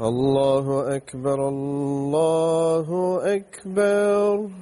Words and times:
الله 0.00 0.96
أكبر 0.96 1.48
الله 1.48 3.20
أكبر. 3.36 4.61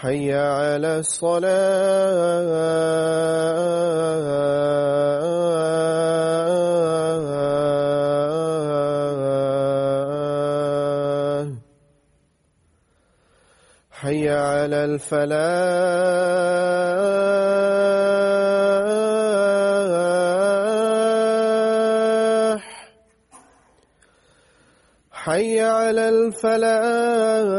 حي 0.00 0.32
على 0.34 0.98
الصلاة. 0.98 1.50
حي 13.90 14.28
على 14.28 14.84
الفلاح. 14.84 15.40
حي 25.12 25.60
على 25.60 26.08
الفلاح. 26.08 27.50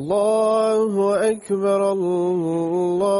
الله 0.00 0.92
أكبر 1.30 1.92
الله 1.92 3.19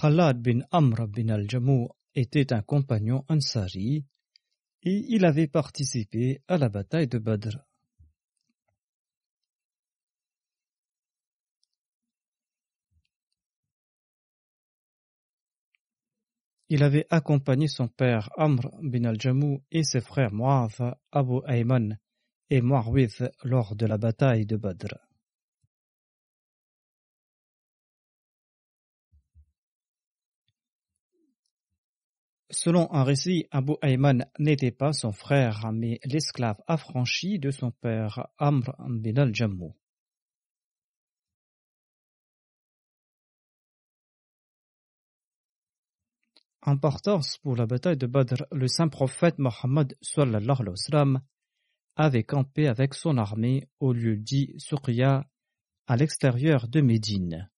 Khalad 0.00 0.40
bin 0.44 0.60
Amr 0.70 1.08
bin 1.08 1.28
al-Jamou 1.28 1.88
était 2.14 2.52
un 2.52 2.62
compagnon 2.62 3.24
ansari 3.28 4.06
et 4.84 5.04
il 5.08 5.24
avait 5.24 5.48
participé 5.48 6.40
à 6.46 6.56
la 6.56 6.68
bataille 6.68 7.08
de 7.08 7.18
Badr. 7.18 7.58
Il 16.68 16.84
avait 16.84 17.06
accompagné 17.10 17.66
son 17.66 17.88
père 17.88 18.30
Amr 18.36 18.70
bin 18.80 19.02
al-Jamou 19.02 19.64
et 19.72 19.82
ses 19.82 20.00
frères 20.00 20.32
Mu'af, 20.32 20.80
Abu 21.10 21.40
Ayman 21.48 21.98
et 22.50 22.60
Mu'awith 22.60 23.24
lors 23.42 23.74
de 23.74 23.86
la 23.86 23.98
bataille 23.98 24.46
de 24.46 24.56
Badr. 24.56 25.07
Selon 32.50 32.90
un 32.94 33.04
récit, 33.04 33.46
Abu 33.50 33.74
Ayman 33.82 34.24
n'était 34.38 34.70
pas 34.70 34.94
son 34.94 35.12
frère, 35.12 35.70
mais 35.72 36.00
l'esclave 36.04 36.56
affranchi 36.66 37.38
de 37.38 37.50
son 37.50 37.70
père, 37.70 38.28
Amr 38.38 38.74
bin 38.88 39.16
al-Jammu. 39.16 39.72
Importance 46.62 47.38
pour 47.38 47.54
la 47.54 47.66
bataille 47.66 47.96
de 47.98 48.06
Badr, 48.06 48.44
le 48.50 48.66
saint 48.66 48.88
prophète 48.88 49.38
Mohammed 49.38 49.94
avait 51.96 52.24
campé 52.24 52.66
avec 52.66 52.94
son 52.94 53.18
armée 53.18 53.68
au 53.78 53.92
lieu 53.92 54.16
dit 54.16 54.54
Surya 54.56 55.28
à 55.86 55.96
l'extérieur 55.96 56.68
de 56.68 56.80
Médine. 56.80 57.50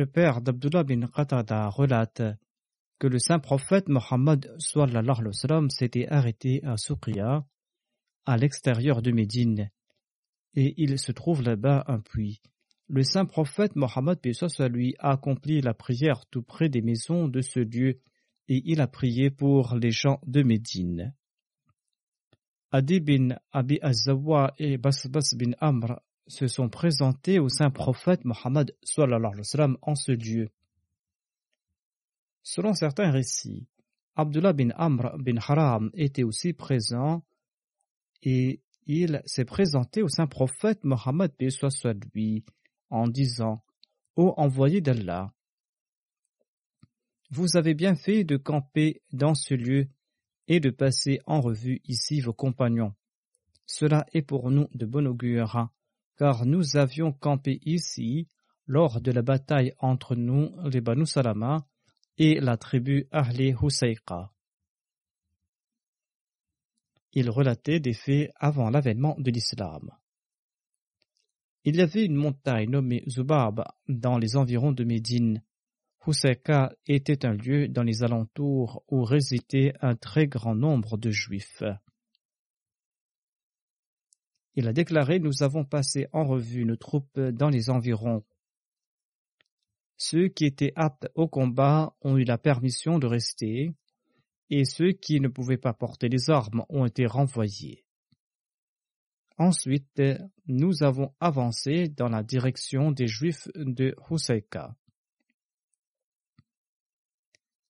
Le 0.00 0.06
père 0.06 0.40
d'Abdullah 0.40 0.82
bin 0.82 1.06
Qatada 1.08 1.68
relate 1.68 2.22
que 2.98 3.06
le 3.06 3.18
saint 3.18 3.38
prophète 3.38 3.86
Mohammed 3.90 4.50
s'était 5.68 6.08
arrêté 6.08 6.64
à 6.64 6.78
Souqia, 6.78 7.44
à 8.24 8.36
l'extérieur 8.38 9.02
de 9.02 9.10
Médine, 9.10 9.70
et 10.54 10.72
il 10.78 10.98
se 10.98 11.12
trouve 11.12 11.42
là-bas 11.42 11.84
un 11.86 12.00
puits. 12.00 12.40
Le 12.88 13.02
saint 13.02 13.26
prophète 13.26 13.76
Mohammed 13.76 14.18
lui 14.70 14.94
a 15.00 15.10
accompli 15.10 15.60
la 15.60 15.74
prière 15.74 16.24
tout 16.30 16.42
près 16.42 16.70
des 16.70 16.80
maisons 16.80 17.28
de 17.28 17.42
ce 17.42 17.60
lieu 17.60 18.00
et 18.48 18.62
il 18.64 18.80
a 18.80 18.86
prié 18.86 19.28
pour 19.28 19.74
les 19.74 19.90
gens 19.90 20.18
de 20.26 20.42
Médine. 20.42 21.14
Adi 22.70 23.00
bin 23.00 23.36
Abi 23.52 23.78
Azawa 23.82 24.54
et 24.56 24.78
Basbas 24.78 25.34
bin 25.36 25.52
Amr 25.60 26.00
se 26.30 26.46
sont 26.46 26.68
présentés 26.68 27.38
au 27.38 27.48
saint 27.48 27.70
prophète 27.70 28.24
Mohammed 28.24 28.74
en 29.82 29.94
ce 29.94 30.12
lieu. 30.12 30.48
Selon 32.42 32.72
certains 32.72 33.10
récits, 33.10 33.66
Abdullah 34.14 34.52
bin 34.52 34.70
Amr 34.76 35.18
bin 35.18 35.36
Haram 35.36 35.90
était 35.94 36.22
aussi 36.22 36.52
présent 36.52 37.24
et 38.22 38.62
il 38.86 39.22
s'est 39.26 39.44
présenté 39.44 40.02
au 40.02 40.08
saint 40.08 40.26
prophète 40.26 40.84
Mohammed 40.84 41.32
lui 42.14 42.44
en 42.90 43.08
disant 43.08 43.62
Ô 44.16 44.34
envoyé 44.36 44.80
d'Allah, 44.80 45.32
vous 47.30 47.56
avez 47.56 47.74
bien 47.74 47.94
fait 47.94 48.24
de 48.24 48.36
camper 48.36 49.02
dans 49.12 49.34
ce 49.34 49.54
lieu 49.54 49.88
et 50.48 50.60
de 50.60 50.70
passer 50.70 51.20
en 51.26 51.40
revue 51.40 51.80
ici 51.84 52.20
vos 52.20 52.32
compagnons. 52.32 52.94
Cela 53.66 54.06
est 54.12 54.22
pour 54.22 54.50
nous 54.50 54.68
de 54.74 54.86
bon 54.86 55.06
augure 55.06 55.70
car 56.20 56.44
nous 56.44 56.76
avions 56.76 57.12
campé 57.12 57.60
ici 57.64 58.28
lors 58.66 59.00
de 59.00 59.10
la 59.10 59.22
bataille 59.22 59.72
entre 59.78 60.14
nous, 60.14 60.50
les 60.68 60.82
Banu 60.82 61.06
Salama, 61.06 61.66
et 62.18 62.40
la 62.40 62.58
tribu 62.58 63.08
Ahli 63.10 63.54
Husayqa. 63.58 64.30
Il 67.14 67.30
relatait 67.30 67.80
des 67.80 67.94
faits 67.94 68.30
avant 68.36 68.68
l'avènement 68.68 69.16
de 69.18 69.30
l'islam. 69.30 69.88
Il 71.64 71.76
y 71.76 71.80
avait 71.80 72.04
une 72.04 72.16
montagne 72.16 72.68
nommée 72.68 73.02
Zubab 73.08 73.64
dans 73.88 74.18
les 74.18 74.36
environs 74.36 74.72
de 74.72 74.84
Médine. 74.84 75.42
Husayqa 76.06 76.74
était 76.86 77.24
un 77.24 77.32
lieu 77.32 77.66
dans 77.66 77.82
les 77.82 78.02
alentours 78.02 78.84
où 78.88 79.04
résidait 79.04 79.72
un 79.80 79.96
très 79.96 80.26
grand 80.26 80.54
nombre 80.54 80.98
de 80.98 81.10
juifs. 81.10 81.62
Il 84.56 84.66
a 84.66 84.72
déclaré 84.72 85.20
Nous 85.20 85.42
avons 85.42 85.64
passé 85.64 86.08
en 86.12 86.24
revue 86.24 86.64
nos 86.64 86.76
troupes 86.76 87.20
dans 87.20 87.48
les 87.48 87.70
environs. 87.70 88.24
Ceux 89.96 90.28
qui 90.28 90.44
étaient 90.44 90.72
aptes 90.76 91.08
au 91.14 91.28
combat 91.28 91.94
ont 92.00 92.16
eu 92.16 92.24
la 92.24 92.38
permission 92.38 92.98
de 92.98 93.06
rester, 93.06 93.72
et 94.48 94.64
ceux 94.64 94.92
qui 94.92 95.20
ne 95.20 95.28
pouvaient 95.28 95.58
pas 95.58 95.74
porter 95.74 96.08
les 96.08 96.30
armes 96.30 96.64
ont 96.68 96.86
été 96.86 97.06
renvoyés. 97.06 97.84
Ensuite, 99.38 100.02
nous 100.46 100.82
avons 100.82 101.14
avancé 101.20 101.88
dans 101.88 102.08
la 102.08 102.22
direction 102.22 102.90
des 102.90 103.06
Juifs 103.06 103.48
de 103.54 103.94
Husayka. 104.10 104.74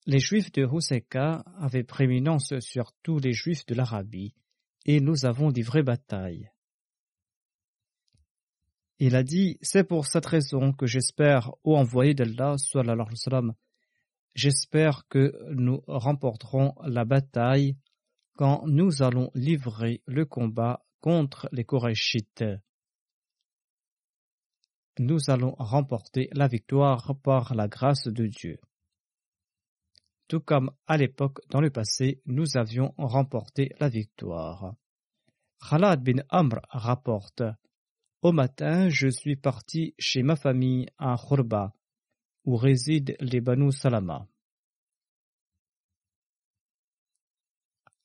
Les 0.06 0.18
Juifs 0.18 0.50
de 0.52 0.66
Husayka 0.66 1.44
avaient 1.58 1.84
prééminence 1.84 2.58
sur 2.60 2.92
tous 3.02 3.18
les 3.18 3.32
Juifs 3.32 3.66
de 3.66 3.74
l'Arabie, 3.74 4.34
et 4.86 5.00
nous 5.00 5.26
avons 5.26 5.50
livré 5.50 5.82
bataille. 5.82 6.50
Il 9.02 9.16
a 9.16 9.22
dit 9.22 9.56
C'est 9.62 9.84
pour 9.84 10.04
cette 10.04 10.26
raison 10.26 10.74
que 10.74 10.84
j'espère, 10.84 11.54
ô 11.64 11.74
envoyé 11.78 12.12
d'Allah, 12.12 12.56
j'espère 14.34 15.08
que 15.08 15.34
nous 15.54 15.82
remporterons 15.86 16.74
la 16.84 17.06
bataille 17.06 17.78
quand 18.36 18.62
nous 18.66 19.02
allons 19.02 19.30
livrer 19.34 20.02
le 20.06 20.26
combat 20.26 20.84
contre 21.00 21.48
les 21.50 21.64
Korachites. 21.64 22.44
Nous 24.98 25.30
allons 25.30 25.54
remporter 25.58 26.28
la 26.32 26.46
victoire 26.46 27.16
par 27.22 27.54
la 27.54 27.68
grâce 27.68 28.06
de 28.06 28.26
Dieu. 28.26 28.58
Tout 30.28 30.40
comme 30.40 30.72
à 30.86 30.98
l'époque 30.98 31.40
dans 31.48 31.62
le 31.62 31.70
passé, 31.70 32.20
nous 32.26 32.58
avions 32.58 32.92
remporté 32.98 33.72
la 33.80 33.88
victoire. 33.88 34.74
Khalad 35.70 36.02
bin 36.02 36.22
Amr 36.28 36.60
rapporte 36.68 37.42
au 38.22 38.32
matin, 38.32 38.88
je 38.88 39.08
suis 39.08 39.36
parti 39.36 39.94
chez 39.98 40.22
ma 40.22 40.36
famille 40.36 40.86
à 40.98 41.16
Khurba, 41.16 41.74
où 42.44 42.56
résident 42.56 43.14
les 43.20 43.40
Banu 43.40 43.72
Salama. 43.72 44.28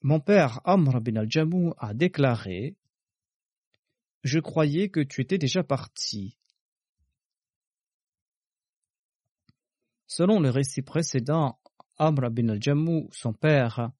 Mon 0.01 0.19
père 0.19 0.61
Amr 0.63 1.01
bin 1.01 1.15
al-Jamou 1.17 1.73
a 1.77 1.93
déclaré 1.93 2.77
Je 4.23 4.39
croyais 4.39 4.89
que 4.89 5.01
tu 5.01 5.21
étais 5.21 5.37
déjà 5.37 5.63
parti. 5.63 6.37
Selon 10.07 10.39
le 10.39 10.49
récit 10.49 10.83
précédent, 10.83 11.59
Amr 11.97 12.29
bin 12.29 12.49
al-Jamou, 12.49 13.09
son 13.11 13.33
père, 13.33 13.91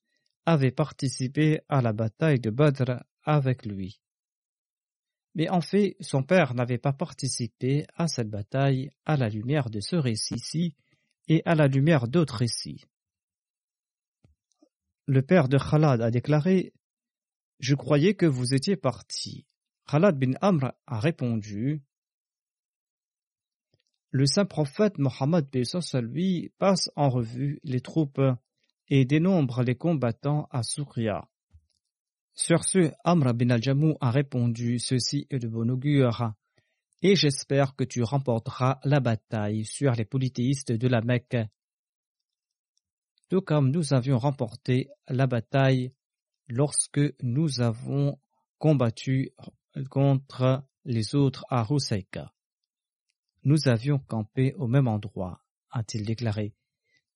avait 0.46 0.72
participé 0.72 1.62
à 1.68 1.82
la 1.82 1.92
bataille 1.92 2.40
de 2.40 2.52
Badr 2.52 3.04
avec 3.24 3.66
lui. 3.66 4.00
Mais 5.36 5.50
en 5.50 5.60
fait, 5.60 5.98
son 6.00 6.24
père 6.24 6.54
n'avait 6.54 6.78
pas 6.78 6.94
participé 6.94 7.86
à 7.96 8.08
cette 8.08 8.30
bataille 8.30 8.90
à 9.06 9.18
la 9.18 9.28
lumière 9.28 9.70
de 9.70 9.82
ce 9.82 9.98
récit-ci 9.98 10.76
et 11.28 11.42
à 11.46 11.56
la 11.56 11.68
lumière 11.68 12.08
d'autres 12.08 12.38
récits. 12.38 12.86
Le 15.08 15.22
père 15.22 15.50
de 15.50 15.58
Khalad 15.58 16.02
a 16.02 16.10
déclaré 16.10 16.74
Je 17.60 17.76
croyais 17.76 18.16
que 18.16 18.26
vous 18.26 18.54
étiez 18.54 18.78
parti. 18.78 19.46
Khalad 19.88 20.18
bin 20.18 20.34
Amr 20.42 20.72
a 20.88 21.00
répondu 21.00 21.84
Le 24.10 24.26
saint 24.26 24.46
prophète 24.46 24.98
Mohammed 24.98 25.48
lui 26.02 26.52
passe 26.58 26.90
en 26.96 27.10
revue 27.10 27.60
les 27.64 27.82
troupes 27.82 28.22
et 28.88 29.04
dénombre 29.04 29.64
les 29.64 29.76
combattants 29.76 30.48
à 30.50 30.64
Souria. 30.64 31.28
Sur 32.38 32.66
ce, 32.66 32.92
Amr 33.06 33.34
bin 33.34 33.50
al-Jamou 33.50 33.96
a 34.02 34.12
répondu 34.12 34.78
Ceci 34.78 35.26
est 35.30 35.40
de 35.40 35.48
bon 35.48 35.72
augure, 35.72 36.34
et 37.02 37.16
j'espère 37.16 37.78
que 37.78 37.86
tu 37.86 38.04
remporteras 38.04 38.80
la 38.84 39.00
bataille 39.00 39.64
sur 39.64 39.94
les 39.94 40.04
polythéistes 40.04 40.74
de 40.74 40.88
la 40.90 41.00
Mecque. 41.00 41.38
Tout 43.30 43.40
comme 43.40 43.72
nous 43.72 43.94
avions 43.94 44.18
remporté 44.18 44.90
la 45.08 45.28
bataille 45.28 45.94
lorsque 46.50 47.00
nous 47.24 47.62
avons 47.62 48.20
combattu 48.58 49.32
contre 49.90 50.62
les 50.84 51.16
autres 51.16 51.46
à 51.50 51.64
Rousseka. 51.64 52.34
Nous 53.46 53.70
avions 53.70 54.00
campé 54.00 54.54
au 54.56 54.68
même 54.68 54.90
endroit, 54.90 55.42
a-t-il 55.72 56.06
déclaré. 56.06 56.54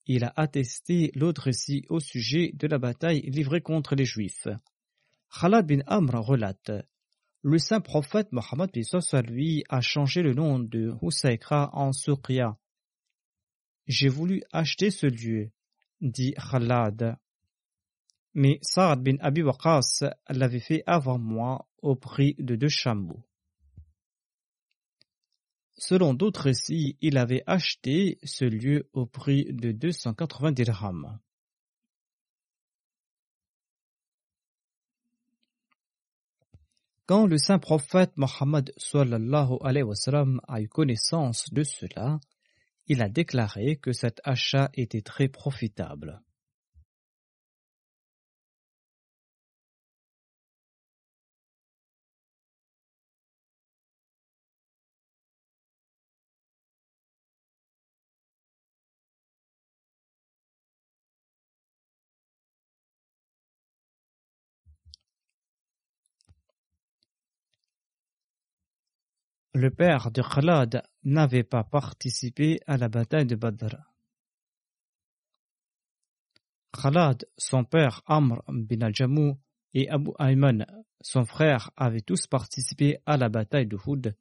Il 0.05 0.23
a 0.23 0.31
attesté 0.37 1.11
l'autre 1.13 1.43
récit 1.43 1.85
au 1.89 1.99
sujet 1.99 2.51
de 2.53 2.67
la 2.67 2.77
bataille 2.77 3.21
livrée 3.21 3.61
contre 3.61 3.95
les 3.95 4.05
Juifs. 4.05 4.47
Khalad 5.31 5.67
bin 5.67 5.81
Amr 5.85 6.25
relate 6.25 6.71
Le 7.43 7.59
saint 7.59 7.81
prophète 7.81 8.31
Mohammed 8.31 8.71
lui 9.27 9.63
a 9.69 9.79
changé 9.79 10.21
le 10.21 10.33
nom 10.33 10.59
de 10.59 10.91
Husayka 11.01 11.69
en 11.73 11.93
Suqya. 11.93 12.57
J'ai 13.85 14.09
voulu 14.09 14.41
acheter 14.51 14.89
ce 14.91 15.05
lieu, 15.05 15.51
dit 16.01 16.33
Khalad. 16.33 17.17
Mais 18.33 18.59
Saad 18.61 19.03
bin 19.03 19.17
Abi 19.19 19.43
Waqas 19.43 20.03
l'avait 20.29 20.59
fait 20.59 20.83
avant 20.85 21.19
moi 21.19 21.67
au 21.81 21.95
prix 21.95 22.35
de 22.39 22.55
deux 22.55 22.67
chameaux. 22.67 23.23
Selon 25.75 26.13
d'autres 26.13 26.41
récits, 26.41 26.97
il 27.01 27.17
avait 27.17 27.43
acheté 27.47 28.19
ce 28.23 28.45
lieu 28.45 28.89
au 28.93 29.05
prix 29.05 29.45
de 29.53 29.71
280 29.71 30.51
dirhams. 30.51 31.19
Quand 37.09 37.25
le 37.25 37.39
saint 37.39 37.57
prophète 37.57 38.11
Mohammed 38.17 38.71
a 40.47 40.61
eu 40.61 40.67
connaissance 40.67 41.51
de 41.51 41.63
cela, 41.63 42.19
il 42.85 43.01
a 43.01 43.09
déclaré 43.09 43.77
que 43.77 43.93
cet 43.93 44.21
achat 44.23 44.69
était 44.75 45.01
très 45.01 45.27
profitable. 45.27 46.21
Le 69.55 69.71
père 69.71 70.11
de 70.11 70.21
Khalad 70.21 70.83
n'avait 71.03 71.43
pas 71.43 71.63
participé 71.63 72.59
à 72.67 72.77
la 72.77 72.87
bataille 72.87 73.25
de 73.25 73.35
Badr. 73.35 73.77
Khalad, 76.71 77.25
son 77.35 77.63
père 77.63 78.03
Amr 78.05 78.43
bin 78.47 78.81
al-Jamou 78.81 79.39
et 79.73 79.89
Abu 79.89 80.11
Ayman, 80.19 80.67
son 81.01 81.25
frère, 81.25 81.71
avaient 81.77 82.01
tous 82.01 82.27
participé 82.27 82.99
à 83.07 83.17
la 83.17 83.29
bataille 83.29 83.65
de 83.65 83.75
Houd 83.87 84.15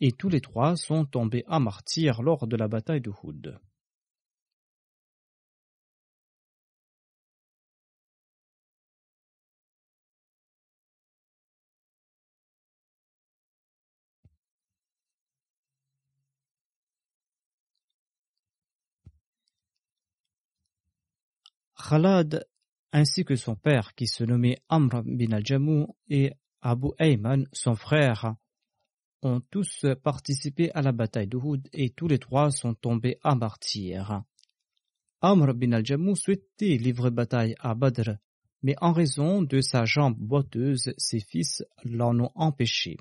et 0.00 0.12
tous 0.12 0.28
les 0.28 0.42
trois 0.42 0.76
sont 0.76 1.06
tombés 1.06 1.44
à 1.48 1.60
martyr 1.60 2.20
lors 2.20 2.46
de 2.46 2.56
la 2.56 2.68
bataille 2.68 3.00
de 3.00 3.10
Houd. 3.22 3.58
Khalad 21.88 22.46
ainsi 22.92 23.24
que 23.24 23.34
son 23.34 23.56
père 23.56 23.94
qui 23.94 24.06
se 24.06 24.24
nommait 24.24 24.58
Amr 24.68 25.02
bin 25.04 25.32
al-Jamou 25.32 25.96
et 26.08 26.32
Abu 26.62 26.88
Ayman, 26.98 27.46
son 27.52 27.74
frère, 27.74 28.36
ont 29.22 29.40
tous 29.50 29.84
participé 30.02 30.70
à 30.72 30.80
la 30.80 30.92
bataille 30.92 31.26
d'Uhud 31.26 31.68
et 31.72 31.90
tous 31.90 32.06
les 32.06 32.18
trois 32.18 32.50
sont 32.50 32.74
tombés 32.74 33.18
à 33.22 33.34
martyr. 33.34 34.22
Amr 35.20 35.54
bin 35.54 35.72
al-Jamou 35.72 36.14
souhaitait 36.14 36.76
livrer 36.76 37.10
bataille 37.10 37.54
à 37.58 37.74
Badr, 37.74 38.12
mais 38.62 38.76
en 38.80 38.92
raison 38.92 39.42
de 39.42 39.60
sa 39.60 39.84
jambe 39.84 40.16
boiteuse, 40.16 40.94
ses 40.96 41.20
fils 41.20 41.64
l'en 41.84 42.18
ont 42.20 42.30
empêché. 42.34 42.96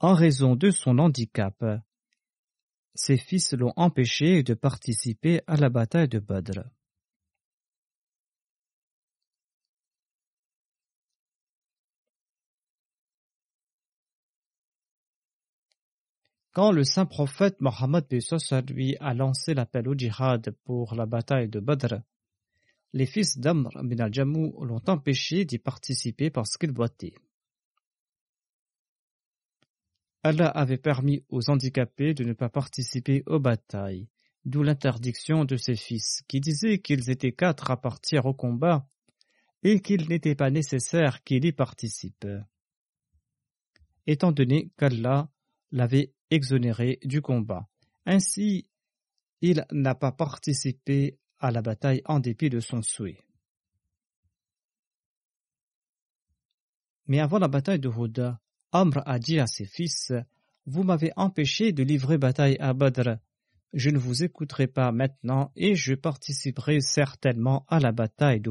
En 0.00 0.14
raison 0.14 0.54
de 0.54 0.70
son 0.70 0.98
handicap, 0.98 1.64
ses 2.94 3.16
fils 3.16 3.52
l'ont 3.52 3.72
empêché 3.76 4.42
de 4.42 4.54
participer 4.54 5.40
à 5.46 5.56
la 5.56 5.68
bataille 5.68 6.08
de 6.08 6.18
Badr. 6.18 6.62
Quand 16.52 16.72
le 16.72 16.82
saint 16.82 17.06
prophète 17.06 17.60
Mohammed 17.60 18.06
lui 18.68 18.96
a 18.98 19.14
lancé 19.14 19.54
l'appel 19.54 19.88
au 19.88 19.94
djihad 19.94 20.50
pour 20.64 20.96
la 20.96 21.06
bataille 21.06 21.48
de 21.48 21.60
Badr, 21.60 22.00
les 22.92 23.06
fils 23.06 23.38
d'Amr 23.38 23.70
bin 23.84 24.00
al-Jamou 24.00 24.64
l'ont 24.64 24.82
empêché 24.88 25.44
d'y 25.44 25.58
participer 25.58 26.28
parce 26.28 26.56
qu'il 26.56 26.72
boitait. 26.72 27.14
Allah 30.22 30.48
avait 30.48 30.76
permis 30.76 31.24
aux 31.30 31.48
handicapés 31.48 32.12
de 32.12 32.24
ne 32.24 32.34
pas 32.34 32.50
participer 32.50 33.22
aux 33.26 33.38
batailles, 33.38 34.08
d'où 34.44 34.62
l'interdiction 34.62 35.44
de 35.44 35.56
ses 35.56 35.76
fils, 35.76 36.22
qui 36.28 36.40
disaient 36.40 36.78
qu'ils 36.78 37.10
étaient 37.10 37.32
quatre 37.32 37.70
à 37.70 37.80
partir 37.80 38.26
au 38.26 38.34
combat 38.34 38.86
et 39.62 39.80
qu'il 39.80 40.08
n'était 40.08 40.34
pas 40.34 40.50
nécessaire 40.50 41.22
qu'ils 41.24 41.44
y 41.44 41.52
participent. 41.52 42.26
Étant 44.06 44.32
donné 44.32 44.70
qu'Allah 44.76 45.30
l'avait 45.72 46.12
exonéré 46.30 46.98
du 47.04 47.22
combat. 47.22 47.68
Ainsi, 48.06 48.68
il 49.40 49.64
n'a 49.72 49.94
pas 49.94 50.12
participé 50.12 51.18
à 51.38 51.50
la 51.50 51.62
bataille 51.62 52.02
en 52.04 52.20
dépit 52.20 52.50
de 52.50 52.60
son 52.60 52.82
souhait. 52.82 53.18
Mais 57.06 57.20
avant 57.20 57.38
la 57.38 57.48
bataille 57.48 57.80
de 57.80 57.88
Houda, 57.88 58.40
Amr 58.72 59.02
a 59.04 59.18
dit 59.18 59.40
à 59.40 59.46
ses 59.48 59.64
fils 59.64 60.12
Vous 60.64 60.84
m'avez 60.84 61.12
empêché 61.16 61.72
de 61.72 61.82
livrer 61.82 62.18
bataille 62.18 62.56
à 62.60 62.72
Badr. 62.72 63.16
Je 63.72 63.90
ne 63.90 63.98
vous 63.98 64.22
écouterai 64.22 64.68
pas 64.68 64.92
maintenant 64.92 65.50
et 65.56 65.74
je 65.74 65.94
participerai 65.94 66.80
certainement 66.80 67.64
à 67.68 67.80
la 67.80 67.90
bataille 67.90 68.40
de 68.40 68.50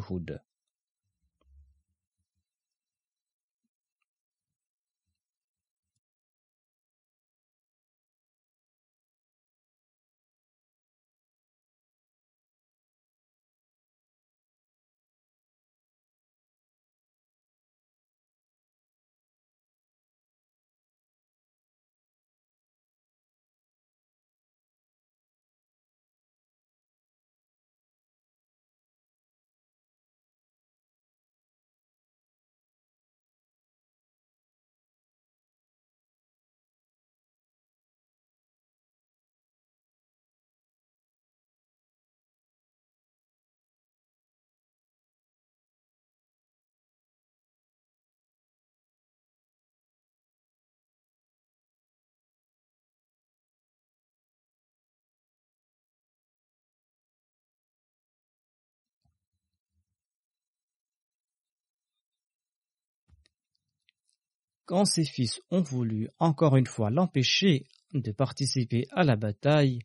Quand 64.69 64.85
ses 64.85 65.03
fils 65.03 65.41
ont 65.49 65.63
voulu 65.63 66.09
encore 66.19 66.55
une 66.55 66.67
fois 66.67 66.91
l'empêcher 66.91 67.65
de 67.95 68.11
participer 68.11 68.85
à 68.91 69.03
la 69.03 69.15
bataille, 69.15 69.79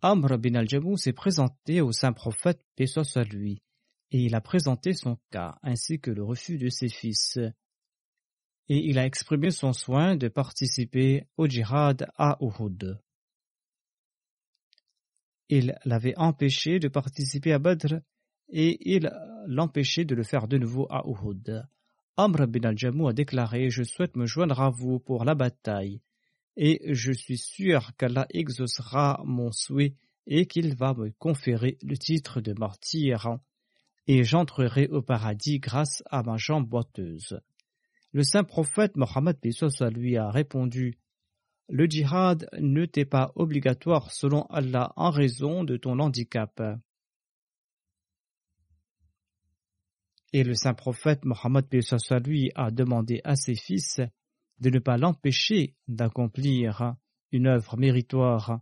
Amr 0.00 0.38
bin 0.38 0.54
al-Jamou 0.54 0.96
s'est 0.96 1.12
présenté 1.12 1.80
au 1.80 1.90
saint 1.90 2.12
prophète, 2.12 2.64
paix 2.76 2.86
soit 2.86 3.24
lui, 3.24 3.64
et 4.12 4.20
il 4.20 4.36
a 4.36 4.40
présenté 4.40 4.92
son 4.92 5.18
cas 5.32 5.58
ainsi 5.64 5.98
que 5.98 6.12
le 6.12 6.22
refus 6.22 6.56
de 6.56 6.68
ses 6.68 6.88
fils. 6.88 7.36
Et 8.68 8.76
il 8.76 8.96
a 9.00 9.06
exprimé 9.06 9.50
son 9.50 9.72
soin 9.72 10.14
de 10.14 10.28
participer 10.28 11.26
au 11.36 11.48
djihad 11.48 12.06
à 12.16 12.38
Uhud. 12.40 13.00
Il 15.48 15.76
l'avait 15.84 16.16
empêché 16.16 16.78
de 16.78 16.86
participer 16.86 17.52
à 17.52 17.58
Badr 17.58 17.96
et 18.50 18.78
il 18.88 19.10
l'empêchait 19.48 20.04
de 20.04 20.14
le 20.14 20.22
faire 20.22 20.46
de 20.46 20.58
nouveau 20.58 20.86
à 20.90 21.02
Uhud. 21.08 21.66
Amr 22.18 22.46
bin 22.46 22.64
al-Jamou 22.64 23.08
a 23.08 23.14
déclaré 23.14 23.70
Je 23.70 23.82
souhaite 23.82 24.16
me 24.16 24.26
joindre 24.26 24.60
à 24.60 24.68
vous 24.68 24.98
pour 24.98 25.24
la 25.24 25.34
bataille, 25.34 26.02
et 26.56 26.92
je 26.92 27.10
suis 27.10 27.38
sûr 27.38 27.92
qu'Allah 27.96 28.26
exaucera 28.28 29.22
mon 29.24 29.50
souhait 29.50 29.94
et 30.26 30.44
qu'il 30.44 30.74
va 30.76 30.92
me 30.92 31.10
conférer 31.18 31.78
le 31.82 31.96
titre 31.96 32.42
de 32.42 32.52
martyr, 32.52 33.38
et 34.06 34.24
j'entrerai 34.24 34.88
au 34.88 35.00
paradis 35.00 35.58
grâce 35.58 36.02
à 36.10 36.22
ma 36.22 36.36
jambe 36.36 36.68
boiteuse. 36.68 37.40
Le 38.12 38.22
saint 38.22 38.44
prophète 38.44 38.94
Mohammed 38.96 39.38
lui 39.92 40.18
a 40.18 40.30
répondu 40.30 40.98
Le 41.70 41.86
djihad 41.86 42.46
ne 42.60 42.84
t'est 42.84 43.06
pas 43.06 43.32
obligatoire 43.36 44.12
selon 44.12 44.42
Allah 44.50 44.92
en 44.96 45.08
raison 45.08 45.64
de 45.64 45.78
ton 45.78 45.98
handicap. 45.98 46.60
Et 50.32 50.44
le 50.44 50.54
saint 50.54 50.74
prophète 50.74 51.24
Mohammed 51.24 51.66
lui 52.24 52.50
a 52.54 52.70
demandé 52.70 53.20
à 53.24 53.36
ses 53.36 53.54
fils 53.54 54.00
de 54.60 54.70
ne 54.70 54.78
pas 54.78 54.96
l'empêcher 54.96 55.76
d'accomplir 55.88 56.94
une 57.32 57.46
œuvre 57.46 57.76
méritoire 57.76 58.60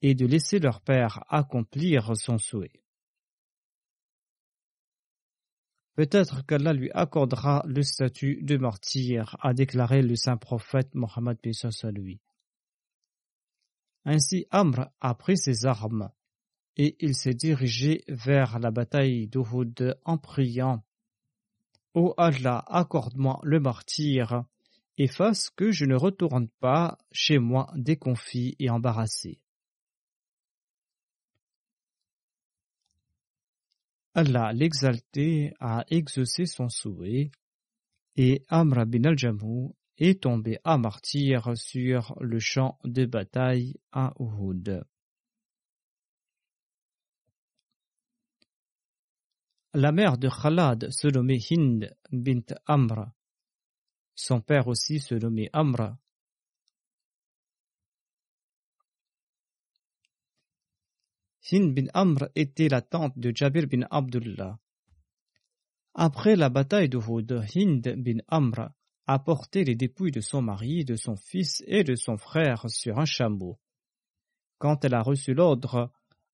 et 0.00 0.14
de 0.14 0.26
laisser 0.26 0.58
leur 0.58 0.80
père 0.80 1.24
accomplir 1.28 2.16
son 2.16 2.38
souhait. 2.38 2.82
Peut-être 5.94 6.44
qu'Allah 6.46 6.72
lui 6.72 6.90
accordera 6.92 7.62
le 7.66 7.82
statut 7.82 8.42
de 8.42 8.56
martyr, 8.56 9.36
a 9.40 9.52
déclaré 9.52 10.02
le 10.02 10.16
saint 10.16 10.38
prophète 10.38 10.94
Mohammed 10.94 11.38
lui. 11.94 12.20
Ainsi 14.04 14.46
Amr 14.50 14.88
a 15.00 15.14
pris 15.14 15.36
ses 15.36 15.66
armes 15.66 16.10
et 16.76 16.96
il 17.00 17.14
s'est 17.14 17.34
dirigé 17.34 18.04
vers 18.08 18.58
la 18.58 18.70
bataille 18.70 19.28
d'Uhud 19.28 19.98
en 20.04 20.16
priant 20.16 20.82
Ô 21.94 22.14
Allah, 22.16 22.64
accorde-moi 22.68 23.40
le 23.42 23.60
martyr 23.60 24.44
et 24.96 25.08
fasse 25.08 25.50
que 25.50 25.70
je 25.72 25.84
ne 25.84 25.94
retourne 25.94 26.48
pas 26.60 26.98
chez 27.10 27.38
moi 27.38 27.70
déconfit 27.74 28.56
et 28.58 28.70
embarrassé. 28.70 29.40
Allah 34.14 34.52
l'exalté 34.52 35.54
a 35.60 35.84
exaucé 35.88 36.46
son 36.46 36.68
souhait 36.68 37.30
et 38.16 38.42
Amr 38.48 38.86
bin 38.86 39.04
al-Jamou 39.04 39.74
est 39.96 40.22
tombé 40.22 40.58
à 40.64 40.76
martyr 40.76 41.56
sur 41.56 42.14
le 42.20 42.38
champ 42.38 42.78
de 42.84 43.06
bataille 43.06 43.74
à 43.90 44.12
Uhud. 44.18 44.84
La 49.74 49.90
mère 49.90 50.18
de 50.18 50.28
Khalad 50.28 50.90
se 50.90 51.08
nommait 51.08 51.40
Hind 51.50 51.96
bint 52.10 52.54
Amr. 52.66 53.10
Son 54.14 54.42
père 54.42 54.68
aussi 54.68 55.00
se 55.00 55.14
nommait 55.14 55.48
Amr. 55.54 55.96
Hind 61.50 61.74
bin 61.74 61.86
Amr 61.94 62.28
était 62.34 62.68
la 62.68 62.82
tante 62.82 63.18
de 63.18 63.32
Jabir 63.34 63.66
bin 63.66 63.86
Abdullah. 63.90 64.58
Après 65.94 66.36
la 66.36 66.50
bataille 66.50 66.90
d'Uhud, 66.90 67.32
Hind 67.54 67.94
bin 67.96 68.18
Amr 68.28 68.68
a 69.06 69.18
porté 69.20 69.64
les 69.64 69.74
dépouilles 69.74 70.12
de 70.12 70.20
son 70.20 70.42
mari, 70.42 70.84
de 70.84 70.96
son 70.96 71.16
fils 71.16 71.64
et 71.66 71.82
de 71.82 71.94
son 71.94 72.18
frère 72.18 72.68
sur 72.68 72.98
un 72.98 73.06
chameau. 73.06 73.58
Quand 74.58 74.84
elle 74.84 74.94
a 74.94 75.02
reçu 75.02 75.32
l'ordre, 75.32 75.90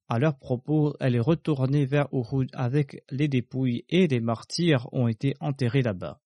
à 0.09 0.19
leur 0.19 0.38
propos, 0.38 0.97
elle 1.00 1.15
est 1.15 1.21
retournée 1.21 1.87
vers 1.87 2.09
Uhud 2.12 2.50
avec 2.53 3.05
les 3.11 3.29
dépouilles 3.29 3.85
et 3.88 4.07
les 4.07 4.21
martyrs 4.21 4.88
ont 4.93 5.09
été 5.09 5.35
enterrés 5.41 5.83
là-bas. 5.83 6.21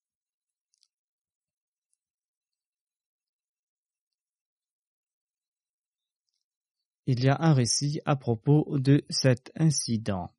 il 7.07 7.25
y 7.25 7.29
a 7.29 7.37
un 7.41 7.53
récit 7.53 8.01
à 8.05 8.17
propos 8.17 8.79
de 8.79 9.05
cet 9.11 9.53
incident. 9.57 10.33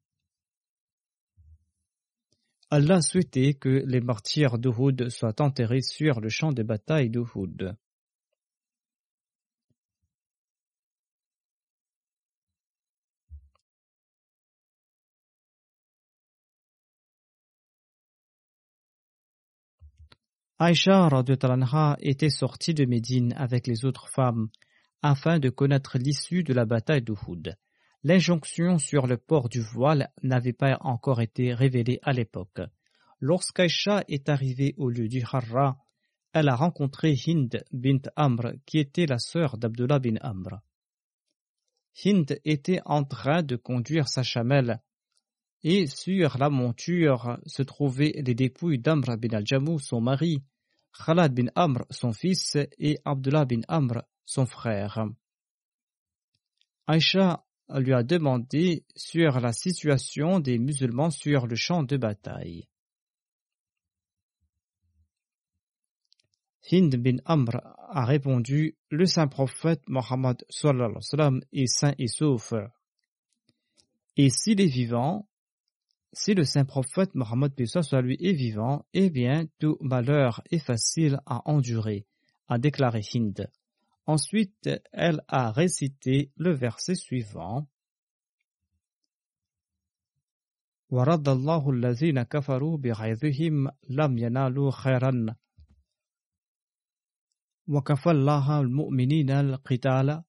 Allah 2.70 3.02
souhaitait 3.02 3.54
que 3.54 3.84
les 3.86 4.02
martyrs 4.02 4.58
d'Uhud 4.58 5.10
soient 5.10 5.40
enterrés 5.42 5.82
sur 5.82 6.20
le 6.22 6.30
champ 6.30 6.52
de 6.52 6.64
bataille 6.64 7.10
d'Uhud. 7.10 7.76
Aïcha 20.66 21.10
était 22.00 22.30
sortie 22.30 22.74
de 22.74 22.86
Médine 22.86 23.34
avec 23.36 23.68
les 23.68 23.84
autres 23.84 24.08
femmes 24.08 24.48
afin 25.02 25.38
de 25.38 25.50
connaître 25.50 25.98
l'issue 25.98 26.42
de 26.42 26.54
la 26.54 26.64
bataille 26.64 27.02
d'Uhud. 27.02 27.58
L'injonction 28.06 28.78
sur 28.78 29.06
le 29.06 29.18
port 29.18 29.50
du 29.50 29.60
voile 29.60 30.10
n'avait 30.22 30.54
pas 30.54 30.78
encore 30.80 31.20
été 31.20 31.54
révélée 31.54 32.00
à 32.02 32.14
l'époque. 32.14 32.62
Lorsqu'Aïcha 33.20 34.06
est 34.08 34.30
arrivée 34.30 34.74
au 34.78 34.90
lieu 34.90 35.10
du 35.10 35.22
Harra, 35.30 35.80
elle 36.32 36.48
a 36.48 36.56
rencontré 36.56 37.14
Hind 37.14 37.62
bint 37.74 38.10
Amr, 38.16 38.54
qui 38.66 38.80
était 38.80 39.06
la 39.06 39.20
sœur 39.20 39.58
d'Abdullah 39.58 40.00
bin 40.00 40.16
Amr. 40.22 40.62
Hind 42.06 42.40
était 42.46 42.80
en 42.86 43.04
train 43.04 43.44
de 43.44 43.58
conduire 43.58 44.08
sa 44.08 44.24
chamelle, 44.24 44.82
et 45.64 45.88
sur 45.88 46.38
la 46.38 46.50
monture 46.50 47.38
se 47.46 47.64
trouvaient 47.64 48.14
les 48.26 48.34
dépouilles 48.34 48.80
d'Amr 48.80 49.18
bin 49.18 49.36
al-Jamou, 49.36 49.78
son 49.80 50.00
mari, 50.00 50.42
Khalad 50.94 51.34
bin 51.34 51.48
Amr, 51.56 51.86
son 51.90 52.14
fils, 52.14 52.58
et 52.78 53.00
Abdullah 53.04 53.46
bin 53.46 53.62
Amr, 53.68 54.04
son 54.26 54.46
frère. 54.46 55.06
Aïcha 56.88 57.46
lui 57.70 57.94
a 57.94 58.04
demandé 58.04 58.86
sur 58.96 59.40
la 59.40 59.54
situation 59.54 60.40
des 60.40 60.60
musulmans 60.60 61.10
sur 61.10 61.48
le 61.48 61.56
champ 61.56 61.84
de 61.84 61.98
bataille. 61.98 62.68
Hind 66.72 66.96
bin 66.96 67.18
Amr 67.26 67.60
a 67.90 68.06
répondu 68.06 68.78
Le 68.90 69.06
saint 69.06 69.28
prophète 69.28 69.82
Mohammed 69.88 70.46
est 71.52 71.68
saint 71.68 71.94
et 71.98 72.08
sauf. 72.08 72.54
Et 74.16 74.30
s'il 74.30 74.62
est 74.62 74.68
vivant, 74.68 75.28
si 76.13 76.35
le 76.35 76.45
saint 76.45 76.65
prophète 76.65 77.15
Mohammed 77.15 77.53
soit 77.67 78.01
lui 78.01 78.17
est 78.21 78.33
vivant, 78.33 78.85
eh 78.93 79.11
bien 79.11 79.47
tout 79.59 79.77
malheur 79.81 80.43
est 80.51 80.59
facile 80.59 81.21
à 81.27 81.49
endurer, 81.49 82.07
a 82.49 82.59
déclaré 82.59 83.03
Hind. 83.15 83.51
Ensuite, 84.07 84.71
elle 84.93 85.23
a 85.29 85.53
récité 85.53 86.33
le 86.37 86.55
verset 86.55 86.95
suivant. 86.95 87.69
ورد 90.91 91.29
الله 91.29 91.71
الذين 91.71 92.23
كفروا 92.23 92.77
بغيظهم 92.79 93.69
لم 93.89 94.19
ينالوا 94.19 94.71
خيرا 94.71 95.37
وكفى 97.69 98.11
الله 98.11 98.61
المؤمنين 98.61 99.31
القتال 99.31 100.23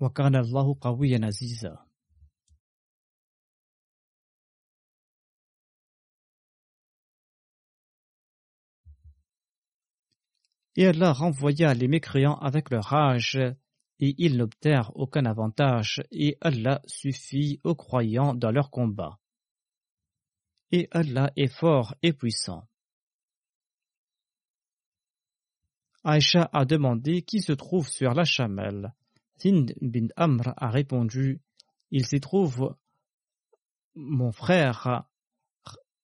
وكان 0.00 0.36
الله 0.36 0.76
قويا 0.80 1.20
عزيزا 1.26 1.86
Et 10.75 10.87
Allah 10.87 11.13
renvoya 11.13 11.73
les 11.73 11.87
mécréants 11.87 12.37
avec 12.37 12.69
leur 12.69 12.85
rage, 12.85 13.39
et 13.99 14.15
ils 14.17 14.37
n'obtinrent 14.37 14.91
aucun 14.95 15.25
avantage, 15.25 16.01
et 16.11 16.37
Allah 16.41 16.81
suffit 16.85 17.59
aux 17.63 17.75
croyants 17.75 18.33
dans 18.33 18.51
leur 18.51 18.71
combat. 18.71 19.19
Et 20.71 20.87
Allah 20.91 21.31
est 21.35 21.47
fort 21.47 21.95
et 22.01 22.13
puissant. 22.13 22.67
Aïcha 26.03 26.49
a 26.53 26.63
demandé 26.63 27.23
qui 27.23 27.41
se 27.41 27.51
trouve 27.51 27.89
sur 27.89 28.13
la 28.13 28.23
chamelle. 28.23 28.93
Hind 29.43 29.73
bin 29.81 30.07
Amr 30.15 30.53
a 30.55 30.69
répondu 30.69 31.41
Il 31.91 32.05
s'y 32.05 32.21
trouve 32.21 32.75
mon 33.95 34.31
frère 34.31 35.03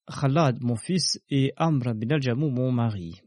Khalad, 0.08 0.62
mon 0.62 0.76
fils, 0.76 1.22
et 1.30 1.54
Amr 1.56 1.96
bin 1.96 2.10
al-Jamou, 2.12 2.50
mon 2.50 2.72
mari. 2.72 3.22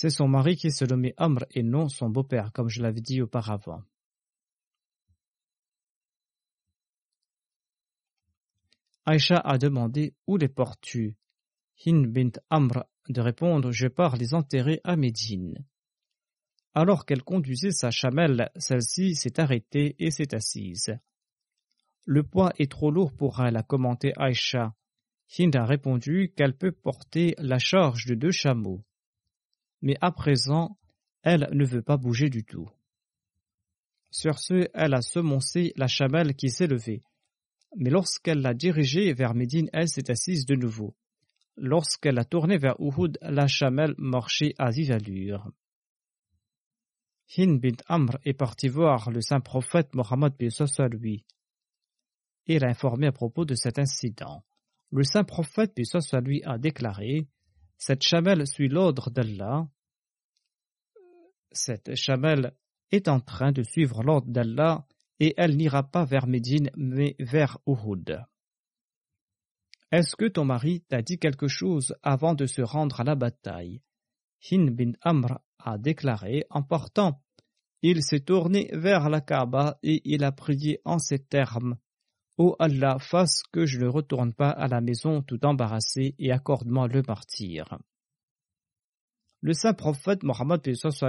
C'est 0.00 0.10
son 0.10 0.28
mari 0.28 0.54
qui 0.54 0.70
se 0.70 0.84
nommait 0.84 1.14
Amr 1.16 1.44
et 1.50 1.64
non 1.64 1.88
son 1.88 2.08
beau-père, 2.08 2.52
comme 2.52 2.68
je 2.68 2.80
l'avais 2.80 3.00
dit 3.00 3.20
auparavant. 3.20 3.82
Aïcha 9.06 9.38
a 9.38 9.58
demandé 9.58 10.14
Où 10.28 10.36
les 10.36 10.46
portes-tu? 10.46 11.16
Hind 11.84 12.06
bint 12.06 12.40
Amr 12.48 12.84
de 13.08 13.20
répondre 13.20 13.72
Je 13.72 13.88
pars 13.88 14.16
les 14.16 14.34
enterrer 14.34 14.80
à 14.84 14.94
Médine. 14.94 15.66
Alors 16.74 17.04
qu'elle 17.04 17.24
conduisait 17.24 17.72
sa 17.72 17.90
chamelle, 17.90 18.52
celle-ci 18.54 19.16
s'est 19.16 19.40
arrêtée 19.40 19.96
et 19.98 20.12
s'est 20.12 20.32
assise. 20.32 20.96
Le 22.04 22.22
poids 22.22 22.52
est 22.60 22.70
trop 22.70 22.92
lourd 22.92 23.12
pour 23.12 23.44
elle, 23.44 23.56
a 23.56 23.64
commenté 23.64 24.12
Aïcha. 24.16 24.76
Hind 25.36 25.56
a 25.56 25.66
répondu 25.66 26.32
qu'elle 26.36 26.56
peut 26.56 26.70
porter 26.70 27.34
la 27.38 27.58
charge 27.58 28.06
de 28.06 28.14
deux 28.14 28.30
chameaux 28.30 28.84
mais 29.82 29.96
à 30.00 30.12
présent, 30.12 30.76
elle 31.22 31.48
ne 31.52 31.64
veut 31.64 31.82
pas 31.82 31.96
bouger 31.96 32.30
du 32.30 32.44
tout. 32.44 32.68
Sur 34.10 34.38
ce, 34.38 34.68
elle 34.74 34.94
a 34.94 35.02
semoncé 35.02 35.72
la 35.76 35.86
chamelle 35.86 36.34
qui 36.34 36.50
s'est 36.50 36.66
levée. 36.66 37.02
Mais 37.76 37.90
lorsqu'elle 37.90 38.40
l'a 38.40 38.54
dirigée 38.54 39.12
vers 39.12 39.34
Médine, 39.34 39.68
elle 39.72 39.88
s'est 39.88 40.10
assise 40.10 40.46
de 40.46 40.54
nouveau. 40.54 40.96
Lorsqu'elle 41.56 42.18
a 42.18 42.24
tourné 42.24 42.56
vers 42.56 42.80
Uhud, 42.80 43.18
la 43.20 43.46
chamelle 43.46 43.94
marchait 43.98 44.54
à 44.58 44.70
vive 44.70 44.92
allure. 44.92 45.50
Hind 47.36 47.60
bint 47.60 47.82
Amr 47.88 48.18
est 48.24 48.32
parti 48.32 48.68
voir 48.68 49.10
le 49.10 49.20
saint 49.20 49.40
prophète 49.40 49.94
Mohammed 49.94 50.34
lui. 50.90 51.26
et 52.46 52.58
l'a 52.58 52.68
informé 52.68 53.08
à 53.08 53.12
propos 53.12 53.44
de 53.44 53.54
cet 53.54 53.78
incident. 53.78 54.42
Le 54.90 55.02
saint 55.02 55.24
prophète, 55.24 55.74
soit 55.84 56.20
lui, 56.20 56.42
a 56.44 56.56
déclaré 56.56 57.26
Cette 57.78 58.02
chamelle 58.02 58.46
suit 58.46 58.68
l'ordre 58.68 59.08
d'Allah. 59.08 59.68
Cette 61.52 61.94
chamelle 61.94 62.52
est 62.90 63.08
en 63.08 63.20
train 63.20 63.52
de 63.52 63.62
suivre 63.62 64.02
l'ordre 64.02 64.30
d'Allah 64.30 64.84
et 65.20 65.34
elle 65.36 65.56
n'ira 65.56 65.84
pas 65.84 66.04
vers 66.04 66.26
Médine 66.26 66.70
mais 66.76 67.14
vers 67.20 67.58
Uhud. 67.66 68.20
Est-ce 69.90 70.16
que 70.16 70.26
ton 70.26 70.44
mari 70.44 70.82
t'a 70.88 71.02
dit 71.02 71.18
quelque 71.18 71.46
chose 71.48 71.94
avant 72.02 72.34
de 72.34 72.46
se 72.46 72.62
rendre 72.62 73.00
à 73.00 73.04
la 73.04 73.14
bataille? 73.14 73.80
Hind 74.50 74.70
bin 74.70 74.92
Amr 75.02 75.40
a 75.58 75.78
déclaré 75.78 76.44
en 76.50 76.62
partant. 76.62 77.22
Il 77.82 78.02
s'est 78.02 78.20
tourné 78.20 78.70
vers 78.72 79.08
la 79.08 79.20
Kaaba 79.20 79.78
et 79.82 80.02
il 80.04 80.24
a 80.24 80.32
prié 80.32 80.80
en 80.84 80.98
ces 80.98 81.20
termes. 81.20 81.78
Ô 82.38 82.54
Allah, 82.60 82.98
fasse 83.00 83.42
que 83.52 83.66
je 83.66 83.80
ne 83.80 83.88
retourne 83.88 84.32
pas 84.32 84.50
à 84.50 84.68
la 84.68 84.80
maison 84.80 85.22
tout 85.22 85.44
embarrassé 85.44 86.14
et 86.20 86.30
accorde-moi 86.30 86.86
le 86.86 87.02
martyr. 87.02 87.78
Le 89.40 89.52
saint 89.52 89.74
prophète 89.74 90.22
Mohammed 90.22 90.62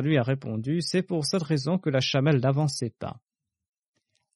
lui 0.03 0.17
a 0.17 0.23
répondu 0.23 0.81
C'est 0.81 1.03
pour 1.03 1.25
cette 1.25 1.43
raison 1.43 1.77
que 1.77 1.91
la 1.91 1.99
chamelle 1.99 2.39
n'avançait 2.39 2.93
pas. 2.97 3.21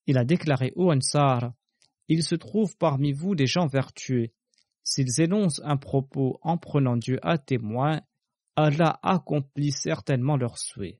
Il 0.05 0.19
a 0.19 0.23
déclaré 0.23 0.71
Ô 0.75 0.91
Ansar, 0.91 1.53
il 2.09 2.23
se 2.23 2.35
trouve 2.35 2.77
parmi 2.77 3.11
vous 3.11 3.33
des 3.33 3.47
gens 3.47 3.65
vertueux. 3.65 4.29
S'ils 4.83 5.19
énoncent 5.19 5.61
un 5.63 5.77
propos 5.77 6.37
en 6.43 6.59
prenant 6.59 6.97
Dieu 6.97 7.17
à 7.23 7.39
témoin, 7.39 8.01
Allah 8.55 8.99
accomplit 9.01 9.71
certainement 9.71 10.37
leur 10.37 10.59
souhait. 10.59 10.99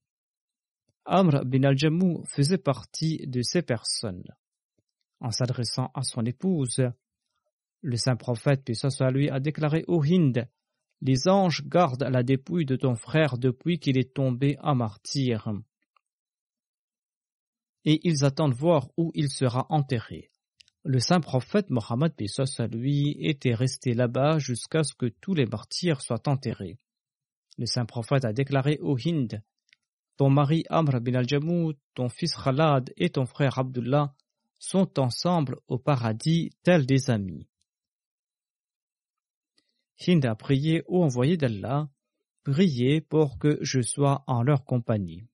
Amr 1.06 1.46
bin 1.46 1.64
al-Jamou 1.64 2.24
faisait 2.26 2.58
partie 2.58 3.28
de 3.28 3.44
ces 3.44 3.62
personnes. 3.62 4.24
En 5.24 5.32
s'adressant 5.32 5.90
à 5.94 6.04
son 6.04 6.26
épouse, 6.26 6.84
le 7.82 7.96
saint 7.96 8.18
prophète, 8.18 8.62
puis 8.66 8.76
soit 8.76 9.10
lui, 9.10 9.30
a 9.30 9.40
déclaré 9.40 9.86
au 9.88 10.04
Hind 10.04 10.50
Les 11.02 11.30
anges 11.30 11.64
gardent 11.66 12.04
la 12.04 12.24
dépouille 12.24 12.66
de 12.66 12.76
ton 12.76 12.96
frère 12.96 13.38
depuis 13.38 13.80
qu'il 13.80 13.98
est 13.98 14.14
tombé 14.14 14.58
en 14.62 14.76
martyr. 14.76 15.50
Et 17.86 18.02
ils 18.04 18.26
attendent 18.26 18.54
voir 18.54 18.90
où 18.98 19.12
il 19.16 19.30
sera 19.30 19.66
enterré. 19.70 20.30
Le 20.84 21.00
saint 21.00 21.22
prophète 21.22 21.70
Mohammed 21.70 22.14
à 22.58 22.68
lui 22.68 23.16
était 23.20 23.54
resté 23.54 23.94
là-bas 23.94 24.40
jusqu'à 24.40 24.84
ce 24.84 24.94
que 24.94 25.06
tous 25.06 25.36
les 25.36 25.46
martyrs 25.46 26.02
soient 26.02 26.28
enterrés. 26.28 26.80
Le 27.58 27.66
saint 27.66 27.86
prophète 27.86 28.26
a 28.26 28.34
déclaré 28.34 28.78
au 28.82 28.98
Hind 28.98 29.42
Ton 30.18 30.30
mari 30.30 30.66
Amr 30.70 31.00
bin 31.00 31.14
al-Jamou, 31.14 31.72
ton 31.94 32.10
fils 32.10 32.36
Khalad 32.36 32.92
et 32.98 33.10
ton 33.10 33.26
frère 33.26 33.58
Abdullah 33.58 34.14
sont 34.64 34.98
ensemble 34.98 35.60
au 35.68 35.78
paradis 35.78 36.52
tels 36.64 36.86
des 36.86 37.10
amis. 37.10 37.50
Hind 40.00 40.26
a 40.26 40.36
prié 40.36 40.84
au 40.88 41.04
envoyé 41.04 41.36
d'Allah 41.36 41.90
Priez 42.44 43.02
pour 43.02 43.40
que 43.40 43.58
je 43.62 43.82
sois 43.82 44.24
en 44.28 44.42
leur 44.42 44.64
compagnie. 44.64 45.28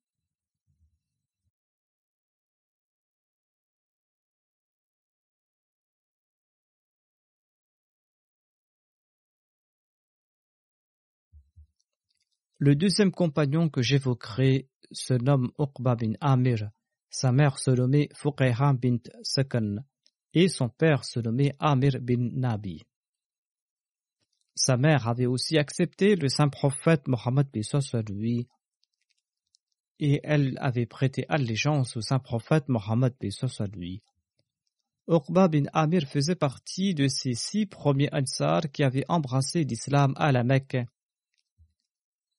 Le 12.57 12.75
deuxième 12.75 13.11
compagnon 13.11 13.69
que 13.69 13.81
j'évoquerai 13.81 14.67
se 14.91 15.13
nomme 15.13 15.51
Uqba 15.59 15.95
bin 15.95 16.13
Amir. 16.19 16.71
Sa 17.09 17.31
mère 17.31 17.57
se 17.57 17.71
nommait 17.71 18.09
Fuqayha 18.13 18.73
bint 18.73 18.99
Sakan 19.23 19.77
et 20.33 20.47
son 20.47 20.69
père 20.69 21.05
se 21.05 21.19
nommait 21.19 21.55
Amir 21.59 21.99
bin 22.01 22.29
Nabi. 22.33 22.83
Sa 24.55 24.77
mère 24.77 25.07
avait 25.07 25.25
aussi 25.25 25.57
accepté 25.57 26.15
le 26.15 26.29
saint 26.29 26.49
prophète 26.49 27.07
Mohammed 27.07 27.47
lui 28.09 28.47
et 29.99 30.21
elle 30.23 30.57
avait 30.59 30.85
prêté 30.85 31.25
allégeance 31.29 31.97
au 31.97 32.01
saint 32.01 32.19
prophète 32.19 32.69
Mohammed 32.69 33.15
lui. 33.73 34.01
Uqba 35.07 35.47
bin 35.47 35.63
Amir 35.73 36.07
faisait 36.07 36.35
partie 36.35 36.93
de 36.93 37.07
ces 37.07 37.33
six 37.33 37.65
premiers 37.65 38.13
Ansar 38.13 38.69
qui 38.71 38.83
avaient 38.83 39.05
embrassé 39.09 39.63
l'islam 39.63 40.13
à 40.17 40.31
la 40.31 40.43
Mecque 40.43 40.77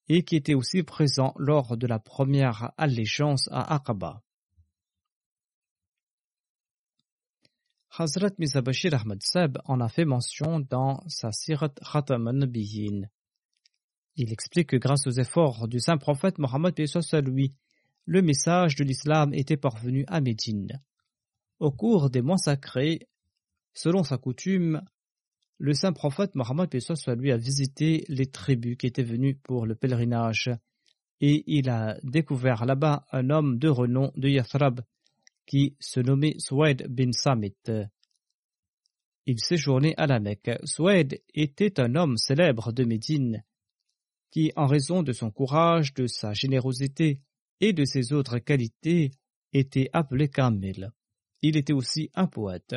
et 0.09 0.25
qui 0.25 0.37
était 0.37 0.55
aussi 0.55 0.83
présent 0.85 1.35
lors 1.37 1.77
de 1.77 1.87
la 1.87 1.99
première 1.99 2.73
allégeance 2.77 3.49
à 3.51 3.75
Aqaba. 3.75 4.23
Hazrat 7.99 8.31
Mizabashir 8.39 8.95
Ahmad 8.95 9.21
Seb 9.21 9.59
en 9.65 9.81
a 9.81 9.89
fait 9.89 10.05
mention 10.05 10.61
dans 10.61 11.03
sa 11.09 11.33
Sirat 11.33 11.75
Khatam 11.93 12.29
al-Nabiyyin. 12.29 13.09
Il 14.15 14.33
explique 14.33 14.69
que 14.69 14.77
grâce 14.77 15.09
aux 15.09 15.11
efforts 15.11 15.67
du 15.67 15.81
saint 15.81 15.99
prophète 15.99 16.39
Mohammed 16.39 16.73
lui, 17.27 17.53
le 18.05 18.23
message 18.23 18.77
de 18.77 18.85
l'islam 18.85 19.35
était 19.35 19.57
parvenu 19.57 20.05
à 20.07 20.21
Médine. 20.21 20.81
Au 21.59 21.73
cours 21.73 22.11
des 22.11 22.23
mois 22.23 22.39
sacrés, 22.39 23.09
selon 23.75 24.05
sa 24.05 24.19
coutume, 24.19 24.83
le 25.59 25.75
saint 25.75 25.93
prophète 25.93 26.37
Mohammed 26.37 26.71
lui 27.19 27.33
a 27.33 27.37
visité 27.37 28.05
les 28.09 28.27
tribus 28.27 28.77
qui 28.77 28.87
étaient 28.87 29.03
venues 29.03 29.35
pour 29.35 29.67
le 29.67 29.75
pèlerinage 29.75 30.51
et 31.21 31.43
il 31.47 31.69
a 31.69 31.99
découvert 32.05 32.65
là-bas 32.67 33.05
un 33.11 33.31
homme 33.31 33.59
de 33.59 33.69
renom 33.69 34.13
de 34.15 34.29
Yathrab 34.29 34.81
qui 35.47 35.77
se 35.81 36.01
nommait 36.01 36.37
Suwaid 36.39 36.87
bin 36.89 37.13
Samit. 37.13 37.57
Il 39.27 39.39
séjournait 39.39 39.95
à 39.97 40.07
la 40.07 40.21
Mecque. 40.21 40.59
Suwaid 40.65 41.23
était 41.35 41.81
un 41.81 41.95
homme 41.95 42.17
célèbre 42.17 42.73
de 42.73 42.85
Médine 42.85 43.45
qui, 44.31 44.53
en 44.57 44.67
raison 44.67 45.03
de 45.03 45.13
son 45.13 45.31
courage, 45.31 45.93
de 45.95 46.07
sa 46.07 46.33
générosité 46.33 47.21
et 47.61 47.73
de 47.73 47.85
ses 47.85 48.13
autres 48.13 48.39
qualités, 48.39 49.11
était 49.53 49.91
appelé 49.93 50.29
Kamil. 50.29 50.93
Il 51.43 51.57
était 51.57 51.73
aussi 51.73 52.11
un 52.15 52.27
poète. 52.27 52.75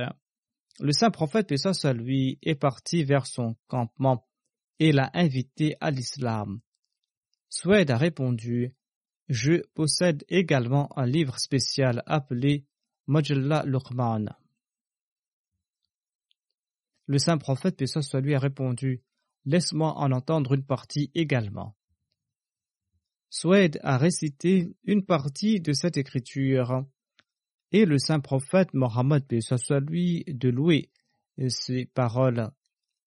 Le 0.80 0.92
saint 0.92 1.12
prophète, 1.12 1.50
paix 1.50 1.94
lui, 1.94 2.40
est 2.42 2.56
parti 2.56 3.04
vers 3.04 3.28
son 3.28 3.56
campement 3.68 4.26
et 4.80 4.92
l'a 4.92 5.12
invité 5.14 5.76
à 5.80 5.92
l'islam. 5.92 6.60
Swed 7.50 7.92
a 7.92 7.98
répondu 7.98 8.74
Je 9.30 9.62
possède 9.74 10.24
également 10.28 10.90
un 10.98 11.06
livre 11.06 11.40
spécial 11.40 12.04
appelé 12.06 12.66
Majalla 13.08 13.64
Luqman. 13.66 14.26
Le 17.06 17.18
saint 17.18 17.38
prophète, 17.38 17.78
paix 17.78 18.22
lui, 18.22 18.36
a 18.36 18.40
répondu 18.40 19.02
Laisse-moi 19.46 19.94
en 19.98 20.12
entendre 20.12 20.54
une 20.54 20.66
partie 20.66 21.12
également. 21.16 21.76
Swed 23.30 23.80
a 23.84 23.98
récité 23.98 24.74
une 24.84 25.06
partie 25.06 25.60
de 25.60 25.74
cette 25.74 25.98
écriture 25.98 26.86
et 27.72 27.86
le 27.86 27.98
saint 27.98 28.20
prophète 28.20 28.74
Mohammed, 28.74 29.26
soit 29.42 29.80
lui, 29.80 30.24
de 30.28 30.50
louer 30.50 30.92
ces 31.50 31.86
paroles 31.86 32.52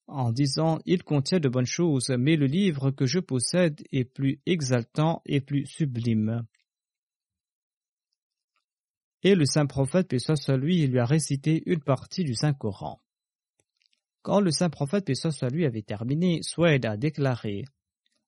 en 0.06 0.32
disant 0.32 0.78
Il 0.86 1.02
contient 1.02 1.40
de 1.40 1.48
bonnes 1.48 1.66
choses, 1.66 2.10
mais 2.18 2.36
le 2.36 2.46
livre 2.46 2.90
que 2.90 3.06
je 3.06 3.18
possède 3.18 3.82
est 3.92 4.04
plus 4.04 4.40
exaltant 4.46 5.22
et 5.26 5.40
plus 5.40 5.66
sublime. 5.66 6.46
Et 9.22 9.34
le 9.34 9.44
saint 9.44 9.66
prophète, 9.66 10.16
soit 10.18 10.56
lui, 10.56 10.86
lui 10.86 10.98
a 10.98 11.04
récité 11.04 11.62
une 11.66 11.82
partie 11.82 12.22
du 12.22 12.34
Saint-Coran. 12.34 13.00
Quand 14.22 14.40
le 14.40 14.50
saint 14.50 14.70
prophète, 14.70 15.12
soit 15.14 15.50
lui, 15.50 15.66
avait 15.66 15.82
terminé, 15.82 16.40
Swed 16.42 16.84
a 16.84 16.96
déclaré 16.96 17.64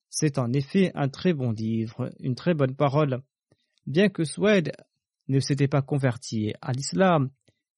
C'est 0.09 0.37
en 0.37 0.51
effet 0.53 0.91
un 0.95 1.09
très 1.09 1.33
bon 1.33 1.51
livre, 1.51 2.09
une 2.19 2.35
très 2.35 2.53
bonne 2.53 2.75
parole. 2.75 3.21
Bien 3.85 4.09
que 4.09 4.23
Swed 4.23 4.71
ne 5.27 5.39
s'était 5.39 5.67
pas 5.67 5.81
converti 5.81 6.53
à 6.61 6.71
l'islam, 6.71 7.29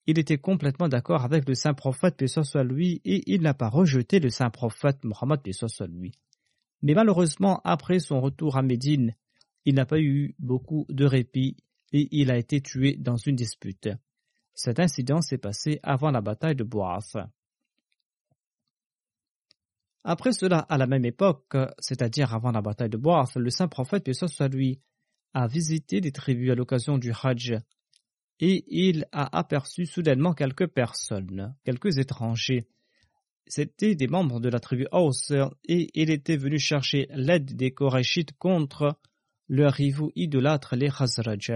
il 0.08 0.18
était 0.18 0.38
complètement 0.38 0.88
d'accord 0.88 1.24
avec 1.24 1.48
le 1.48 1.54
saint 1.54 1.74
prophète, 1.74 2.18
paix 2.18 2.28
soit 2.28 2.64
lui, 2.64 3.02
et 3.06 3.24
il 3.32 3.42
n'a 3.42 3.54
pas 3.54 3.70
rejeté 3.70 4.20
le 4.20 4.30
saint 4.30 4.50
prophète 4.50 5.04
Mohammed, 5.04 5.42
paix 5.42 5.54
soit. 5.54 5.88
Mais 6.82 6.94
malheureusement, 6.96 7.62
après 7.64 8.00
son 8.00 8.20
retour 8.20 8.58
à 8.58 8.64
Médine, 8.64 9.16
il 9.66 9.76
n'a 9.76 9.86
pas 9.86 10.00
eu 10.00 10.36
beaucoup 10.40 10.86
de 10.90 11.06
répit 11.06 11.58
et 11.94 12.08
il 12.12 12.32
a 12.32 12.38
été 12.38 12.62
tué 12.62 12.96
dans 12.98 13.18
une 13.18 13.36
dispute. 13.36 13.90
Cet 14.54 14.80
incident 14.80 15.22
s'est 15.22 15.38
passé 15.38 15.80
avant 15.84 16.10
la 16.10 16.22
bataille 16.22 16.56
de 16.56 16.64
Boaf. 16.64 17.16
Après 20.04 20.34
cela, 20.34 20.60
à 20.60 20.80
la 20.80 20.88
même 20.88 21.06
époque, 21.06 21.56
c'est-à-dire 21.78 22.34
avant 22.34 22.52
la 22.52 22.62
bataille 22.62 22.90
de 22.90 22.98
Boaf, 22.98 23.36
le 23.36 23.52
saint 23.52 23.68
prophète, 23.68 24.04
paix 24.04 24.14
soit 24.14 24.48
lui, 24.48 24.82
a 25.34 25.48
visité 25.48 26.02
des 26.02 26.12
tribus 26.12 26.52
à 26.52 26.56
l'occasion 26.56 26.98
du 26.98 27.12
Hajj 27.12 27.54
et 28.42 28.66
il 28.68 29.06
a 29.12 29.38
aperçu 29.38 29.86
soudainement 29.86 30.34
quelques 30.34 30.68
personnes, 30.68 31.56
quelques 31.64 32.00
étrangers. 32.00 32.68
C'étaient 33.46 33.96
des 33.96 34.08
membres 34.08 34.40
de 34.40 34.50
la 34.50 34.60
tribu 34.60 34.88
Aus 34.92 35.32
et 35.66 35.90
il 35.94 36.10
était 36.10 36.38
venu 36.38 36.58
chercher 36.58 37.08
l'aide 37.12 37.56
des 37.56 37.72
Korachites 37.72 38.36
contre 38.38 38.98
leurs 39.48 39.74
rivaux 39.74 40.12
idolâtres, 40.16 40.76
les 40.76 40.90
Khazraj. 40.90 41.54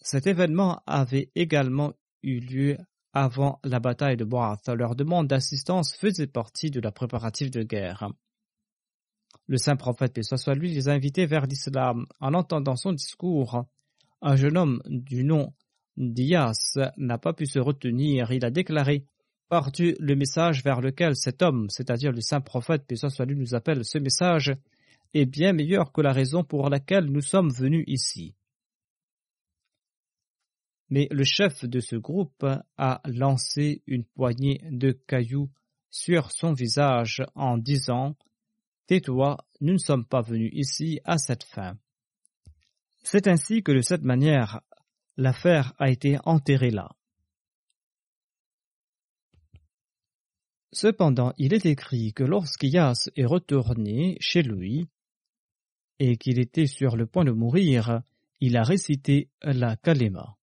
Cet 0.00 0.26
événement 0.28 0.82
avait 0.86 1.30
également 1.34 1.94
eu 2.22 2.38
lieu 2.38 2.78
avant 3.12 3.58
la 3.64 3.80
bataille 3.80 4.16
de 4.16 4.24
Boath. 4.24 4.68
Leur 4.68 4.94
demande 4.94 5.26
d'assistance 5.26 5.94
faisait 5.96 6.28
partie 6.28 6.70
de 6.70 6.80
la 6.80 6.92
préparatif 6.92 7.50
de 7.50 7.62
guerre. 7.62 8.08
Le 9.48 9.56
saint 9.56 9.76
prophète, 9.76 10.14
paix 10.14 10.22
soit 10.22 10.54
lui, 10.54 10.70
les 10.72 10.88
a 10.88 10.92
invités 10.92 11.26
vers 11.26 11.46
l'islam. 11.46 12.06
En 12.20 12.34
entendant 12.34 12.76
son 12.76 12.92
discours, 12.92 13.64
un 14.20 14.36
jeune 14.36 14.56
homme 14.56 14.82
du 14.86 15.24
nom 15.24 15.52
d'Iyas 15.96 16.78
n'a 16.96 17.18
pas 17.18 17.32
pu 17.32 17.46
se 17.46 17.58
retenir. 17.58 18.32
Il 18.32 18.44
a 18.44 18.50
déclaré 18.50 19.04
Par-tu 19.48 19.96
le 19.98 20.14
message 20.14 20.62
vers 20.62 20.80
lequel 20.80 21.16
cet 21.16 21.42
homme, 21.42 21.68
c'est-à-dire 21.70 22.12
le 22.12 22.20
saint 22.20 22.40
prophète, 22.40 22.86
paix 22.86 22.96
soit 22.96 23.24
lui, 23.24 23.36
nous 23.36 23.54
appelle, 23.54 23.84
ce 23.84 23.98
message 23.98 24.52
est 25.14 25.26
bien 25.26 25.52
meilleur 25.52 25.92
que 25.92 26.00
la 26.00 26.12
raison 26.12 26.44
pour 26.44 26.68
laquelle 26.68 27.06
nous 27.06 27.22
sommes 27.22 27.50
venus 27.50 27.84
ici? 27.86 28.34
Mais 30.90 31.08
le 31.10 31.24
chef 31.24 31.64
de 31.64 31.80
ce 31.80 31.96
groupe 31.96 32.46
a 32.78 33.00
lancé 33.04 33.82
une 33.86 34.04
poignée 34.04 34.60
de 34.70 34.92
cailloux 34.92 35.50
sur 35.90 36.30
son 36.32 36.52
visage 36.52 37.22
en 37.34 37.58
disant 37.58 38.16
Tais-toi, 38.86 39.36
nous 39.60 39.74
ne 39.74 39.78
sommes 39.78 40.06
pas 40.06 40.22
venus 40.22 40.50
ici 40.54 41.00
à 41.04 41.18
cette 41.18 41.44
fin. 41.44 41.76
C'est 43.10 43.26
ainsi 43.26 43.62
que 43.62 43.72
de 43.72 43.80
cette 43.80 44.02
manière, 44.02 44.60
l'affaire 45.16 45.72
a 45.78 45.88
été 45.88 46.18
enterrée 46.26 46.70
là. 46.70 46.90
Cependant, 50.72 51.32
il 51.38 51.54
est 51.54 51.64
écrit 51.64 52.12
que 52.12 52.22
lorsqu'Ias 52.22 53.08
est 53.16 53.24
retourné 53.24 54.18
chez 54.20 54.42
lui 54.42 54.90
et 55.98 56.18
qu'il 56.18 56.38
était 56.38 56.66
sur 56.66 56.96
le 56.96 57.06
point 57.06 57.24
de 57.24 57.30
mourir, 57.30 58.02
il 58.40 58.58
a 58.58 58.62
récité 58.62 59.30
la 59.40 59.76
kalima. 59.76 60.36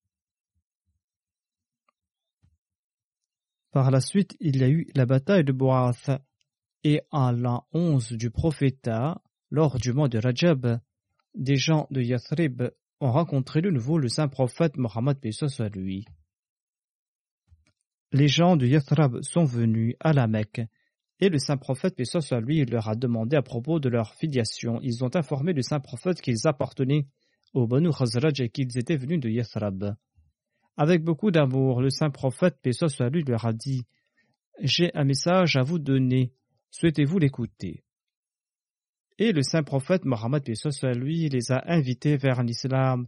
Par 3.69 3.91
la 3.91 4.01
suite, 4.01 4.35
il 4.39 4.57
y 4.57 4.63
a 4.63 4.69
eu 4.69 4.89
la 4.95 5.05
bataille 5.05 5.43
de 5.43 5.51
Boath, 5.51 6.09
et 6.83 7.03
en 7.11 7.31
l'an 7.31 7.67
11 7.73 8.13
du 8.13 8.31
prophétat, 8.31 9.21
lors 9.51 9.77
du 9.77 9.93
mois 9.93 10.09
de 10.09 10.17
Rajab, 10.17 10.79
des 11.35 11.57
gens 11.57 11.87
de 11.91 12.01
Yathrib 12.01 12.63
ont 13.01 13.11
rencontré 13.11 13.61
de 13.61 13.69
nouveau 13.69 13.97
le 13.97 14.07
saint 14.07 14.27
prophète 14.27 14.77
Mohammed 14.77 15.17
à 15.59 15.69
lui. 15.69 16.05
Les 18.11 18.27
gens 18.27 18.55
de 18.55 18.65
Yathrib 18.65 19.21
sont 19.21 19.43
venus 19.43 19.95
à 19.99 20.13
la 20.13 20.27
Mecque 20.27 20.61
et 21.19 21.29
le 21.29 21.39
saint 21.39 21.57
prophète 21.57 21.95
à 22.31 22.39
lui 22.39 22.65
leur 22.65 22.89
a 22.89 22.95
demandé 22.95 23.35
à 23.35 23.41
propos 23.41 23.79
de 23.79 23.89
leur 23.89 24.13
filiation. 24.15 24.79
Ils 24.81 25.03
ont 25.03 25.13
informé 25.15 25.53
le 25.53 25.61
saint 25.61 25.79
prophète 25.79 26.21
qu'ils 26.21 26.47
appartenaient 26.47 27.07
au 27.53 27.67
Banu 27.67 27.89
Khazraj 27.91 28.41
et 28.41 28.49
qu'ils 28.49 28.77
étaient 28.77 28.97
venus 28.97 29.19
de 29.19 29.29
Yathrib. 29.29 29.95
Avec 30.77 31.03
beaucoup 31.03 31.31
d'amour, 31.31 31.81
le 31.81 31.89
saint 31.89 32.09
prophète, 32.09 32.57
soit 32.71 33.09
lui, 33.09 33.23
leur 33.23 33.45
a 33.45 33.53
dit 33.53 33.85
J'ai 34.59 34.93
un 34.93 35.05
message 35.05 35.55
à 35.55 35.63
vous 35.63 35.79
donner, 35.79 36.33
souhaitez-vous 36.71 37.17
l'écouter? 37.17 37.84
Et 39.17 39.31
le 39.31 39.43
saint 39.43 39.63
prophète 39.63 40.05
Mohammed, 40.05 40.43
lui, 40.95 41.29
les 41.29 41.51
a 41.51 41.63
invités 41.71 42.17
vers 42.17 42.43
l'islam 42.43 43.07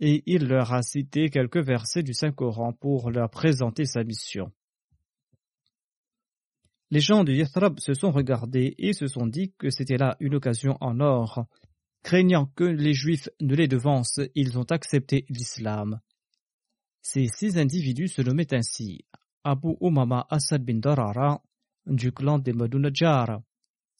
et 0.00 0.22
il 0.26 0.46
leur 0.46 0.72
a 0.72 0.82
cité 0.82 1.28
quelques 1.30 1.58
versets 1.58 2.04
du 2.04 2.14
Saint-Coran 2.14 2.72
pour 2.72 3.10
leur 3.10 3.28
présenter 3.30 3.84
sa 3.84 4.04
mission. 4.04 4.52
Les 6.90 7.00
gens 7.00 7.24
de 7.24 7.32
Yathrab 7.32 7.78
se 7.80 7.92
sont 7.92 8.12
regardés 8.12 8.74
et 8.78 8.92
se 8.92 9.08
sont 9.08 9.26
dit 9.26 9.52
que 9.58 9.68
c'était 9.68 9.98
là 9.98 10.16
une 10.20 10.36
occasion 10.36 10.78
en 10.80 11.00
or. 11.00 11.44
Craignant 12.02 12.46
que 12.54 12.64
les 12.64 12.94
Juifs 12.94 13.28
ne 13.40 13.54
les 13.54 13.68
devancent, 13.68 14.20
ils 14.34 14.58
ont 14.58 14.70
accepté 14.70 15.26
l'islam. 15.28 16.00
Ces 17.02 17.26
six 17.26 17.58
individus 17.58 18.08
se 18.08 18.22
nommaient 18.22 18.54
ainsi 18.54 19.04
Abu 19.44 19.76
Umama 19.80 20.26
Asad 20.30 20.64
bin 20.64 20.78
Darara 20.78 21.42
du 21.86 22.12
clan 22.12 22.38
des 22.38 22.52
Madunajjar. 22.52 23.40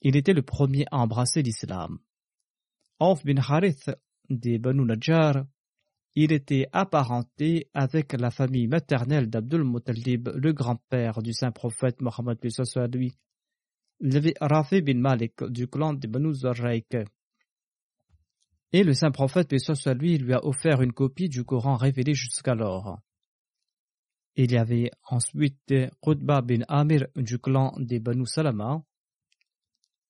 Il 0.00 0.16
était 0.16 0.32
le 0.32 0.42
premier 0.42 0.84
à 0.90 0.98
embrasser 0.98 1.42
l'islam. 1.42 1.98
Auf 3.00 3.24
bin 3.24 3.36
Harith 3.36 3.90
des 4.30 4.58
Banu 4.58 4.84
Najjar. 4.84 5.44
Il 6.14 6.32
était 6.32 6.68
apparenté 6.72 7.68
avec 7.74 8.12
la 8.12 8.30
famille 8.30 8.66
maternelle 8.66 9.28
d'Abdul 9.30 9.62
Muttalib, 9.62 10.28
le 10.34 10.52
grand-père 10.52 11.22
du 11.22 11.32
saint 11.32 11.52
prophète 11.52 12.00
Mohammed 12.00 12.38
lui. 12.92 13.14
Il 14.00 14.32
Rafi 14.40 14.82
bin 14.82 14.98
Malik 14.98 15.44
du 15.44 15.66
clan 15.68 15.94
des 15.94 16.08
Banu 16.08 16.32
Zarraik. 16.34 16.96
Et 18.72 18.84
le 18.84 18.92
saint 18.94 19.10
prophète, 19.10 19.56
soit 19.58 19.94
lui, 19.94 20.18
lui 20.18 20.34
a 20.34 20.44
offert 20.44 20.82
une 20.82 20.92
copie 20.92 21.28
du 21.28 21.44
Coran 21.44 21.76
révélé 21.76 22.14
jusqu'alors. 22.14 23.00
Il 24.36 24.52
y 24.52 24.56
avait 24.56 24.90
ensuite 25.08 25.74
Qutba 26.00 26.42
bin 26.42 26.60
Amir 26.68 27.06
du 27.16 27.38
clan 27.38 27.74
des 27.78 27.98
Banu 27.98 28.26
Salama. 28.26 28.82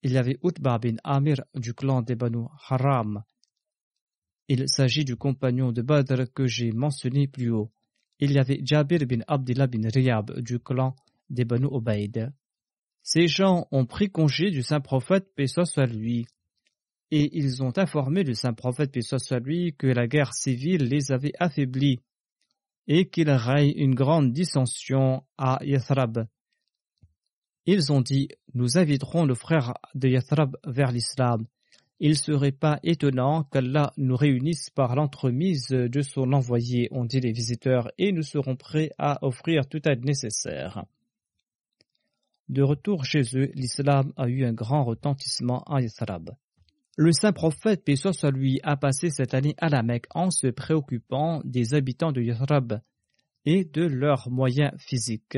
Il 0.03 0.13
y 0.13 0.19
avait 0.19 0.39
Utba 0.45 0.79
bin 0.79 0.97
Amir 1.05 1.43
du 1.55 1.75
clan 1.75 2.03
des 2.03 2.15
Banu 2.15 2.45
Haram. 2.69 3.23
Il 4.49 4.69
s'agit 4.69 5.05
du 5.05 5.17
compagnon 5.17 5.73
de 5.73 5.83
Badr 5.83 6.33
que 6.33 6.47
j'ai 6.47 6.73
mentionné 6.73 7.27
plus 7.27 7.51
haut. 7.51 7.71
Il 8.21 8.33
y 8.33 8.39
avait 8.39 8.61
Jabir 8.63 9.07
bin 9.07 9.21
Abdullah 9.27 9.67
bin 9.67 9.89
Riyab 9.93 10.41
du 10.41 10.59
clan 10.59 10.95
des 11.29 11.45
Banu 11.45 11.67
Ubaid. 11.71 12.33
Ces 13.03 13.27
gens 13.27 13.67
ont 13.71 13.87
pris 13.87 14.11
congé 14.11 14.51
du 14.51 14.63
saint 14.63 14.81
prophète, 14.81 15.35
paix 15.35 15.47
et 17.11 17.39
ils 17.39 17.63
ont 17.63 17.73
informé 17.77 18.23
le 18.23 18.35
saint 18.35 18.53
prophète, 18.53 18.93
puis 18.93 19.03
soit 19.03 19.41
lui, 19.41 19.75
que 19.75 19.87
la 19.87 20.07
guerre 20.07 20.35
civile 20.35 20.85
les 20.85 21.11
avait 21.11 21.33
affaiblis 21.39 22.01
et 22.87 23.09
qu'il 23.09 23.31
règne 23.31 23.73
une 23.77 23.95
grande 23.95 24.33
dissension 24.33 25.25
à 25.37 25.59
Yathrab. 25.63 26.27
Ils 27.70 27.92
ont 27.92 28.00
dit 28.00 28.28
Nous 28.54 28.78
inviterons 28.78 29.26
le 29.26 29.35
frère 29.35 29.74
de 29.94 30.09
Yathrab 30.09 30.57
vers 30.64 30.90
l'islam. 30.90 31.44
Il 32.00 32.12
ne 32.12 32.14
serait 32.14 32.50
pas 32.50 32.81
étonnant 32.83 33.44
qu'Allah 33.44 33.92
nous 33.98 34.16
réunisse 34.16 34.70
par 34.70 34.96
l'entremise 34.96 35.68
de 35.68 36.00
son 36.00 36.33
envoyé, 36.33 36.88
ont 36.92 37.04
dit 37.04 37.20
les 37.20 37.31
visiteurs, 37.31 37.90
et 37.98 38.11
nous 38.11 38.22
serons 38.22 38.57
prêts 38.57 38.88
à 38.96 39.22
offrir 39.22 39.68
toute 39.68 39.87
aide 39.87 40.02
nécessaire. 40.02 40.87
De 42.48 42.62
retour 42.62 43.04
chez 43.04 43.20
eux, 43.35 43.50
l'islam 43.52 44.14
a 44.16 44.28
eu 44.28 44.46
un 44.46 44.54
grand 44.54 44.85
retentissement 44.85 45.62
à 45.64 45.83
Yathrab. 45.83 46.31
Le 46.96 47.12
saint 47.12 47.33
prophète, 47.33 47.85
paix 47.85 47.96
soit 47.96 48.31
lui, 48.31 48.61
a 48.62 48.78
passé 48.78 49.11
cette 49.11 49.35
année 49.35 49.54
à 49.59 49.68
la 49.68 49.83
Mecque 49.83 50.07
en 50.14 50.31
se 50.31 50.46
préoccupant 50.46 51.42
des 51.44 51.74
habitants 51.74 52.12
de 52.12 52.22
Yathrab 52.22 52.81
et 53.44 53.66
de 53.66 53.83
leurs 53.83 54.31
moyens 54.31 54.72
physiques. 54.78 55.37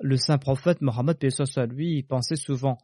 Le 0.00 0.16
saint 0.16 0.38
prophète 0.38 0.80
Mohammed, 0.80 1.18
lui, 1.70 2.02
pensait 2.02 2.36
souvent 2.36 2.78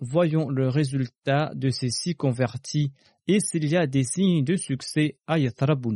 Voyons 0.00 0.48
le 0.48 0.68
résultat 0.68 1.52
de 1.54 1.68
ces 1.68 1.90
six 1.90 2.14
convertis 2.14 2.92
et 3.28 3.38
s'il 3.38 3.68
y 3.68 3.76
a 3.76 3.86
des 3.86 4.02
signes 4.02 4.44
de 4.44 4.56
succès 4.56 5.18
à 5.26 5.38
Yathrab. 5.38 5.86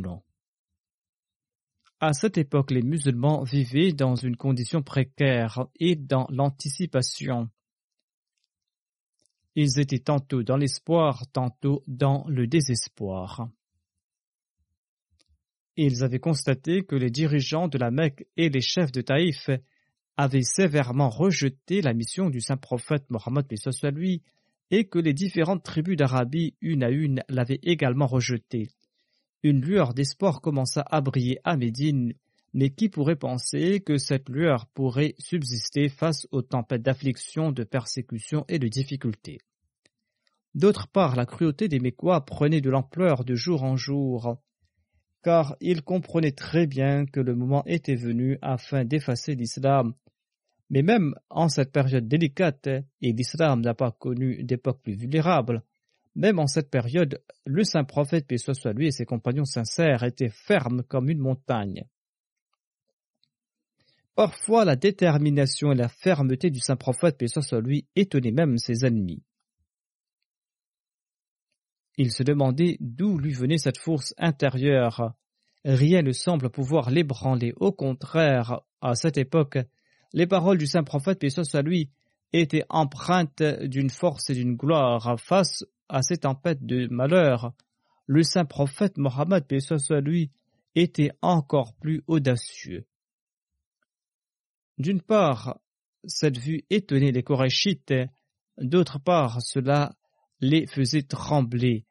À 1.99 2.13
cette 2.13 2.37
époque, 2.37 2.71
les 2.71 2.83
musulmans 2.83 3.43
vivaient 3.43 3.93
dans 3.93 4.15
une 4.15 4.37
condition 4.37 4.83
précaire 4.83 5.65
et 5.79 5.95
dans 5.95 6.27
l'anticipation. 6.29 7.49
Ils 9.55 9.79
étaient 9.79 9.99
tantôt 9.99 10.43
dans 10.43 10.57
l'espoir, 10.57 11.23
tantôt 11.31 11.83
dans 11.87 12.25
le 12.27 12.45
désespoir. 12.45 13.49
Ils 15.77 16.03
avaient 16.03 16.19
constaté 16.19 16.83
que 16.83 16.95
les 16.95 17.09
dirigeants 17.09 17.67
de 17.67 17.77
la 17.77 17.91
Mecque 17.91 18.27
et 18.37 18.49
les 18.49 18.61
chefs 18.61 18.91
de 18.91 19.01
Taïf 19.01 19.49
avaient 20.17 20.43
sévèrement 20.43 21.09
rejeté 21.09 21.81
la 21.81 21.93
mission 21.93 22.29
du 22.29 22.41
saint 22.41 22.57
prophète 22.57 23.09
Mohammed 23.09 23.45
lui 23.93 24.23
et 24.71 24.85
que 24.87 24.99
les 24.99 25.13
différentes 25.13 25.63
tribus 25.63 25.97
d'Arabie, 25.97 26.55
une 26.61 26.83
à 26.83 26.89
une, 26.89 27.21
l'avaient 27.29 27.59
également 27.63 28.07
rejeté. 28.07 28.69
Une 29.43 29.61
lueur 29.61 29.93
d'espoir 29.93 30.41
commença 30.41 30.83
à 30.89 31.01
briller 31.01 31.39
à 31.43 31.55
Médine, 31.55 32.13
mais 32.53 32.69
qui 32.69 32.89
pourrait 32.89 33.17
penser 33.17 33.81
que 33.81 33.97
cette 33.97 34.29
lueur 34.29 34.65
pourrait 34.67 35.13
subsister 35.19 35.89
face 35.89 36.25
aux 36.31 36.41
tempêtes 36.41 36.81
d'affliction, 36.81 37.51
de 37.51 37.63
persécution 37.63 38.45
et 38.47 38.59
de 38.59 38.67
difficultés? 38.67 39.39
D'autre 40.55 40.87
part, 40.87 41.17
la 41.17 41.25
cruauté 41.25 41.67
des 41.67 41.79
Mécois 41.79 42.25
prenait 42.25 42.61
de 42.61 42.69
l'ampleur 42.69 43.25
de 43.25 43.35
jour 43.35 43.63
en 43.63 43.75
jour, 43.75 44.37
car 45.21 45.57
ils 45.59 45.81
comprenaient 45.81 46.31
très 46.31 46.65
bien 46.65 47.05
que 47.05 47.19
le 47.19 47.35
moment 47.35 47.65
était 47.65 47.95
venu 47.95 48.37
afin 48.41 48.85
d'effacer 48.85 49.35
l'islam. 49.35 49.93
Mais 50.69 50.81
même 50.81 51.15
en 51.29 51.47
cette 51.47 51.71
période 51.71 52.07
délicate, 52.07 52.67
et 52.67 53.13
l'islam 53.13 53.61
n'a 53.61 53.73
pas 53.73 53.91
connu 53.91 54.43
d'époque 54.43 54.81
plus 54.81 54.95
vulnérable, 54.95 55.63
même 56.15 56.39
en 56.39 56.47
cette 56.47 56.71
période, 56.71 57.21
le 57.45 57.63
saint 57.63 57.83
prophète, 57.83 58.25
paix 58.25 58.37
soit 58.37 58.73
lui, 58.73 58.87
et 58.87 58.91
ses 58.91 59.05
compagnons 59.05 59.45
sincères 59.45 60.03
étaient 60.03 60.29
fermes 60.29 60.83
comme 60.83 61.09
une 61.09 61.19
montagne. 61.19 61.85
Parfois, 64.15 64.63
la 64.63 64.77
détermination 64.77 65.73
et 65.73 65.75
la 65.75 65.89
fermeté 65.89 66.49
du 66.49 66.59
saint 66.59 66.77
prophète, 66.77 67.17
paix 67.17 67.27
soit 67.27 67.59
lui, 67.59 67.85
étonnaient 67.97 68.31
même 68.31 68.57
ses 68.57 68.85
ennemis. 68.85 69.23
Il 71.97 72.11
se 72.11 72.23
demandait 72.23 72.77
d'où 72.79 73.17
lui 73.17 73.33
venait 73.33 73.57
cette 73.57 73.77
force 73.77 74.13
intérieure, 74.17 75.13
rien 75.65 76.01
ne 76.01 76.11
semble 76.11 76.49
pouvoir 76.49 76.91
l'ébranler. 76.91 77.53
Au 77.57 77.71
contraire, 77.71 78.61
à 78.81 78.95
cette 78.95 79.17
époque, 79.17 79.57
les 80.15 80.27
paroles 80.27 80.57
du 80.57 80.65
saint 80.65 80.83
prophète, 80.83 81.19
paix 81.19 81.29
soit 81.29 81.61
lui, 81.61 81.91
étaient 82.31 82.63
empreintes 82.69 83.43
d'une 83.43 83.89
force 83.89 84.29
et 84.29 84.33
d'une 84.33 84.55
gloire 84.55 85.19
face 85.19 85.65
à 85.89 86.01
ces 86.01 86.19
tempêtes 86.19 86.65
de 86.65 86.87
malheur. 86.87 87.53
Le 88.07 88.23
saint 88.23 88.45
prophète 88.45 88.97
Mohammed, 88.97 89.45
paix 89.45 89.59
soit 89.59 89.99
lui, 89.99 90.31
était 90.73 91.11
encore 91.21 91.75
plus 91.75 92.01
audacieux. 92.07 92.85
D'une 94.77 95.01
part, 95.01 95.59
cette 96.05 96.37
vue 96.37 96.63
étonnait 96.69 97.11
les 97.11 97.23
Korachites, 97.23 97.93
d'autre 98.57 98.99
part, 98.99 99.41
cela 99.41 99.95
les 100.39 100.65
faisait 100.65 101.03
trembler. 101.03 101.85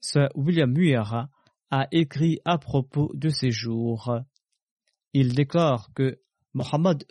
Sir 0.00 0.28
William 0.36 0.70
Muir 0.70 1.28
a 1.72 1.88
écrit 1.90 2.38
à 2.44 2.58
propos 2.58 3.10
de 3.14 3.30
ces 3.30 3.50
jours. 3.50 4.20
Il 5.14 5.34
déclare 5.34 5.88
que 5.94 6.20
Mohammed 6.52 7.04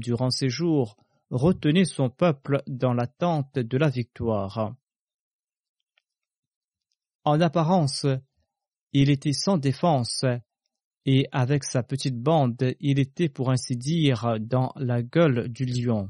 durant 0.00 0.30
ces 0.30 0.48
jours 0.48 0.96
retenait 1.30 1.84
son 1.84 2.08
peuple 2.08 2.62
dans 2.66 2.94
l'attente 2.94 3.58
de 3.58 3.76
la 3.76 3.90
victoire. 3.90 4.74
En 7.24 7.40
apparence, 7.42 8.06
il 8.94 9.10
était 9.10 9.34
sans 9.34 9.58
défense 9.58 10.24
et 11.04 11.28
avec 11.30 11.64
sa 11.64 11.82
petite 11.82 12.18
bande, 12.18 12.56
il 12.80 12.98
était 12.98 13.28
pour 13.28 13.50
ainsi 13.50 13.76
dire 13.76 14.38
dans 14.40 14.72
la 14.76 15.02
gueule 15.02 15.48
du 15.48 15.66
lion. 15.66 16.08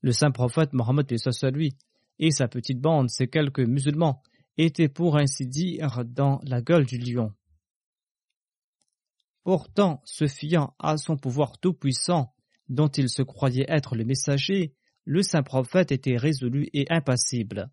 Le 0.00 0.12
saint 0.12 0.30
prophète 0.30 0.72
Mohammed 0.72 1.06
lui 1.52 1.76
et 2.18 2.30
sa 2.30 2.48
petite 2.48 2.80
bande, 2.80 3.10
ces 3.10 3.28
quelques 3.28 3.60
musulmans, 3.60 4.22
étaient 4.58 4.88
pour 4.88 5.16
ainsi 5.16 5.46
dire 5.46 6.04
dans 6.04 6.40
la 6.44 6.60
gueule 6.60 6.86
du 6.86 6.98
lion. 6.98 7.32
Pourtant, 9.42 10.02
se 10.04 10.26
fiant 10.26 10.74
à 10.78 10.96
son 10.96 11.16
pouvoir 11.16 11.58
tout-puissant, 11.58 12.34
dont 12.68 12.88
il 12.88 13.08
se 13.08 13.22
croyait 13.22 13.66
être 13.68 13.96
le 13.96 14.04
messager, 14.04 14.74
le 15.04 15.22
saint 15.22 15.42
prophète 15.42 15.92
était 15.92 16.16
résolu 16.16 16.68
et 16.72 16.86
impassible. 16.90 17.70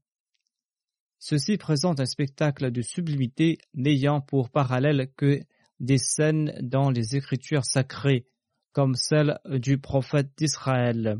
Ceci 1.19 1.57
présente 1.57 1.99
un 1.99 2.05
spectacle 2.05 2.71
de 2.71 2.81
sublimité 2.81 3.57
n'ayant 3.73 4.21
pour 4.21 4.49
parallèle 4.49 5.11
que 5.17 5.41
des 5.79 5.97
scènes 5.97 6.57
dans 6.61 6.89
les 6.89 7.15
écritures 7.15 7.65
sacrées, 7.65 8.27
comme 8.71 8.95
celle 8.95 9.39
du 9.45 9.77
prophète 9.77 10.31
d'Israël. 10.37 11.19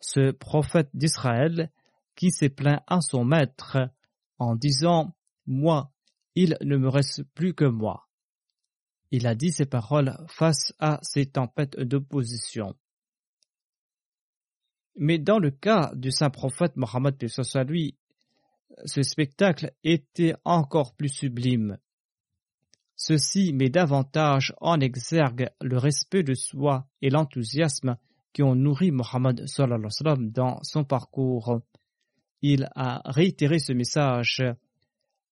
Ce 0.00 0.30
prophète 0.30 0.90
d'Israël 0.94 1.70
qui 2.16 2.30
s'est 2.30 2.50
plaint 2.50 2.82
à 2.86 3.00
son 3.00 3.24
maître 3.24 3.78
en 4.40 4.56
disant 4.56 5.14
Moi, 5.46 5.92
il 6.34 6.56
ne 6.62 6.76
me 6.76 6.88
reste 6.88 7.22
plus 7.34 7.54
que 7.54 7.66
moi. 7.66 8.08
Il 9.12 9.26
a 9.26 9.34
dit 9.34 9.52
ces 9.52 9.66
paroles 9.66 10.16
face 10.28 10.72
à 10.78 10.98
ces 11.02 11.26
tempêtes 11.26 11.78
d'opposition. 11.78 12.74
Mais 14.96 15.18
dans 15.18 15.38
le 15.38 15.50
cas 15.50 15.92
du 15.94 16.10
saint 16.10 16.30
prophète 16.30 16.76
Mohammed 16.76 17.16
lui, 17.68 17.96
ce 18.84 19.02
spectacle 19.02 19.72
était 19.84 20.34
encore 20.44 20.94
plus 20.94 21.08
sublime. 21.08 21.78
Ceci 22.96 23.52
met 23.52 23.70
davantage 23.70 24.54
en 24.60 24.80
exergue 24.80 25.50
le 25.60 25.78
respect 25.78 26.22
de 26.22 26.34
soi 26.34 26.86
et 27.02 27.10
l'enthousiasme 27.10 27.96
qui 28.32 28.42
ont 28.42 28.54
nourri 28.54 28.90
Mohammed 28.90 29.44
dans 30.32 30.62
son 30.62 30.84
parcours. 30.84 31.60
Il 32.42 32.68
a 32.74 33.02
réitéré 33.04 33.58
ce 33.58 33.72
message 33.72 34.42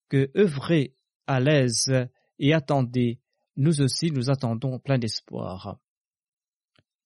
que 0.08 0.30
œuvrez 0.36 0.94
à 1.26 1.40
l'aise 1.40 1.92
et 2.38 2.54
attendez, 2.54 3.18
nous 3.56 3.80
aussi 3.80 4.10
nous 4.10 4.30
attendons 4.30 4.78
plein 4.78 4.98
d'espoir. 4.98 5.78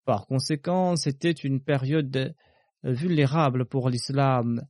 Par 0.05 0.27
conséquent, 0.27 0.97
c'était 0.97 1.31
une 1.31 1.61
période 1.61 2.35
vulnérable 2.83 3.65
pour 3.65 3.88
l'islam 3.88 4.67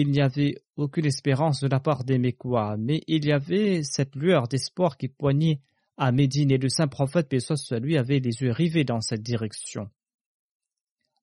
il 0.00 0.12
n'y 0.12 0.20
avait 0.20 0.54
aucune 0.76 1.06
espérance 1.06 1.60
de 1.60 1.66
la 1.66 1.80
part 1.80 2.04
des 2.04 2.18
Mécois, 2.18 2.76
mais 2.78 3.02
il 3.08 3.26
y 3.26 3.32
avait 3.32 3.82
cette 3.82 4.14
lueur 4.14 4.46
d'espoir 4.46 4.96
qui 4.96 5.08
poignait 5.08 5.60
à 5.96 6.12
Médine 6.12 6.52
et 6.52 6.58
le 6.58 6.68
saint 6.68 6.86
prophète, 6.86 7.28
paix 7.28 7.38
lui, 7.80 7.98
avait 7.98 8.20
les 8.20 8.40
yeux 8.40 8.52
rivés 8.52 8.84
dans 8.84 9.00
cette 9.00 9.22
direction. 9.22 9.90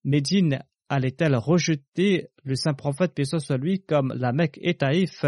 Médine 0.04 0.62
allait-elle 0.90 1.36
rejeter 1.36 2.30
le 2.44 2.56
saint 2.56 2.74
prophète, 2.74 3.14
paix 3.14 3.26
soit 3.26 3.58
lui, 3.58 3.82
comme 3.82 4.14
la 4.16 4.32
Mecque 4.32 4.60
et 4.62 4.76
Taïf? 4.76 5.26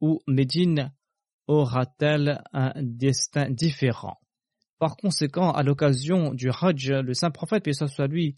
Ou 0.00 0.20
Médine 0.26 0.92
aura-t-elle 1.46 2.42
un 2.52 2.72
destin 2.76 3.50
différent? 3.50 4.18
Par 4.78 4.96
conséquent, 4.96 5.52
à 5.52 5.62
l'occasion 5.62 6.34
du 6.34 6.50
Hajj, 6.50 6.90
le 6.90 7.14
saint 7.14 7.30
prophète, 7.30 7.64
paix 7.64 7.72
soit 7.72 8.06
lui, 8.06 8.36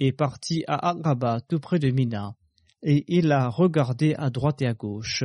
est 0.00 0.12
parti 0.12 0.64
à 0.66 0.90
Aqaba, 0.90 1.40
tout 1.48 1.60
près 1.60 1.78
de 1.78 1.90
Mina, 1.90 2.34
et 2.82 3.04
il 3.08 3.32
a 3.32 3.48
regardé 3.48 4.14
à 4.16 4.30
droite 4.30 4.62
et 4.62 4.66
à 4.66 4.74
gauche. 4.74 5.24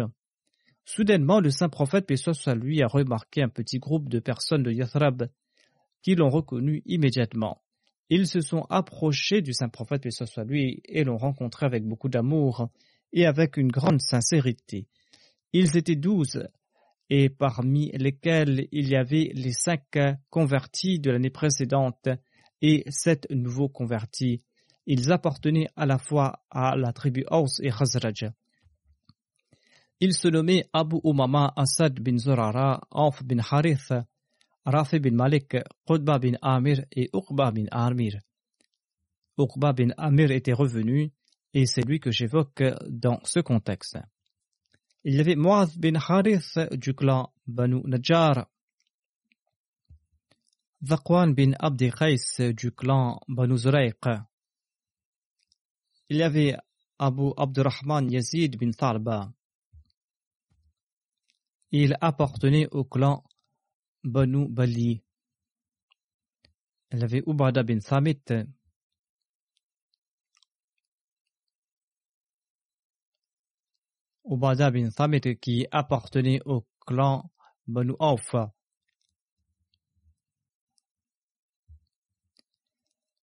Soudainement, 0.85 1.39
le 1.39 1.51
saint 1.51 1.69
prophète, 1.69 2.05
paix 2.07 2.17
soit 2.17 2.55
lui, 2.55 2.81
a 2.81 2.87
remarqué 2.87 3.41
un 3.43 3.49
petit 3.49 3.79
groupe 3.79 4.09
de 4.09 4.19
personnes 4.19 4.63
de 4.63 4.71
Yathrab 4.71 5.29
qui 6.01 6.15
l'ont 6.15 6.29
reconnu 6.29 6.81
immédiatement. 6.85 7.61
Ils 8.11 8.27
se 8.27 8.41
sont 8.41 8.67
approchés 8.69 9.41
du 9.41 9.53
saint 9.53 9.69
prophète, 9.69 10.03
paix 10.03 10.11
soit 10.11 10.43
lui, 10.43 10.83
et 10.85 11.03
l'ont 11.03 11.17
rencontré 11.17 11.65
avec 11.65 11.83
beaucoup 11.83 12.09
d'amour 12.09 12.69
et 13.11 13.25
avec 13.25 13.57
une 13.57 13.71
grande 13.71 14.01
sincérité. 14.01 14.85
Ils 15.53 15.75
étaient 15.75 15.95
douze, 15.95 16.47
et 17.09 17.29
parmi 17.29 17.89
lesquels 17.93 18.67
il 18.71 18.87
y 18.87 18.95
avait 18.95 19.31
les 19.33 19.53
cinq 19.53 19.97
convertis 20.29 20.99
de 20.99 21.09
l'année 21.09 21.31
précédente 21.31 22.07
et 22.61 22.83
sept 22.89 23.25
nouveaux 23.31 23.69
convertis 23.69 24.43
ils 24.85 25.11
appartenaient 25.11 25.69
à 25.75 25.85
la 25.85 25.97
fois 25.97 26.43
à 26.49 26.75
la 26.75 26.91
tribu 26.93 27.23
Aus 27.29 27.59
et 27.61 27.69
Khazraj. 27.69 28.31
Ils 29.99 30.13
se 30.13 30.27
nommaient 30.27 30.65
Abu 30.73 30.97
Umama 31.03 31.53
Asad 31.55 31.99
bin 31.99 32.17
Zurara, 32.17 32.81
Auf 32.89 33.23
bin 33.23 33.39
Harith, 33.39 33.93
Rafi 34.65 34.99
bin 34.99 35.15
Malik, 35.15 35.57
Qudba 35.85 36.19
bin 36.19 36.33
Amir 36.41 36.85
et 36.91 37.09
Uqba 37.13 37.51
bin 37.51 37.65
Amir. 37.71 38.19
Uqba 39.37 39.73
bin 39.73 39.89
Amir 39.97 40.31
était 40.31 40.53
revenu 40.53 41.11
et 41.53 41.65
c'est 41.65 41.81
lui 41.81 41.99
que 41.99 42.11
j'évoque 42.11 42.63
dans 42.87 43.19
ce 43.23 43.39
contexte. 43.39 43.97
Il 45.03 45.15
y 45.15 45.19
avait 45.19 45.35
Muaz 45.35 45.77
bin 45.77 45.95
Harith 45.95 46.59
du 46.73 46.93
clan 46.93 47.33
Banu 47.47 47.81
Najjar, 47.85 48.47
Zakwan 50.83 51.33
bin 51.33 51.53
Abdi 51.59 51.91
Qais 51.91 52.53
du 52.53 52.71
clan 52.71 53.19
Banu 53.27 53.57
Zuraiq, 53.57 54.05
il 56.11 56.17
y 56.17 56.23
avait 56.23 56.57
Abu 56.99 57.31
Abdurrahman 57.37 58.11
Yazid 58.11 58.57
bin 58.57 58.71
Talba. 58.71 59.31
Il 61.71 61.95
appartenait 62.01 62.67
au 62.71 62.83
clan 62.83 63.23
Banu 64.03 64.47
Bali. 64.49 65.03
Y 66.91 67.03
avait 67.03 67.23
Ubada 67.25 67.63
bin 67.63 67.79
Samit. 67.79 68.33
Ubada 74.25 74.71
bin 74.71 74.89
Samit 74.91 75.37
qui 75.39 75.67
appartenait 75.71 76.41
au 76.45 76.65
clan 76.85 77.29
Banu 77.67 77.93
Awfa. 77.99 78.53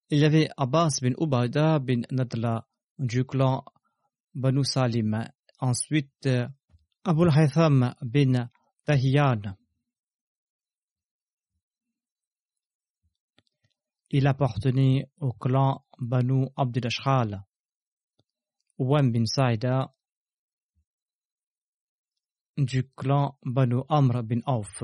Il 0.09 0.19
y 0.19 0.25
avait 0.25 0.49
Abbas 0.55 0.99
bin 1.01 1.13
Ubada 1.19 1.79
bin 1.79 2.01
Nadla 2.11 2.67
du 2.97 3.25
clan 3.25 3.65
Banu 4.33 4.63
Salim. 4.63 5.27
Ensuite, 5.59 6.29
Abul 7.03 7.31
Haytham 7.31 7.95
bin 8.01 8.49
Tahiyan. 8.85 9.57
Il 14.09 14.25
appartenait 14.27 15.09
au 15.19 15.33
clan 15.33 15.83
Banu 15.99 16.47
Abdul 16.55 16.87
Ashkhal. 16.87 17.43
Ouam 18.77 19.11
bin 19.11 19.25
Saïda 19.25 19.93
du 22.57 22.89
clan 22.95 23.37
Banu 23.43 23.81
Amr 23.89 24.23
bin 24.23 24.39
Auf. 24.45 24.83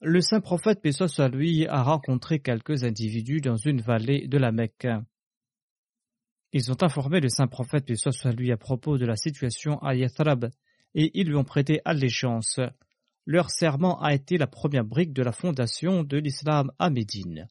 Le 0.00 0.20
saint 0.20 0.40
prophète, 0.40 0.80
soit 0.92 1.28
lui, 1.28 1.66
a 1.66 1.82
rencontré 1.82 2.40
quelques 2.40 2.84
individus 2.84 3.40
dans 3.40 3.56
une 3.56 3.80
vallée 3.80 4.28
de 4.28 4.36
la 4.36 4.52
Mecque. 4.52 4.86
Ils 6.52 6.70
ont 6.70 6.82
informé 6.82 7.20
le 7.20 7.28
saint 7.28 7.46
prophète, 7.46 7.86
paix 7.86 7.96
soit 7.96 8.32
lui, 8.32 8.52
à 8.52 8.56
propos 8.56 8.98
de 8.98 9.06
la 9.06 9.16
situation 9.16 9.78
à 9.82 9.94
Yathrab, 9.94 10.50
et 10.94 11.10
ils 11.14 11.26
lui 11.26 11.36
ont 11.36 11.44
prêté 11.44 11.80
allégeance. 11.84 12.60
Leur 13.26 13.50
serment 13.50 14.00
a 14.02 14.14
été 14.14 14.36
la 14.36 14.46
première 14.46 14.84
brique 14.84 15.12
de 15.12 15.22
la 15.22 15.32
fondation 15.32 16.04
de 16.04 16.18
l'islam 16.18 16.70
à 16.78 16.90
Médine. 16.90 17.48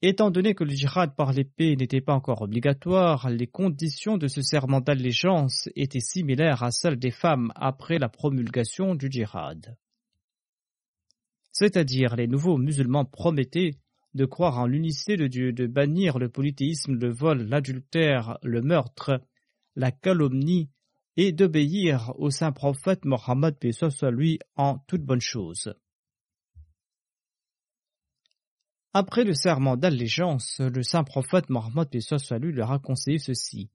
Étant 0.00 0.30
donné 0.30 0.54
que 0.54 0.62
le 0.62 0.70
djihad 0.70 1.16
par 1.16 1.32
l'épée 1.32 1.74
n'était 1.74 2.00
pas 2.00 2.14
encore 2.14 2.42
obligatoire, 2.42 3.28
les 3.30 3.48
conditions 3.48 4.16
de 4.16 4.28
ce 4.28 4.42
serment 4.42 4.80
d'allégeance 4.80 5.68
étaient 5.74 5.98
similaires 5.98 6.62
à 6.62 6.70
celles 6.70 6.98
des 6.98 7.10
femmes 7.10 7.52
après 7.56 7.98
la 7.98 8.08
promulgation 8.08 8.94
du 8.94 9.10
djihad. 9.10 9.76
C'est-à-dire 11.50 12.14
les 12.14 12.28
nouveaux 12.28 12.58
musulmans 12.58 13.04
promettaient 13.04 13.72
de 14.14 14.24
croire 14.24 14.58
en 14.58 14.66
l'unicité 14.66 15.16
de 15.16 15.26
Dieu, 15.26 15.52
de 15.52 15.66
bannir 15.66 16.20
le 16.20 16.28
polythéisme, 16.28 16.94
le 16.94 17.12
vol, 17.12 17.42
l'adultère, 17.42 18.38
le 18.42 18.62
meurtre, 18.62 19.20
la 19.74 19.90
calomnie 19.90 20.70
et 21.20 21.32
d'obéir 21.32 22.12
au 22.16 22.30
saint 22.30 22.52
prophète 22.52 23.04
Mohammed 23.04 23.56
soit 23.72 24.12
lui 24.12 24.38
en 24.54 24.78
toute 24.86 25.02
bonne 25.02 25.20
chose. 25.20 25.74
Après 28.94 29.24
le 29.24 29.34
serment 29.34 29.76
d'allégeance, 29.76 30.60
le 30.60 30.84
saint 30.84 31.02
prophète 31.02 31.50
Mohammed 31.50 31.88
soit 32.00 32.38
lui 32.38 32.52
leur 32.52 32.70
a 32.70 32.78
conseillé 32.78 33.18
ceci. 33.18 33.68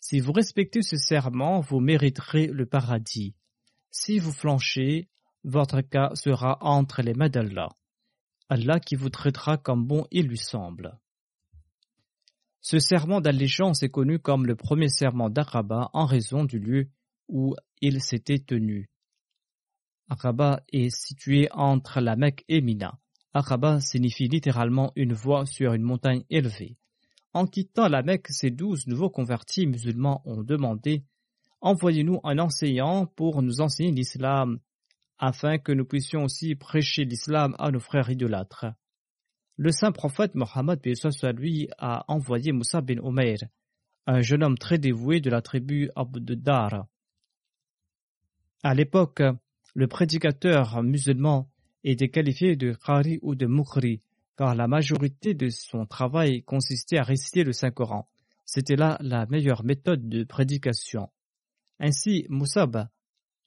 Si 0.00 0.20
vous 0.20 0.32
respectez 0.32 0.82
ce 0.82 0.98
serment, 0.98 1.60
vous 1.60 1.80
mériterez 1.80 2.48
le 2.48 2.66
paradis. 2.66 3.34
Si 3.90 4.18
vous 4.18 4.32
flanchez, 4.32 5.08
votre 5.44 5.80
cas 5.80 6.14
sera 6.14 6.58
entre 6.60 7.00
les 7.00 7.14
mains 7.14 7.30
d'Allah. 7.30 7.70
Allah 8.50 8.80
qui 8.80 8.96
vous 8.96 9.08
traitera 9.08 9.56
comme 9.56 9.86
bon 9.86 10.06
il 10.10 10.26
lui 10.26 10.36
semble. 10.36 10.98
Ce 12.62 12.78
serment 12.78 13.20
d'allégeance 13.20 13.82
est 13.82 13.90
connu 13.90 14.20
comme 14.20 14.46
le 14.46 14.54
premier 14.54 14.88
serment 14.88 15.28
d'Aqaba 15.28 15.90
en 15.92 16.06
raison 16.06 16.44
du 16.44 16.60
lieu 16.60 16.88
où 17.28 17.56
il 17.80 18.00
s'était 18.00 18.38
tenu. 18.38 18.88
Aqaba 20.08 20.62
est 20.72 20.90
situé 20.90 21.48
entre 21.50 22.00
la 22.00 22.14
Mecque 22.14 22.44
et 22.48 22.60
Mina. 22.60 23.00
Aqaba 23.34 23.80
signifie 23.80 24.28
littéralement 24.28 24.92
une 24.94 25.12
voie 25.12 25.44
sur 25.44 25.72
une 25.72 25.82
montagne 25.82 26.22
élevée. 26.30 26.76
En 27.32 27.46
quittant 27.46 27.88
la 27.88 28.02
Mecque, 28.02 28.28
ces 28.28 28.50
douze 28.50 28.86
nouveaux 28.86 29.10
convertis 29.10 29.66
musulmans 29.66 30.22
ont 30.24 30.44
demandé 30.44 31.04
Envoyez-nous 31.62 32.20
un 32.22 32.38
enseignant 32.38 33.06
pour 33.06 33.42
nous 33.42 33.60
enseigner 33.60 33.90
l'islam, 33.90 34.60
afin 35.18 35.58
que 35.58 35.72
nous 35.72 35.84
puissions 35.84 36.24
aussi 36.24 36.54
prêcher 36.54 37.04
l'islam 37.04 37.56
à 37.58 37.70
nos 37.72 37.80
frères 37.80 38.10
idolâtres. 38.10 38.66
Le 39.58 39.70
saint 39.70 39.92
prophète 39.92 40.34
Mohammed 40.34 40.80
lui 41.36 41.68
a 41.78 42.04
envoyé 42.08 42.52
Moussa 42.52 42.80
bin 42.80 43.02
Umair, 43.02 43.36
un 44.06 44.20
jeune 44.20 44.42
homme 44.42 44.56
très 44.56 44.78
dévoué 44.78 45.20
de 45.20 45.28
la 45.28 45.42
tribu 45.42 45.90
Abd-Dar. 45.94 46.86
À 48.62 48.74
l'époque, 48.74 49.22
le 49.74 49.88
prédicateur 49.88 50.82
musulman 50.82 51.50
était 51.84 52.08
qualifié 52.08 52.56
de 52.56 52.72
Qari 52.72 53.18
ou 53.22 53.34
de 53.34 53.46
Mukri, 53.46 54.00
car 54.38 54.54
la 54.54 54.68
majorité 54.68 55.34
de 55.34 55.48
son 55.50 55.84
travail 55.84 56.42
consistait 56.42 56.98
à 56.98 57.02
réciter 57.02 57.44
le 57.44 57.52
Saint-Coran. 57.52 58.08
C'était 58.44 58.76
là 58.76 58.96
la 59.00 59.26
meilleure 59.26 59.64
méthode 59.64 60.08
de 60.08 60.24
prédication. 60.24 61.10
Ainsi, 61.78 62.26
Moussab 62.28 62.88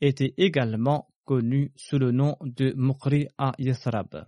était 0.02 0.34
également 0.38 1.08
connu 1.24 1.72
sous 1.76 1.98
le 1.98 2.12
nom 2.12 2.38
de 2.42 2.74
Mukri 2.76 3.28
à 3.38 3.54
Yathrab. 3.58 4.26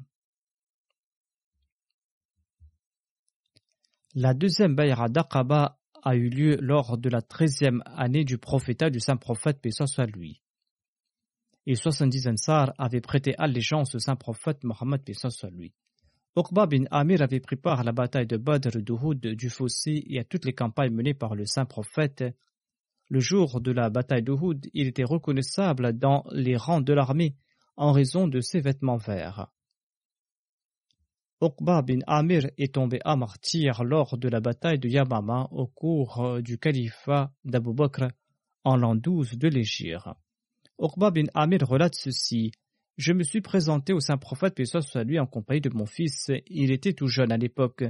La 4.20 4.34
deuxième 4.34 4.76
bayra 4.76 5.10
d'Aqaba 5.10 5.78
a 6.02 6.16
eu 6.16 6.30
lieu 6.30 6.58
lors 6.60 6.98
de 6.98 7.08
la 7.08 7.22
treizième 7.22 7.84
année 7.86 8.24
du 8.24 8.40
prophétat 8.40 8.90
du 8.90 9.00
saint 9.00 9.16
prophète, 9.16 9.62
paix 9.62 9.70
soit 9.70 10.08
lui 10.08 10.42
et 11.68 11.76
70 11.76 12.28
Ansar 12.30 12.74
avaient 12.80 13.00
prêté 13.00 13.36
allégeance 13.38 13.94
au 13.94 14.00
saint 14.00 14.16
prophète 14.16 14.64
Mohammed 14.64 15.04
soit 15.14 15.52
lui. 15.52 15.72
Uqba 16.36 16.66
bin 16.66 16.86
Amir 16.90 17.22
avait 17.22 17.42
pris 17.42 17.58
part 17.58 17.82
à 17.82 17.84
la 17.84 17.92
bataille 17.92 18.26
de 18.26 18.38
Badr, 18.38 18.80
d'Uhud, 18.80 19.20
du 19.20 19.50
Fossé 19.52 20.04
et 20.08 20.20
à 20.20 20.24
toutes 20.24 20.46
les 20.46 20.54
campagnes 20.54 20.96
menées 20.96 21.14
par 21.14 21.36
le 21.36 21.46
saint 21.46 21.66
prophète. 21.66 22.24
Le 23.10 23.20
jour 23.20 23.62
de 23.62 23.72
la 23.72 23.92
bataille 23.92 24.24
d'Uhud, 24.24 24.68
il 24.74 24.88
était 24.88 25.04
reconnaissable 25.04 25.94
dans 25.94 26.24
les 26.32 26.58
rangs 26.58 26.82
de 26.82 26.94
l'armée 26.94 27.36
en 27.76 27.92
raison 27.92 28.28
de 28.28 28.40
ses 28.40 28.62
vêtements 28.62 28.98
verts. 28.98 29.52
Uqba 31.40 31.84
bin 31.84 32.00
Amir 32.08 32.50
est 32.58 32.74
tombé 32.74 33.00
à 33.06 33.16
martyr 33.16 33.84
lors 33.84 34.18
de 34.18 34.28
la 34.28 34.40
bataille 34.40 34.80
de 34.80 34.90
Yamama 34.90 35.48
au 35.52 35.68
cours 35.68 36.42
du 36.42 36.58
califat 36.58 37.32
d'Abu 37.46 37.74
Bakr 37.76 38.08
en 38.64 38.76
l'an 38.76 38.96
12 38.96 39.38
de 39.38 39.48
l'Égypte. 39.48 40.08
Uqba 40.82 41.12
bin 41.12 41.26
Amir 41.36 41.60
relate 41.62 41.94
ceci. 41.94 42.52
Je 42.98 43.14
me 43.14 43.22
suis 43.22 43.42
présenté 43.42 43.94
au 43.94 44.00
saint 44.00 44.18
prophète, 44.18 44.56
paix 44.56 44.66
soit 44.66 45.04
lui, 45.04 45.20
en 45.20 45.28
compagnie 45.28 45.62
de 45.62 45.70
mon 45.70 45.86
fils. 45.86 46.32
Il 46.48 46.72
était 46.72 46.94
tout 46.94 47.08
jeune 47.08 47.32
à 47.32 47.38
l'époque. 47.38 47.84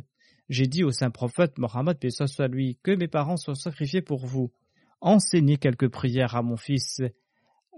J'ai 0.49 0.67
dit 0.67 0.83
au 0.83 0.91
saint 0.91 1.11
prophète 1.11 1.57
Mohammed, 1.57 1.97
paix 1.99 2.09
soit 2.09 2.49
lui, 2.49 2.77
que 2.83 2.91
mes 2.91 3.07
parents 3.07 3.37
soient 3.37 3.55
sacrifiés 3.55 4.01
pour 4.01 4.25
vous. 4.25 4.51
Enseignez 4.99 5.55
quelques 5.55 5.87
prières 5.87 6.35
à 6.35 6.41
mon 6.41 6.57
fils, 6.57 7.01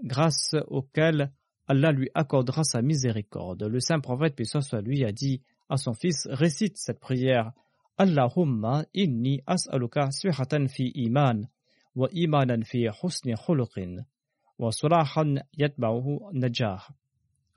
grâce 0.02 0.56
auxquelles 0.66 1.30
Allah 1.68 1.92
lui 1.92 2.10
accordera 2.14 2.64
sa 2.64 2.82
miséricorde. 2.82 3.62
Le 3.62 3.78
saint 3.78 4.00
prophète, 4.00 4.34
paix 4.34 4.42
soit 4.44 4.80
lui, 4.80 5.04
a 5.04 5.12
dit 5.12 5.42
à 5.70 5.76
son 5.76 5.94
fils, 5.94 6.26
récite 6.30 6.76
cette 6.76 7.00
prière. 7.00 7.52
Allahumma 7.96 8.84
inni 8.94 9.42
as'aluka 9.46 10.10
suhatan 10.10 10.68
fi 10.68 10.92
iman 10.94 11.48
wa 11.94 12.08
imanan 12.12 12.64
fi 12.64 12.88
husni 12.88 13.34
khuluqin. 13.34 14.04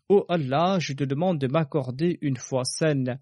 Ô 0.10 0.26
Allah, 0.30 0.80
je 0.80 0.94
te 0.94 1.04
demande 1.04 1.40
de 1.40 1.48
m'accorder 1.48 2.18
une 2.22 2.38
foi 2.38 2.64
saine 2.64 3.20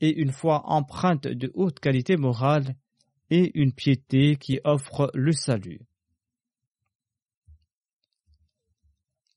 et 0.00 0.20
une 0.20 0.32
foi 0.32 0.62
empreinte 0.66 1.26
de 1.26 1.50
haute 1.54 1.80
qualité 1.80 2.16
morale 2.16 2.76
et 3.30 3.58
une 3.58 3.72
piété 3.72 4.36
qui 4.36 4.60
offre 4.64 5.10
le 5.14 5.32
salut. 5.32 5.80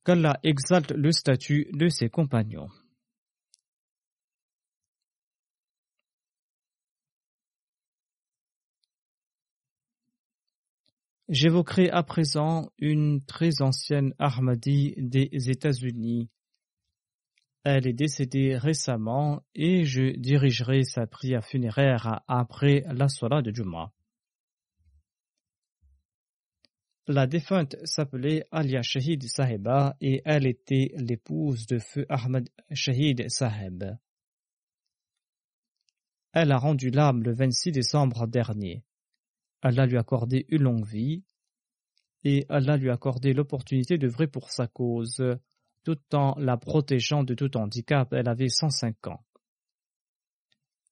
Qu'Allah 0.03 0.39
exalte 0.43 0.91
le 0.91 1.11
statut 1.11 1.67
de 1.71 1.87
ses 1.87 2.09
compagnons. 2.09 2.69
J'évoquerai 11.29 11.91
à 11.91 12.01
présent 12.01 12.71
une 12.79 13.23
très 13.23 13.61
ancienne 13.61 14.15
Ahmadi 14.17 14.95
des 14.97 15.29
États-Unis. 15.31 16.27
Elle 17.63 17.85
est 17.85 17.93
décédée 17.93 18.57
récemment 18.57 19.43
et 19.53 19.85
je 19.85 20.17
dirigerai 20.17 20.83
sa 20.85 21.05
prière 21.05 21.45
funéraire 21.45 22.23
après 22.27 22.83
la 22.87 23.09
soirée 23.09 23.43
de 23.43 23.53
Juma. 23.53 23.93
La 27.05 27.27
défunte 27.27 27.75
s'appelait 27.83 28.47
Alia 28.49 28.81
Shahid 28.81 29.23
Saheba 29.23 29.97
et 30.01 30.23
elle 30.25 30.47
était 30.47 30.93
l'épouse 30.95 31.67
de 31.67 31.77
feu 31.77 32.07
Ahmad 32.09 32.49
Shahid 32.71 33.29
Saheb. 33.29 33.83
Elle 36.33 36.51
a 36.51 36.57
rendu 36.57 36.89
l'âme 36.89 37.21
le 37.21 37.33
26 37.33 37.71
décembre 37.71 38.25
dernier. 38.25 38.83
Allah 39.61 39.85
lui 39.85 39.97
a 39.97 40.01
accordé 40.01 40.45
une 40.49 40.63
longue 40.63 40.85
vie 40.85 41.23
et 42.23 42.45
Allah 42.49 42.77
lui 42.77 42.89
a 42.89 42.93
accordé 42.93 43.33
l'opportunité 43.33 43.97
d'œuvrer 43.97 44.27
pour 44.27 44.51
sa 44.51 44.67
cause, 44.67 45.23
tout 45.83 45.99
en 46.13 46.35
la 46.37 46.57
protégeant 46.57 47.23
de 47.23 47.33
tout 47.33 47.55
handicap. 47.57 48.11
Elle 48.13 48.27
avait 48.27 48.49
105 48.49 49.07
ans. 49.07 49.23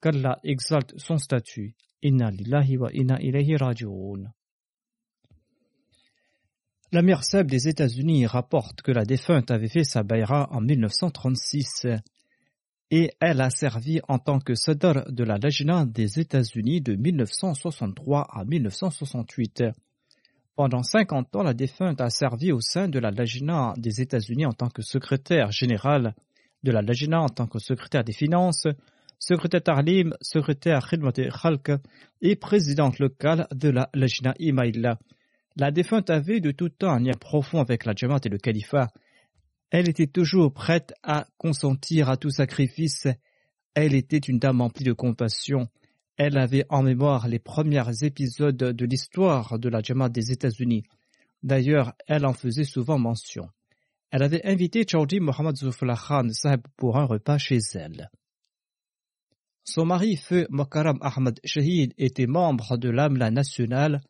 Qu'Allah 0.02 0.40
exalte 0.44 0.98
son 0.98 1.18
statut. 1.18 1.76
La 6.92 7.02
mère 7.02 7.24
Seb 7.24 7.50
des 7.50 7.68
États-Unis 7.68 8.28
rapporte 8.28 8.82
que 8.82 8.92
la 8.92 9.04
défunte 9.04 9.52
avait 9.52 9.68
fait 9.68 9.84
sa 9.84 10.04
bayra 10.04 10.48
en 10.52 10.62
1936 10.62 11.88
et 12.90 13.12
elle 13.20 13.42
a 13.42 13.50
servi 13.50 14.00
en 14.08 14.18
tant 14.18 14.40
que 14.40 14.56
Sadr 14.56 15.12
de 15.12 15.24
la 15.24 15.38
Lajna 15.38 15.86
des 15.86 16.20
États-Unis 16.20 16.82
de 16.82 16.96
1963 16.96 18.28
à 18.32 18.46
1968. 18.46 19.64
Pendant 20.56 20.84
50 20.84 21.36
ans, 21.36 21.44
la 21.44 21.54
défunte 21.54 22.02
a 22.02 22.10
servi 22.10 22.52
au 22.52 22.62
sein 22.62 22.88
de 22.88 23.00
la 23.00 23.12
Lajna 23.12 23.74
des 23.78 24.02
États-Unis 24.02 24.46
en 24.46 24.54
tant 24.54 24.70
que 24.70 24.82
secrétaire 24.82 25.52
général 25.52 26.16
de 26.64 26.72
la 26.72 26.82
Lajna 26.82 27.22
en 27.22 27.30
tant 27.30 27.46
que 27.46 27.60
secrétaire 27.60 28.04
des 28.04 28.14
finances, 28.14 28.68
secrétaire 29.20 29.64
Tarlim, 29.64 30.16
secrétaire 30.22 30.88
Khidmat 30.88 31.12
Khalq 31.12 31.72
et 32.22 32.36
présidente 32.36 33.00
locale 33.00 33.48
de 33.54 33.70
la 33.70 33.90
Lajna 33.94 34.34
Imaïla. 34.40 34.98
La 35.58 35.72
défunte 35.72 36.10
avait 36.10 36.40
de 36.40 36.52
tout 36.52 36.70
temps 36.70 36.92
un 36.92 37.00
lien 37.00 37.18
profond 37.20 37.60
avec 37.60 37.86
la 37.86 37.94
Jamaat 37.96 38.22
et 38.26 38.30
le 38.30 38.38
califat 38.38 38.88
elle 39.70 39.90
était 39.90 40.08
toujours 40.08 40.54
prête 40.54 40.94
à 41.04 41.28
consentir 41.38 42.10
à 42.10 42.18
tout 42.18 42.30
sacrifice. 42.30 43.08
Elle 43.74 43.94
était 43.94 44.18
une 44.18 44.40
dame 44.40 44.62
emplie 44.62 44.86
de 44.86 44.94
compassion. 44.94 45.68
Elle 46.16 46.38
avait 46.38 46.66
en 46.70 46.84
mémoire 46.84 47.28
les 47.28 47.40
premiers 47.40 47.84
épisodes 48.02 48.56
de 48.56 48.86
l'histoire 48.86 49.60
de 49.60 49.70
la 49.70 49.82
Jamaat 49.82 50.10
des 50.10 50.32
États-Unis. 50.32 50.84
D'ailleurs, 51.44 51.94
elle 52.08 52.26
en 52.26 52.34
faisait 52.34 52.64
souvent 52.64 52.98
mention. 52.98 53.50
Elle 54.10 54.24
avait 54.24 54.46
invité 54.46 54.86
Chaudhry 54.88 55.20
Mohammad 55.20 55.58
Zufullah 55.58 55.98
Khan 55.98 56.30
Sahib 56.32 56.62
pour 56.78 56.98
un 56.98 57.04
repas 57.04 57.38
chez 57.38 57.60
elle. 57.74 58.10
Son 59.66 59.86
mari, 59.86 60.16
feu 60.16 60.48
Mokaram 60.50 60.98
Ahmad 61.02 61.42
Shahid, 61.44 61.94
était 61.98 62.26
membre 62.26 62.78
de 62.78 62.90
l'AMLA 62.90 63.32
nationale 63.32 64.02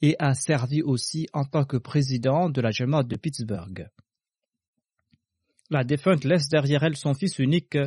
et 0.00 0.16
a 0.18 0.34
servi 0.34 0.80
aussi 0.80 1.28
en 1.34 1.44
tant 1.44 1.66
que 1.66 1.76
président 1.76 2.48
de 2.48 2.60
la 2.62 2.70
Jamaat 2.70 3.04
de 3.04 3.16
Pittsburgh. 3.16 3.90
La 5.70 5.84
défunte 5.84 6.24
laisse 6.24 6.48
derrière 6.48 6.82
elle 6.84 6.96
son 6.96 7.14
fils 7.14 7.38
unique 7.38 7.78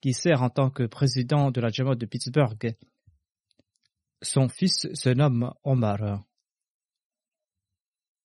qui 0.00 0.12
sert 0.12 0.42
en 0.42 0.50
tant 0.50 0.70
que 0.70 0.84
président 0.84 1.50
de 1.50 1.60
la 1.60 1.70
Jamaat 1.70 1.96
de 1.96 2.06
Pittsburgh. 2.06 2.76
Son 4.22 4.48
fils 4.48 4.88
se 4.92 5.08
nomme 5.08 5.52
Omar. 5.64 6.24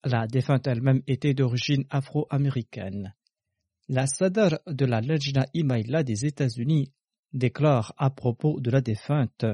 La 0.03 0.27
défunte 0.27 0.67
elle-même 0.67 1.01
était 1.07 1.33
d'origine 1.33 1.85
afro-américaine. 1.89 3.15
La 3.87 4.05
sadar 4.05 4.59
de 4.67 4.85
la 4.85 5.01
Lajna 5.01 5.45
Imaila 5.53 6.03
des 6.03 6.25
États-Unis 6.25 6.91
déclare 7.31 7.93
à 7.97 8.09
propos 8.09 8.59
de 8.59 8.69
la 8.69 8.81
défunte 8.81 9.45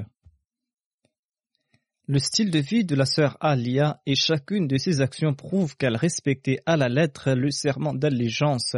Le 2.06 2.18
style 2.18 2.50
de 2.50 2.58
vie 2.58 2.84
de 2.84 2.96
la 2.96 3.06
sœur 3.06 3.36
Alia 3.40 4.02
et 4.06 4.14
chacune 4.14 4.66
de 4.66 4.76
ses 4.76 5.00
actions 5.00 5.34
prouve 5.34 5.76
qu'elle 5.76 5.96
respectait 5.96 6.60
à 6.66 6.76
la 6.76 6.88
lettre 6.88 7.32
le 7.32 7.50
serment 7.50 7.94
d'allégeance, 7.94 8.76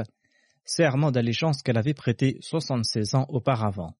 serment 0.64 1.10
d'allégeance 1.10 1.62
qu'elle 1.62 1.78
avait 1.78 1.94
prêté 1.94 2.38
76 2.40 3.14
ans 3.14 3.26
auparavant. 3.28 3.96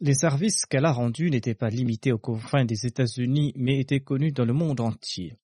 Les 0.00 0.14
services 0.14 0.66
qu'elle 0.66 0.84
a 0.84 0.92
rendus 0.92 1.30
n'étaient 1.30 1.54
pas 1.54 1.70
limités 1.70 2.12
aux 2.12 2.18
confins 2.18 2.64
des 2.64 2.86
États-Unis, 2.86 3.52
mais 3.56 3.78
étaient 3.78 4.00
connus 4.00 4.32
dans 4.32 4.44
le 4.44 4.52
monde 4.52 4.80
entier. 4.80 5.36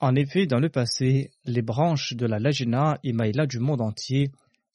En 0.00 0.14
effet, 0.14 0.46
dans 0.46 0.58
le 0.58 0.70
passé, 0.70 1.30
les 1.44 1.62
branches 1.62 2.14
de 2.14 2.26
la 2.26 2.38
Lajna 2.38 2.98
Imaïla 3.02 3.46
du 3.46 3.58
monde 3.58 3.82
entier 3.82 4.32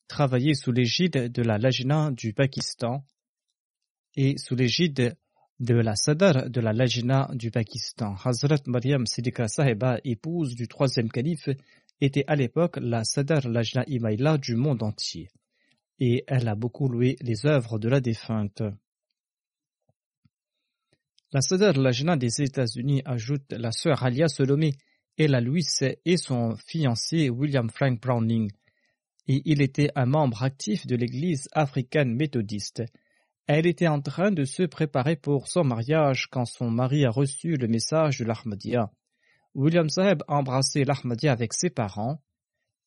travaillaient 0.08 0.54
sous 0.54 0.72
l'égide 0.72 1.32
de 1.32 1.42
la 1.42 1.58
Lajna 1.58 2.12
du 2.12 2.32
Pakistan 2.32 3.04
et 4.16 4.38
sous 4.38 4.56
l'égide 4.56 5.18
de 5.60 5.76
la 5.76 5.96
Sadar 5.96 6.50
de 6.50 6.62
la 6.62 6.74
Lajna 6.74 7.30
du 7.34 7.52
Pakistan. 7.52 8.16
Hazrat 8.24 8.62
Mariam 8.66 9.06
Sidika 9.06 9.48
Sahiba, 9.48 10.00
épouse 10.04 10.56
du 10.56 10.68
troisième 10.68 11.10
calife, 11.10 11.50
était 12.02 12.26
à 12.28 12.36
l'époque 12.36 12.78
la 12.82 13.04
Sadar 13.04 13.48
Lajna 13.48 13.84
Imaïla 13.88 14.38
du 14.38 14.56
monde 14.56 14.84
entier 14.84 15.30
et 16.00 16.24
elle 16.28 16.48
a 16.48 16.56
beaucoup 16.56 16.88
loué 16.88 17.16
les 17.22 17.46
œuvres 17.46 17.80
de 17.80 17.90
la 17.90 18.02
défunte. 18.02 18.64
La 21.32 21.42
Sadar 21.42 21.78
Lajna 21.78 22.18
des 22.18 22.42
États-Unis 22.42 23.02
ajoute 23.06 23.52
la 23.52 23.72
sœur 23.72 24.04
Alia 24.04 24.28
Solomé 24.28 24.74
Ella 25.18 25.42
Louis 25.42 25.66
et 26.06 26.18
son 26.18 26.56
fiancé 26.58 27.30
William 27.30 27.70
Frank 27.70 28.02
Browning, 28.02 28.52
et 29.28 29.42
il 29.46 29.62
était 29.62 29.90
un 29.96 30.06
membre 30.06 30.44
actif 30.44 30.86
de 30.86 30.96
l'Église 30.96 31.48
africaine 31.54 32.14
méthodiste. 32.14 32.84
Elle 33.48 33.68
était 33.68 33.88
en 33.88 34.02
train 34.02 34.32
de 34.32 34.44
se 34.44 34.64
préparer 34.64 35.16
pour 35.16 35.48
son 35.48 35.64
mariage 35.64 36.28
quand 36.32 36.46
son 36.46 36.72
mari 36.72 37.06
a 37.06 37.12
reçu 37.12 37.58
le 37.58 37.68
message 37.68 38.20
de 38.20 38.26
l'Ahmadiyya. 38.26 38.92
William 39.54 39.88
Saheb 39.88 40.24
a 40.28 40.38
embrassé 40.38 40.84
l'Ahmadiyya 40.84 41.32
avec 41.32 41.54
ses 41.54 41.70
parents 41.70 42.20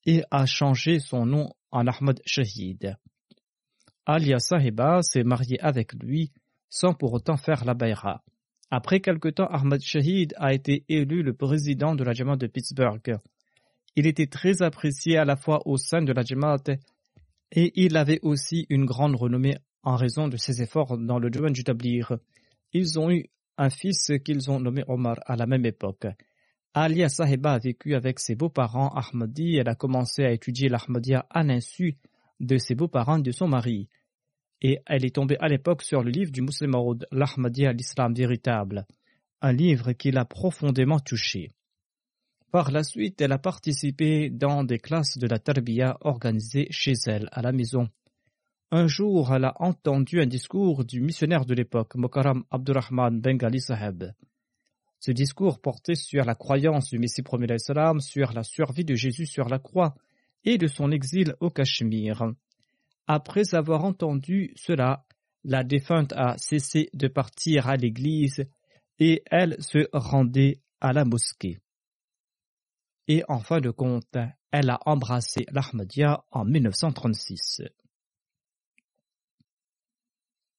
et 0.04 0.24
a 0.30 0.46
changé 0.46 0.98
son 0.98 1.26
nom 1.26 1.50
en 1.70 1.86
Ahmad 1.86 2.20
Shahid. 2.26 2.96
Alia 4.04 4.38
Sahiba 4.38 5.02
s'est 5.02 5.22
mariée 5.22 5.60
avec 5.60 5.92
lui 5.92 6.32
sans 6.70 6.92
pour 6.92 7.12
autant 7.12 7.36
faire 7.36 7.64
la 7.64 7.74
bayra. 7.74 8.24
Après 8.70 9.00
quelque 9.00 9.28
temps, 9.28 9.46
Ahmad 9.46 9.80
Shahid 9.80 10.34
a 10.38 10.52
été 10.52 10.84
élu 10.88 11.22
le 11.22 11.34
président 11.34 11.94
de 11.94 12.04
la 12.04 12.12
Jamaat 12.12 12.36
de 12.36 12.46
Pittsburgh. 12.46 13.18
Il 13.96 14.06
était 14.06 14.26
très 14.26 14.60
apprécié 14.62 15.18
à 15.18 15.24
la 15.24 15.36
fois 15.36 15.60
au 15.66 15.76
sein 15.76 16.02
de 16.02 16.12
la 16.12 16.22
Jamaat 16.22 16.64
et 17.52 17.72
il 17.76 17.96
avait 17.96 18.20
aussi 18.22 18.66
une 18.68 18.84
grande 18.84 19.14
renommée 19.14 19.56
en 19.82 19.96
raison 19.96 20.28
de 20.28 20.36
ses 20.36 20.62
efforts 20.62 20.98
dans 20.98 21.18
le 21.18 21.30
domaine 21.30 21.52
du 21.52 21.64
tablir. 21.64 22.18
Ils 22.72 22.98
ont 22.98 23.10
eu 23.10 23.26
un 23.56 23.70
fils 23.70 24.12
qu'ils 24.24 24.50
ont 24.50 24.60
nommé 24.60 24.84
Omar 24.88 25.16
à 25.26 25.36
la 25.36 25.46
même 25.46 25.66
époque. 25.66 26.06
Alia 26.74 27.08
Sahiba 27.08 27.52
a 27.54 27.58
vécu 27.58 27.94
avec 27.94 28.20
ses 28.20 28.34
beaux-parents 28.34 28.90
Ahmadi. 28.90 29.56
Elle 29.56 29.68
a 29.68 29.74
commencé 29.74 30.24
à 30.24 30.32
étudier 30.32 30.68
l'Ahmadiyya 30.68 31.26
à 31.30 31.42
l'insu 31.42 31.96
de 32.40 32.58
ses 32.58 32.74
beaux-parents 32.74 33.18
et 33.18 33.22
de 33.22 33.32
son 33.32 33.48
mari 33.48 33.88
et 34.60 34.80
elle 34.86 35.04
est 35.04 35.14
tombée 35.14 35.36
à 35.40 35.48
l'époque 35.48 35.82
sur 35.82 36.02
le 36.02 36.10
livre 36.10 36.32
du 36.32 36.42
musulman 36.42 36.84
Maud, 36.84 37.06
l'Ahmadiyya 37.12 37.72
l'islam 37.72 38.12
véritable, 38.14 38.86
un 39.40 39.52
livre 39.52 39.92
qui 39.92 40.10
l'a 40.10 40.24
profondément 40.24 40.98
touché. 40.98 41.50
Par 42.50 42.70
la 42.70 42.82
suite, 42.82 43.20
elle 43.20 43.32
a 43.32 43.38
participé 43.38 44.30
dans 44.30 44.64
des 44.64 44.78
classes 44.78 45.18
de 45.18 45.26
la 45.26 45.38
tarbiya 45.38 45.98
organisées 46.00 46.66
chez 46.70 46.94
elle, 47.06 47.28
à 47.30 47.42
la 47.42 47.52
maison. 47.52 47.88
Un 48.70 48.86
jour, 48.86 49.34
elle 49.34 49.46
a 49.46 49.54
entendu 49.60 50.20
un 50.20 50.26
discours 50.26 50.84
du 50.84 51.00
missionnaire 51.00 51.46
de 51.46 51.54
l'époque, 51.54 51.94
Mokaram 51.94 52.44
Abdurrahman 52.50 53.18
Bengali 53.18 53.62
Saheb. 53.62 54.12
Ce 55.00 55.10
discours 55.10 55.58
portait 55.58 55.94
sur 55.94 56.26
la 56.26 56.34
croyance 56.34 56.90
du 56.90 56.98
Messie 56.98 57.22
premier 57.22 57.46
sur 58.00 58.32
la 58.34 58.42
survie 58.42 58.84
de 58.84 58.94
Jésus 58.94 59.24
sur 59.24 59.48
la 59.48 59.58
croix 59.58 59.94
et 60.44 60.58
de 60.58 60.66
son 60.66 60.90
exil 60.90 61.34
au 61.40 61.48
Cachemire. 61.48 62.32
Après 63.06 63.54
avoir 63.54 63.84
entendu 63.84 64.52
cela, 64.54 65.06
la 65.44 65.64
défunte 65.64 66.12
a 66.12 66.36
cessé 66.36 66.90
de 66.92 67.08
partir 67.08 67.68
à 67.68 67.76
l'église 67.76 68.44
et 68.98 69.22
elle 69.30 69.56
se 69.62 69.88
rendait 69.94 70.60
à 70.82 70.92
la 70.92 71.06
mosquée. 71.06 71.58
Et 73.06 73.22
en 73.28 73.38
fin 73.38 73.62
de 73.62 73.70
compte, 73.70 74.18
elle 74.50 74.68
a 74.68 74.78
embrassé 74.84 75.46
l'Ahmadiyya 75.52 76.22
en 76.30 76.44
1936. 76.44 77.62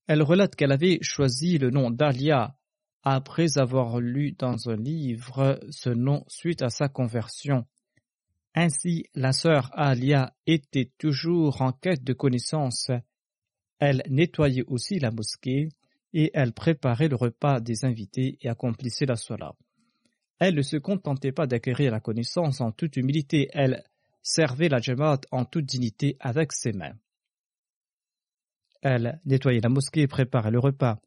Elle 0.10 0.24
relate 0.24 0.58
qu'elle 0.58 0.74
avait 0.74 1.00
choisi 1.02 1.58
le 1.58 1.70
nom 1.70 1.90
d'Alia 1.90 2.54
après 3.04 3.58
avoir 3.58 4.02
lu 4.02 4.34
dans 4.34 4.70
un 4.70 4.76
livre 4.76 5.58
ce 5.70 5.90
nom 5.90 6.26
suite 6.28 6.62
à 6.62 6.70
sa 6.70 6.90
conversion 6.90 7.66
ainsi, 8.56 9.06
la 9.14 9.32
sœur 9.32 9.70
Alia 9.74 10.34
était 10.48 10.92
toujours 10.98 11.62
en 11.62 11.72
quête 11.72 12.04
de 12.04 12.14
connaissances. 12.14 12.92
Elle 13.80 14.04
nettoyait 14.10 14.66
aussi 14.68 15.00
la 15.00 15.12
mosquée 15.12 15.70
et 16.14 16.32
elle 16.34 16.54
préparait 16.54 17.08
le 17.08 17.16
repas 17.16 17.60
des 17.60 17.86
invités 17.86 18.38
et 18.42 18.50
accomplissait 18.50 19.06
la 19.06 19.16
sola. 19.16 19.54
Elle 20.40 20.56
ne 20.56 20.62
se 20.62 20.78
contentait 20.78 21.32
pas 21.32 21.48
d'acquérir 21.48 21.92
la 21.92 22.00
connaissance 22.00 22.62
en 22.62 22.72
toute 22.72 22.98
humilité, 22.98 23.50
elle 23.54 23.84
servait 24.22 24.70
la 24.70 24.80
Jamaat 24.80 25.22
en 25.32 25.46
toute 25.46 25.66
dignité 25.66 26.18
avec 26.20 26.52
ses 26.52 26.72
mains. 26.72 26.96
Elle 28.82 29.20
nettoyait 29.26 29.62
la 29.62 29.70
mosquée 29.70 30.02
et 30.02 30.08
préparait 30.08 30.52
le 30.52 30.60
repas. 30.60 31.00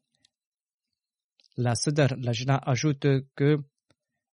La 1.57 1.75
Sadr 1.75 2.15
Lajna 2.17 2.57
ajoute 2.57 3.07
que 3.35 3.59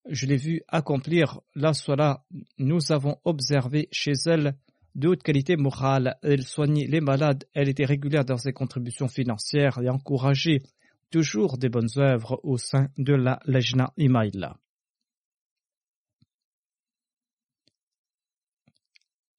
je 0.08 0.26
l'ai 0.26 0.36
vu 0.36 0.62
accomplir 0.68 1.40
la 1.54 1.74
sola. 1.74 2.24
Nous 2.58 2.92
avons 2.92 3.18
observé 3.24 3.88
chez 3.92 4.12
elle 4.26 4.56
de 4.94 5.08
haute 5.08 5.22
qualité 5.22 5.56
morale. 5.56 6.16
Elle 6.22 6.42
soignait 6.42 6.86
les 6.86 7.00
malades. 7.00 7.44
Elle 7.52 7.68
était 7.68 7.84
régulière 7.84 8.24
dans 8.24 8.38
ses 8.38 8.52
contributions 8.52 9.08
financières 9.08 9.78
et 9.78 9.88
encourageait 9.88 10.62
toujours 11.10 11.58
des 11.58 11.68
bonnes 11.68 11.98
œuvres 11.98 12.40
au 12.42 12.56
sein 12.56 12.88
de 12.96 13.14
la 13.14 13.40
Lejna 13.44 13.92
Imaïla. 13.96 14.56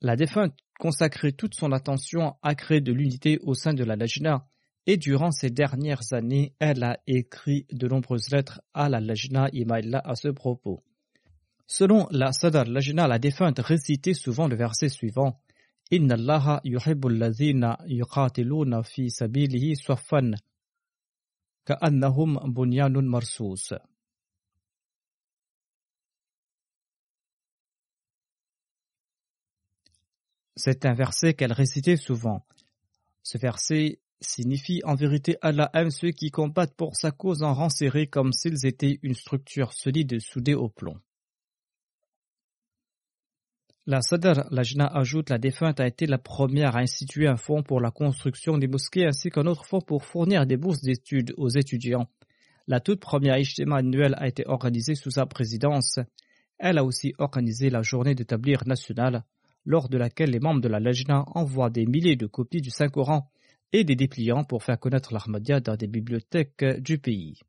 La 0.01 0.15
défunte 0.15 0.55
consacrait 0.81 1.31
toute 1.33 1.53
son 1.53 1.71
attention 1.73 2.33
à 2.41 2.55
créer 2.55 2.81
de 2.81 2.91
l'unité 2.91 3.37
au 3.43 3.53
sein 3.53 3.75
de 3.75 3.83
la 3.83 3.95
Lejna 3.95 4.47
et 4.87 4.97
durant 4.97 5.29
ces 5.29 5.51
dernières 5.51 6.11
années, 6.11 6.55
elle 6.57 6.83
a 6.83 6.97
écrit 7.05 7.67
de 7.71 7.87
nombreuses 7.87 8.31
lettres 8.31 8.61
à 8.73 8.89
la 8.89 8.99
Lajna 8.99 9.47
Imaïla 9.53 10.01
à 10.03 10.15
ce 10.15 10.29
propos. 10.29 10.83
Selon 11.67 12.07
la 12.09 12.31
Sadar 12.31 12.65
Lajna, 12.65 13.07
la 13.07 13.19
défunte 13.19 13.59
récitait 13.59 14.15
souvent 14.15 14.47
le 14.47 14.55
verset 14.55 14.89
suivant 14.89 15.39
Inna 15.91 16.15
Allah 16.15 16.61
yuhibbul 16.63 17.15
ladhina 17.15 17.77
yuqatiluna 17.85 18.81
fi 18.81 19.11
sabilihi 19.11 19.75
saffan 19.75 20.31
ka'annahum 21.63 22.39
bunyanun 22.47 23.05
marsous. 23.05 23.75
C'est 30.63 30.85
un 30.85 30.93
verset 30.93 31.33
qu'elle 31.33 31.53
récitait 31.53 31.97
souvent. 31.97 32.45
Ce 33.23 33.39
verset 33.39 33.99
signifie 34.19 34.81
en 34.83 34.93
vérité 34.93 35.35
Allah 35.41 35.71
aime 35.73 35.89
ceux 35.89 36.11
qui 36.11 36.29
combattent 36.29 36.75
pour 36.75 36.95
sa 36.95 37.09
cause 37.09 37.41
en 37.41 37.55
rang 37.55 37.69
serré 37.69 38.05
comme 38.05 38.31
s'ils 38.31 38.67
étaient 38.67 38.99
une 39.01 39.15
structure 39.15 39.73
solide 39.73 40.19
soudée 40.19 40.53
au 40.53 40.69
plomb. 40.69 40.99
La 43.87 44.03
Sadr 44.03 44.43
Lajna 44.51 44.85
ajoute 44.85 45.31
la 45.31 45.39
défunte 45.39 45.79
a 45.79 45.87
été 45.87 46.05
la 46.05 46.19
première 46.19 46.75
à 46.75 46.81
instituer 46.81 47.27
un 47.27 47.37
fonds 47.37 47.63
pour 47.63 47.81
la 47.81 47.89
construction 47.89 48.59
des 48.59 48.67
mosquées 48.67 49.07
ainsi 49.07 49.31
qu'un 49.31 49.47
autre 49.47 49.65
fonds 49.65 49.81
pour 49.81 50.05
fournir 50.05 50.45
des 50.45 50.57
bourses 50.57 50.81
d'études 50.81 51.33
aux 51.37 51.49
étudiants. 51.49 52.07
La 52.67 52.81
toute 52.81 52.99
première 52.99 53.39
Ijtima 53.39 53.77
annuelle 53.77 54.13
a 54.19 54.27
été 54.27 54.45
organisée 54.45 54.93
sous 54.93 55.09
sa 55.09 55.25
présidence. 55.25 55.97
Elle 56.59 56.77
a 56.77 56.83
aussi 56.83 57.15
organisé 57.17 57.71
la 57.71 57.81
journée 57.81 58.13
d'établir 58.13 58.67
nationale 58.67 59.23
lors 59.65 59.89
de 59.89 59.97
laquelle 59.97 60.31
les 60.31 60.39
membres 60.39 60.61
de 60.61 60.67
la 60.67 60.79
Lajna 60.79 61.23
envoient 61.27 61.69
des 61.69 61.85
milliers 61.85 62.15
de 62.15 62.27
copies 62.27 62.61
du 62.61 62.69
Saint-Coran 62.69 63.29
et 63.73 63.83
des 63.83 63.95
dépliants 63.95 64.43
pour 64.43 64.63
faire 64.63 64.79
connaître 64.79 65.13
l'Ahmadiyya 65.13 65.59
dans 65.59 65.75
des 65.75 65.87
bibliothèques 65.87 66.65
du 66.79 66.97
pays. 66.97 67.39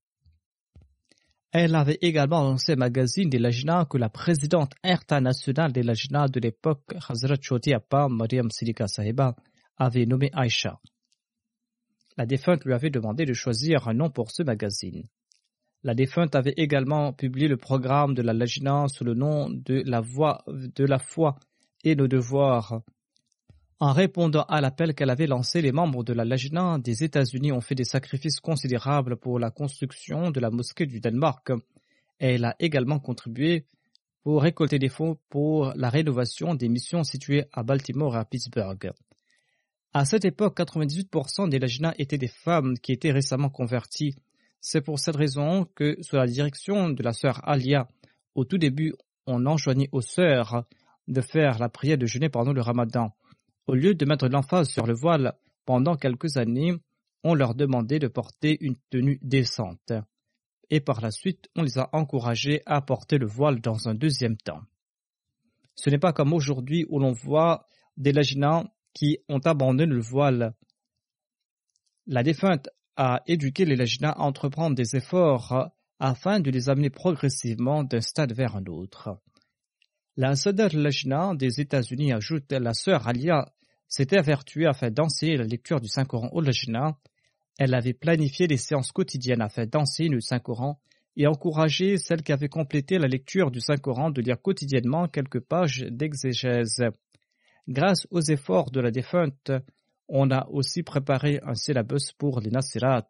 Elle 1.52 1.74
avait 1.74 1.98
également 2.00 2.42
lancé 2.42 2.72
un 2.72 2.76
magazine 2.76 3.28
des 3.28 3.38
Lajna 3.38 3.84
que 3.84 3.98
la 3.98 4.08
présidente 4.08 4.72
internationale 4.82 5.72
des 5.72 5.82
Lajna 5.82 6.26
de 6.28 6.40
l'époque, 6.40 6.94
Hazrat 7.08 7.36
Choti 7.40 7.74
Appa 7.74 8.08
Mariam 8.08 8.50
Silika 8.50 8.86
Sahiba, 8.86 9.36
avait 9.76 10.06
nommé 10.06 10.30
Aisha. 10.34 10.80
La 12.16 12.24
défunte 12.24 12.64
lui 12.64 12.72
avait 12.72 12.90
demandé 12.90 13.26
de 13.26 13.32
choisir 13.34 13.86
un 13.88 13.94
nom 13.94 14.10
pour 14.10 14.30
ce 14.30 14.42
magazine. 14.42 15.06
La 15.82 15.94
défunte 15.94 16.34
avait 16.34 16.54
également 16.56 17.12
publié 17.12 17.48
le 17.48 17.56
programme 17.56 18.14
de 18.14 18.22
la 18.22 18.32
Lajna 18.32 18.86
sous 18.88 19.04
le 19.04 19.14
nom 19.14 19.50
de 19.50 19.82
la 19.84 20.00
voix 20.00 20.44
de 20.46 20.84
la 20.84 20.98
foi 20.98 21.36
et 21.84 21.94
le 21.94 22.08
devoir. 22.08 22.82
En 23.80 23.92
répondant 23.92 24.44
à 24.44 24.60
l'appel 24.60 24.94
qu'elle 24.94 25.10
avait 25.10 25.26
lancé, 25.26 25.60
les 25.60 25.72
membres 25.72 26.04
de 26.04 26.12
la 26.12 26.24
Lajna 26.24 26.78
des 26.78 27.02
États-Unis 27.02 27.52
ont 27.52 27.60
fait 27.60 27.74
des 27.74 27.84
sacrifices 27.84 28.40
considérables 28.40 29.16
pour 29.16 29.38
la 29.38 29.50
construction 29.50 30.30
de 30.30 30.40
la 30.40 30.50
mosquée 30.50 30.86
du 30.86 31.00
Danemark. 31.00 31.50
Elle 32.18 32.44
a 32.44 32.54
également 32.60 33.00
contribué 33.00 33.66
pour 34.22 34.42
récolter 34.42 34.78
des 34.78 34.88
fonds 34.88 35.18
pour 35.28 35.72
la 35.74 35.90
rénovation 35.90 36.54
des 36.54 36.68
missions 36.68 37.02
situées 37.02 37.44
à 37.52 37.64
Baltimore 37.64 38.14
et 38.14 38.20
à 38.20 38.24
Pittsburgh. 38.24 38.92
À 39.92 40.04
cette 40.04 40.24
époque, 40.24 40.58
98% 40.58 41.48
des 41.48 41.58
Lajna 41.58 41.92
étaient 41.98 42.18
des 42.18 42.28
femmes 42.28 42.78
qui 42.78 42.92
étaient 42.92 43.10
récemment 43.10 43.50
converties 43.50 44.14
c'est 44.64 44.80
pour 44.80 45.00
cette 45.00 45.16
raison 45.16 45.66
que, 45.74 45.98
sous 46.02 46.14
la 46.14 46.26
direction 46.26 46.88
de 46.88 47.02
la 47.02 47.12
sœur 47.12 47.40
Alia, 47.46 47.88
au 48.36 48.44
tout 48.44 48.58
début, 48.58 48.94
on 49.26 49.44
enjoignit 49.44 49.88
aux 49.90 50.00
sœurs 50.00 50.64
de 51.12 51.20
faire 51.20 51.58
la 51.58 51.68
prière 51.68 51.98
de 51.98 52.06
jeûner 52.06 52.28
pendant 52.28 52.52
le 52.52 52.60
ramadan. 52.60 53.14
Au 53.66 53.74
lieu 53.74 53.94
de 53.94 54.04
mettre 54.04 54.28
l'emphase 54.28 54.68
sur 54.68 54.86
le 54.86 54.94
voile 54.94 55.34
pendant 55.64 55.96
quelques 55.96 56.36
années, 56.36 56.74
on 57.24 57.34
leur 57.34 57.54
demandait 57.54 57.98
de 57.98 58.08
porter 58.08 58.58
une 58.60 58.76
tenue 58.90 59.18
décente. 59.22 59.92
Et 60.70 60.80
par 60.80 61.00
la 61.00 61.10
suite, 61.10 61.48
on 61.54 61.62
les 61.62 61.78
a 61.78 61.88
encouragés 61.92 62.62
à 62.66 62.80
porter 62.80 63.18
le 63.18 63.26
voile 63.26 63.60
dans 63.60 63.88
un 63.88 63.94
deuxième 63.94 64.36
temps. 64.36 64.62
Ce 65.74 65.90
n'est 65.90 65.98
pas 65.98 66.12
comme 66.12 66.32
aujourd'hui 66.32 66.86
où 66.88 66.98
l'on 66.98 67.12
voit 67.12 67.66
des 67.96 68.12
laginants 68.12 68.66
qui 68.94 69.18
ont 69.28 69.38
abandonné 69.38 69.86
le 69.86 70.00
voile. 70.00 70.54
La 72.06 72.22
défunte 72.22 72.68
à 72.96 73.22
éduquer 73.26 73.64
les 73.64 73.76
Lajna 73.76 74.10
à 74.10 74.20
entreprendre 74.20 74.76
des 74.76 74.96
efforts 74.96 75.70
afin 75.98 76.40
de 76.40 76.50
les 76.50 76.68
amener 76.68 76.90
progressivement 76.90 77.84
d'un 77.84 78.00
stade 78.00 78.32
vers 78.32 78.56
un 78.56 78.66
autre. 78.66 79.18
La 80.18 80.36
Sadar 80.36 80.74
Lajna 80.74 81.34
des 81.34 81.62
États-Unis 81.62 82.12
ajoute 82.12 82.52
la 82.52 82.74
sœur 82.74 83.08
Alia 83.08 83.46
s'était 83.88 84.18
avertuée 84.18 84.66
afin 84.66 84.90
d'enseigner 84.90 85.38
la 85.38 85.44
lecture 85.44 85.80
du 85.80 85.88
Saint-Coran 85.88 86.28
au 86.32 86.42
Lajna. 86.42 86.98
Elle 87.58 87.72
avait 87.72 87.94
planifié 87.94 88.46
des 88.46 88.58
séances 88.58 88.92
quotidiennes 88.92 89.40
afin 89.40 89.64
d'enseigner 89.64 90.10
le 90.10 90.20
Saint-Coran 90.20 90.78
et 91.16 91.26
encouragé 91.26 91.96
celles 91.96 92.22
qui 92.22 92.32
avaient 92.32 92.50
complété 92.50 92.98
la 92.98 93.08
lecture 93.08 93.50
du 93.50 93.60
Saint-Coran 93.60 94.10
de 94.10 94.20
lire 94.20 94.38
quotidiennement 94.38 95.08
quelques 95.08 95.40
pages 95.40 95.86
d'exégèse. 95.88 96.84
Grâce 97.66 98.06
aux 98.10 98.20
efforts 98.20 98.70
de 98.70 98.80
la 98.80 98.90
défunte, 98.90 99.50
on 100.08 100.30
a 100.30 100.46
aussi 100.50 100.82
préparé 100.82 101.40
un 101.42 101.54
syllabus 101.54 102.12
pour 102.18 102.40
les 102.40 102.50
Nasirat. 102.50 103.08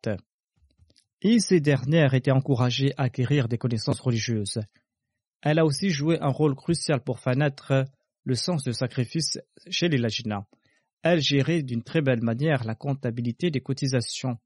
Et 1.21 1.41
ces 1.41 1.59
dernières 1.61 2.15
étaient 2.15 2.31
encouragées 2.31 2.93
à 2.97 3.05
acquérir 3.05 3.49
des 3.49 3.59
connaissances 3.59 4.01
religieuses. 4.01 4.61
Elle 5.43 5.59
a 5.59 5.65
aussi 5.65 5.91
joué 5.91 6.19
un 6.21 6.29
rôle 6.29 6.55
crucial 6.55 7.03
pour 7.03 7.19
faire 7.19 7.37
naître 7.37 7.85
le 8.25 8.35
sens 8.35 8.63
de 8.63 8.73
sacrifice 8.73 9.39
chez 9.69 9.89
les 9.89 9.99
Lajina. 9.99 10.47
Elle 11.03 11.21
gérait 11.21 11.63
d'une 11.63 11.83
très 11.83 12.01
belle 12.01 12.23
manière 12.23 12.65
la 12.65 12.77
comptabilité 12.77 13.51
des 13.51 13.61
cotisations. 13.61 14.39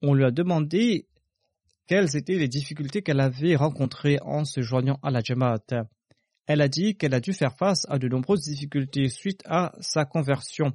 On 0.00 0.14
lui 0.14 0.24
a 0.24 0.30
demandé 0.30 1.06
quelles 1.86 2.16
étaient 2.16 2.38
les 2.38 2.48
difficultés 2.48 3.02
qu'elle 3.02 3.20
avait 3.20 3.56
rencontrées 3.56 4.18
en 4.22 4.44
se 4.44 4.62
joignant 4.62 4.98
à 5.02 5.10
la 5.10 5.20
Jamaat. 5.20 5.88
Elle 6.46 6.62
a 6.62 6.68
dit 6.68 6.96
qu'elle 6.96 7.14
a 7.14 7.20
dû 7.20 7.34
faire 7.34 7.56
face 7.56 7.86
à 7.90 7.98
de 7.98 8.08
nombreuses 8.08 8.44
difficultés 8.44 9.08
suite 9.10 9.42
à 9.44 9.74
sa 9.80 10.06
conversion. 10.06 10.72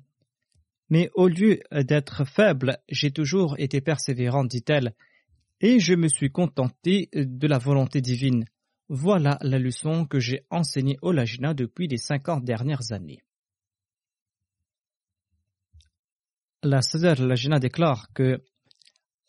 Mais 0.90 1.10
au 1.16 1.28
lieu 1.28 1.60
d'être 1.72 2.26
faible, 2.26 2.78
j'ai 2.90 3.10
toujours 3.10 3.56
été 3.58 3.82
persévérante, 3.82 4.50
dit-elle, 4.50 4.94
et 5.62 5.80
je 5.80 5.96
me 5.96 6.08
suis 6.08 6.32
contentée 6.32 7.10
de 7.14 7.48
la 7.48 7.58
volonté 7.58 8.02
divine. 8.02 8.46
Voilà 8.96 9.40
la 9.42 9.58
leçon 9.58 10.06
que 10.06 10.20
j'ai 10.20 10.46
enseignée 10.52 11.00
au 11.02 11.12
Lajna 11.12 11.56
depuis 11.56 11.88
les 11.88 11.98
cinquante 11.98 12.46
dernières 12.46 12.92
années. 12.92 13.24
La 16.62 16.84
Sadr 16.84 17.24
Lajna 17.24 17.58
déclare 17.58 18.14
que 18.14 18.44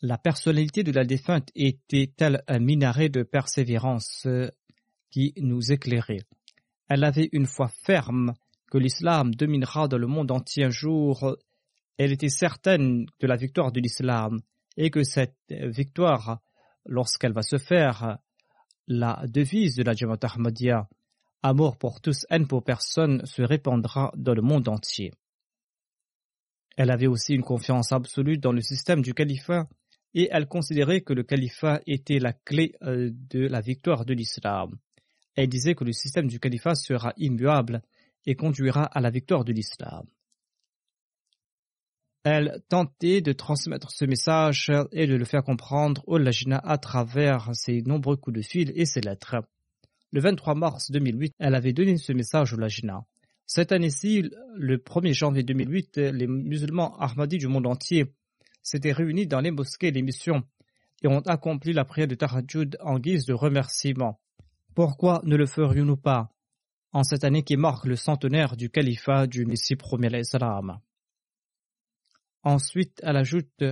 la 0.01 0.19
personnalité 0.19 0.83
de 0.83 0.91
la 0.91 1.03
défunte 1.03 1.49
était 1.55 2.13
tel 2.15 2.43
un 2.47 2.59
minaret 2.59 3.09
de 3.09 3.23
persévérance 3.23 4.27
qui 5.09 5.33
nous 5.37 5.71
éclairait? 5.71 6.21
Elle 6.87 7.03
avait 7.03 7.29
une 7.31 7.47
foi 7.47 7.69
ferme 7.87 8.35
que 8.69 8.77
l'islam 8.77 9.33
dominera 9.33 9.87
dans 9.87 9.97
le 9.97 10.05
monde 10.05 10.29
entier 10.29 10.65
un 10.65 10.69
jour 10.69 11.35
elle 11.97 12.11
était 12.11 12.29
certaine 12.29 13.07
de 13.19 13.25
la 13.25 13.35
victoire 13.35 13.71
de 13.71 13.79
l'islam 13.79 14.41
et 14.77 14.91
que 14.91 15.03
cette 15.03 15.39
victoire, 15.49 16.39
lorsqu'elle 16.85 17.33
va 17.33 17.41
se 17.41 17.57
faire, 17.57 18.19
la 18.87 19.23
devise 19.27 19.75
de 19.75 19.83
la 19.83 19.93
Jamaat 19.93 20.19
Ahmadiyya, 20.21 20.87
amour 21.43 21.77
pour 21.77 22.01
tous, 22.01 22.25
haine 22.29 22.47
pour 22.47 22.63
personne, 22.63 23.25
se 23.25 23.41
répandra 23.41 24.11
dans 24.15 24.33
le 24.33 24.41
monde 24.41 24.67
entier. 24.67 25.13
Elle 26.77 26.91
avait 26.91 27.07
aussi 27.07 27.33
une 27.33 27.43
confiance 27.43 27.91
absolue 27.91 28.37
dans 28.37 28.51
le 28.51 28.61
système 28.61 29.01
du 29.01 29.13
califat 29.13 29.67
et 30.13 30.29
elle 30.31 30.47
considérait 30.47 31.01
que 31.01 31.13
le 31.13 31.23
califat 31.23 31.81
était 31.87 32.19
la 32.19 32.33
clé 32.33 32.75
euh, 32.83 33.11
de 33.13 33.47
la 33.47 33.61
victoire 33.61 34.05
de 34.05 34.13
l'islam. 34.13 34.77
Elle 35.35 35.49
disait 35.49 35.75
que 35.75 35.83
le 35.83 35.91
système 35.91 36.27
du 36.27 36.39
califat 36.39 36.75
sera 36.75 37.13
immuable 37.17 37.81
et 38.25 38.35
conduira 38.35 38.85
à 38.85 39.01
la 39.01 39.09
victoire 39.09 39.43
de 39.43 39.53
l'islam. 39.53 40.05
Elle 42.27 42.63
tentait 42.69 43.21
de 43.21 43.33
transmettre 43.33 43.91
ce 43.91 44.03
message 44.03 44.71
et 44.91 45.05
de 45.05 45.13
le 45.13 45.25
faire 45.25 45.43
comprendre 45.43 46.03
au 46.07 46.17
Lajna 46.17 46.57
à 46.57 46.79
travers 46.79 47.51
ses 47.53 47.83
nombreux 47.83 48.17
coups 48.17 48.37
de 48.37 48.41
fil 48.41 48.71
et 48.73 48.85
ses 48.85 48.99
lettres. 48.99 49.35
Le 50.11 50.21
23 50.21 50.55
mars 50.55 50.89
2008, 50.89 51.35
elle 51.37 51.53
avait 51.53 51.71
donné 51.71 51.97
ce 51.97 52.13
message 52.13 52.51
au 52.53 52.57
Lajna. 52.57 53.05
Cette 53.45 53.71
année-ci, 53.71 54.31
le 54.55 54.77
1er 54.77 55.13
janvier 55.13 55.43
2008, 55.43 55.97
les 55.97 56.25
musulmans 56.25 56.97
Ahmadis 56.97 57.37
du 57.37 57.47
monde 57.47 57.67
entier 57.67 58.15
s'étaient 58.63 58.91
réunis 58.91 59.27
dans 59.27 59.41
les 59.41 59.51
mosquées 59.51 59.89
et 59.89 59.91
les 59.91 60.01
missions 60.01 60.41
et 61.03 61.07
ont 61.07 61.19
accompli 61.19 61.73
la 61.73 61.85
prière 61.85 62.07
de 62.07 62.15
Tarajud 62.15 62.75
en 62.79 62.97
guise 62.97 63.27
de 63.27 63.33
remerciement. 63.33 64.19
Pourquoi 64.73 65.21
ne 65.25 65.35
le 65.35 65.45
ferions-nous 65.45 65.97
pas 65.97 66.31
en 66.91 67.03
cette 67.03 67.23
année 67.23 67.43
qui 67.43 67.55
marque 67.55 67.85
le 67.85 67.95
centenaire 67.95 68.57
du 68.57 68.71
califat 68.71 69.27
du 69.27 69.45
Messie 69.45 69.75
premier 69.75 70.09
l'Islam 70.09 70.79
Ensuite, 72.45 73.01
elle 73.01 73.17
ajoute 73.17 73.63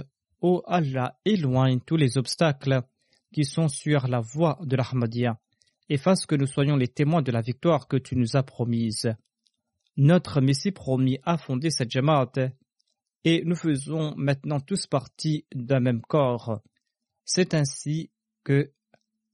Ô 0.42 0.64
Allah, 0.66 1.20
éloigne 1.26 1.80
tous 1.80 1.96
les 1.96 2.18
obstacles 2.18 2.82
qui 3.32 3.46
sont 3.46 3.68
sur 3.68 4.08
la 4.08 4.20
voie 4.20 4.58
de 4.64 4.76
l'Ahmadiyya 4.76 5.40
et 5.90 5.98
fasse 5.98 6.26
que 6.26 6.34
nous 6.34 6.48
soyons 6.48 6.76
les 6.76 6.88
témoins 6.88 7.22
de 7.22 7.32
la 7.32 7.42
victoire 7.42 7.88
que 7.88 7.98
tu 7.98 8.16
nous 8.16 8.36
as 8.36 8.42
promise. 8.42 9.14
Notre 9.96 10.42
Messie 10.42 10.72
promis 10.72 11.20
a 11.24 11.38
fondé 11.38 11.70
cette 11.70 11.92
Jamaat 11.92 12.32
et 13.24 13.44
nous 13.46 13.56
faisons 13.56 14.16
maintenant 14.18 14.60
tous 14.60 14.88
partie 14.88 15.46
d'un 15.54 15.80
même 15.80 16.02
corps. 16.02 16.60
C'est 17.26 17.54
ainsi 17.54 18.10
que 18.44 18.72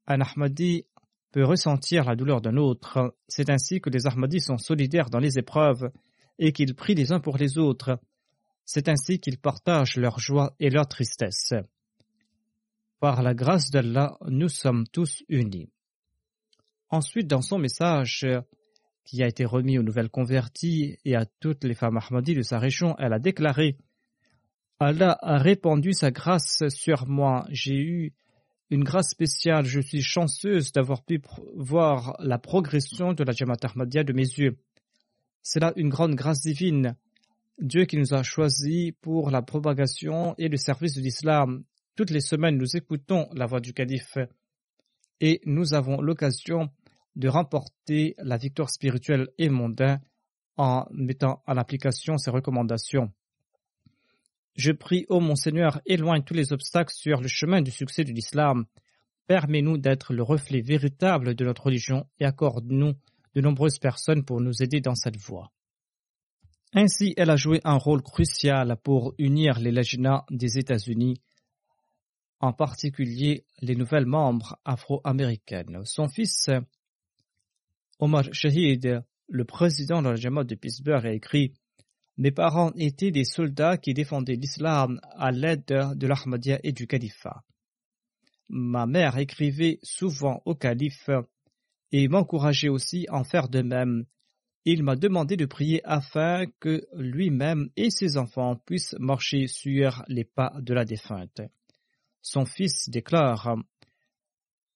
un 0.06 0.20
Ahmadi 0.20 0.86
peut 1.32 1.46
ressentir 1.46 2.04
la 2.04 2.18
douleur 2.18 2.42
d'un 2.42 2.58
autre. 2.58 3.16
C'est 3.30 3.50
ainsi 3.50 3.80
que 3.80 3.90
les 3.90 4.06
Ahmadis 4.06 4.42
sont 4.42 4.58
solidaires 4.58 5.10
dans 5.10 5.20
les 5.20 5.40
épreuves 5.40 5.92
et 6.40 6.52
qu'ils 6.52 6.76
prient 6.76 6.96
les 6.96 7.14
uns 7.14 7.22
pour 7.22 7.38
les 7.38 7.58
autres 7.58 8.00
c'est 8.72 8.88
ainsi 8.88 9.20
qu'ils 9.20 9.40
partagent 9.40 9.98
leur 9.98 10.20
joie 10.20 10.54
et 10.60 10.70
leur 10.70 10.88
tristesse. 10.88 11.56
Par 13.00 13.24
la 13.24 13.34
grâce 13.34 13.72
d'Allah, 13.72 14.16
nous 14.28 14.48
sommes 14.48 14.86
tous 14.86 15.24
unis. 15.28 15.72
Ensuite, 16.92 17.26
dans 17.26 17.42
son 17.42 17.58
message 17.58 18.28
qui 19.06 19.24
a 19.24 19.28
été 19.28 19.44
remis 19.44 19.80
aux 19.80 19.82
nouvelles 19.82 20.12
converties 20.12 21.00
et 21.04 21.16
à 21.16 21.26
toutes 21.26 21.64
les 21.64 21.74
femmes 21.74 21.98
Ahmadis 21.98 22.36
de 22.36 22.44
sa 22.44 22.60
région, 22.60 22.96
elle 23.00 23.14
a 23.14 23.18
déclaré 23.18 23.76
Allah 24.80 25.18
a 25.20 25.40
répandu 25.40 25.94
sa 25.94 26.12
grâce 26.12 26.62
sur 26.70 27.08
moi. 27.08 27.48
J'ai 27.50 27.76
eu 27.76 28.14
une 28.70 28.84
grâce 28.84 29.10
spéciale. 29.10 29.66
Je 29.66 29.82
suis 29.82 30.04
chanceuse 30.04 30.72
d'avoir 30.74 31.04
pu 31.04 31.20
voir 31.56 32.18
la 32.20 32.38
progression 32.38 33.14
de 33.14 33.24
la 33.24 33.34
Jamaat 33.34 33.56
de 33.58 34.14
mes 34.14 34.22
yeux. 34.22 34.60
C'est 35.42 35.60
là 35.60 35.74
une 35.76 35.90
grande 35.90 36.14
grâce 36.14 36.42
divine. 36.42 36.96
Dieu 37.60 37.84
qui 37.84 37.98
nous 37.98 38.14
a 38.14 38.24
choisis 38.24 38.94
pour 39.02 39.32
la 39.32 39.42
propagation 39.42 40.34
et 40.38 40.48
le 40.48 40.56
service 40.56 40.96
de 40.96 41.02
l'islam. 41.02 41.64
Toutes 41.96 42.10
les 42.10 42.22
semaines, 42.22 42.58
nous 42.58 42.78
écoutons 42.78 43.28
la 43.34 43.48
voix 43.48 43.60
du 43.60 43.74
calife 43.74 44.18
et 45.20 45.42
nous 45.46 45.74
avons 45.74 46.00
l'occasion 46.00 46.70
de 47.18 47.28
remporter 47.28 48.16
la 48.20 48.38
victoire 48.38 48.70
spirituelle 48.70 49.28
et 49.38 49.50
mondaine 49.50 50.00
en 50.56 50.88
mettant 50.92 51.44
en 51.48 51.58
application 51.58 52.18
ses 52.18 52.32
recommandations. 52.32 53.12
Je 54.56 54.72
prie, 54.72 55.06
ô 55.10 55.20
mon 55.20 55.36
Seigneur, 55.36 55.82
éloigne 55.86 56.24
tous 56.24 56.34
les 56.34 56.54
obstacles 56.54 56.94
sur 56.94 57.20
le 57.20 57.28
chemin 57.28 57.62
du 57.62 57.72
succès 57.72 58.06
de 58.06 58.14
l'islam. 58.14 58.66
Permets-nous 59.28 59.78
d'être 59.78 60.14
le 60.14 60.24
reflet 60.24 60.62
véritable 60.62 61.36
de 61.36 61.44
notre 61.44 61.66
religion 61.66 62.06
et 62.20 62.26
accorde-nous 62.26 62.94
de 63.36 63.42
nombreuses 63.42 63.80
personnes 63.80 64.24
pour 64.24 64.40
nous 64.40 64.64
aider 64.64 64.80
dans 64.80 64.96
cette 64.96 65.18
voie. 65.18 65.52
Ainsi, 66.74 67.14
elle 67.18 67.32
a 67.32 67.36
joué 67.36 67.62
un 67.64 67.78
rôle 67.78 68.04
crucial 68.04 68.78
pour 68.84 69.16
unir 69.18 69.60
les 69.60 69.72
légions 69.72 70.22
des 70.30 70.60
États-Unis, 70.60 71.20
en 72.40 72.54
particulier 72.54 73.46
les 73.62 73.76
nouvelles 73.76 74.06
membres 74.06 74.58
afro-américaines. 74.66 75.82
Son 75.86 76.08
fils, 76.08 76.50
Omar 77.98 78.24
Shahid, 78.32 79.04
le 79.28 79.46
président 79.46 80.02
de 80.02 80.10
la 80.10 80.16
Jamaat 80.16 80.44
de 80.44 80.56
Pittsburgh, 80.56 81.06
a 81.06 81.14
écrit 81.14 81.54
Mes 82.18 82.32
parents 82.32 82.72
étaient 82.76 83.12
des 83.12 83.26
soldats 83.26 83.78
qui 83.78 83.94
défendaient 83.94 84.36
l'islam 84.36 85.00
à 85.18 85.32
l'aide 85.32 85.66
de 85.66 86.08
l'Ahmadiyya 86.08 86.60
et 86.64 86.72
du 86.72 86.86
califat. 86.88 87.44
Ma 88.48 88.86
mère 88.86 89.18
écrivait 89.18 89.80
souvent 89.84 90.42
au 90.46 90.56
calife 90.56 91.10
et 91.92 92.08
m'encourageait 92.08 92.70
aussi 92.70 93.06
à 93.10 93.16
en 93.16 93.24
faire 93.24 93.50
de 93.50 93.62
même. 93.62 94.06
Il 94.66 94.84
m'a 94.84 94.96
demandé 94.96 95.38
de 95.38 95.46
prier 95.46 95.82
afin 95.86 96.46
que 96.60 96.86
lui-même 96.94 97.70
et 97.78 97.90
ses 97.90 98.18
enfants 98.18 98.58
puissent 98.58 98.96
marcher 99.00 99.48
sur 99.48 100.04
les 100.08 100.26
pas 100.26 100.54
de 100.60 100.74
la 100.74 100.84
défunte. 100.84 101.42
Son 102.22 102.46
fils 102.46 102.90
déclare 102.90 103.56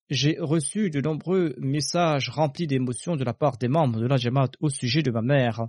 J'ai 0.08 0.38
reçu 0.40 0.90
de 0.90 1.00
nombreux 1.00 1.54
messages 1.58 2.30
remplis 2.30 2.66
d'émotions 2.66 3.16
de 3.16 3.24
la 3.24 3.34
part 3.34 3.58
des 3.58 3.68
membres 3.68 4.00
de 4.00 4.06
la 4.06 4.16
Jamaat 4.16 4.52
au 4.60 4.70
sujet 4.70 5.02
de 5.02 5.10
ma 5.10 5.22
mère, 5.22 5.68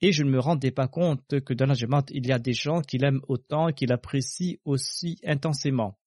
et 0.00 0.12
je 0.12 0.22
ne 0.22 0.30
me 0.30 0.40
rendais 0.40 0.70
pas 0.70 0.88
compte 0.88 1.40
que 1.40 1.54
dans 1.54 1.66
la 1.66 1.74
Jamaat 1.74 2.06
il 2.10 2.26
y 2.26 2.32
a 2.32 2.38
des 2.38 2.54
gens 2.54 2.80
qui 2.80 2.96
l'aiment 2.96 3.22
autant 3.28 3.68
et 3.68 3.74
qui 3.74 3.86
l'apprécient 3.86 4.56
aussi 4.64 5.18
intensément. 5.24 5.98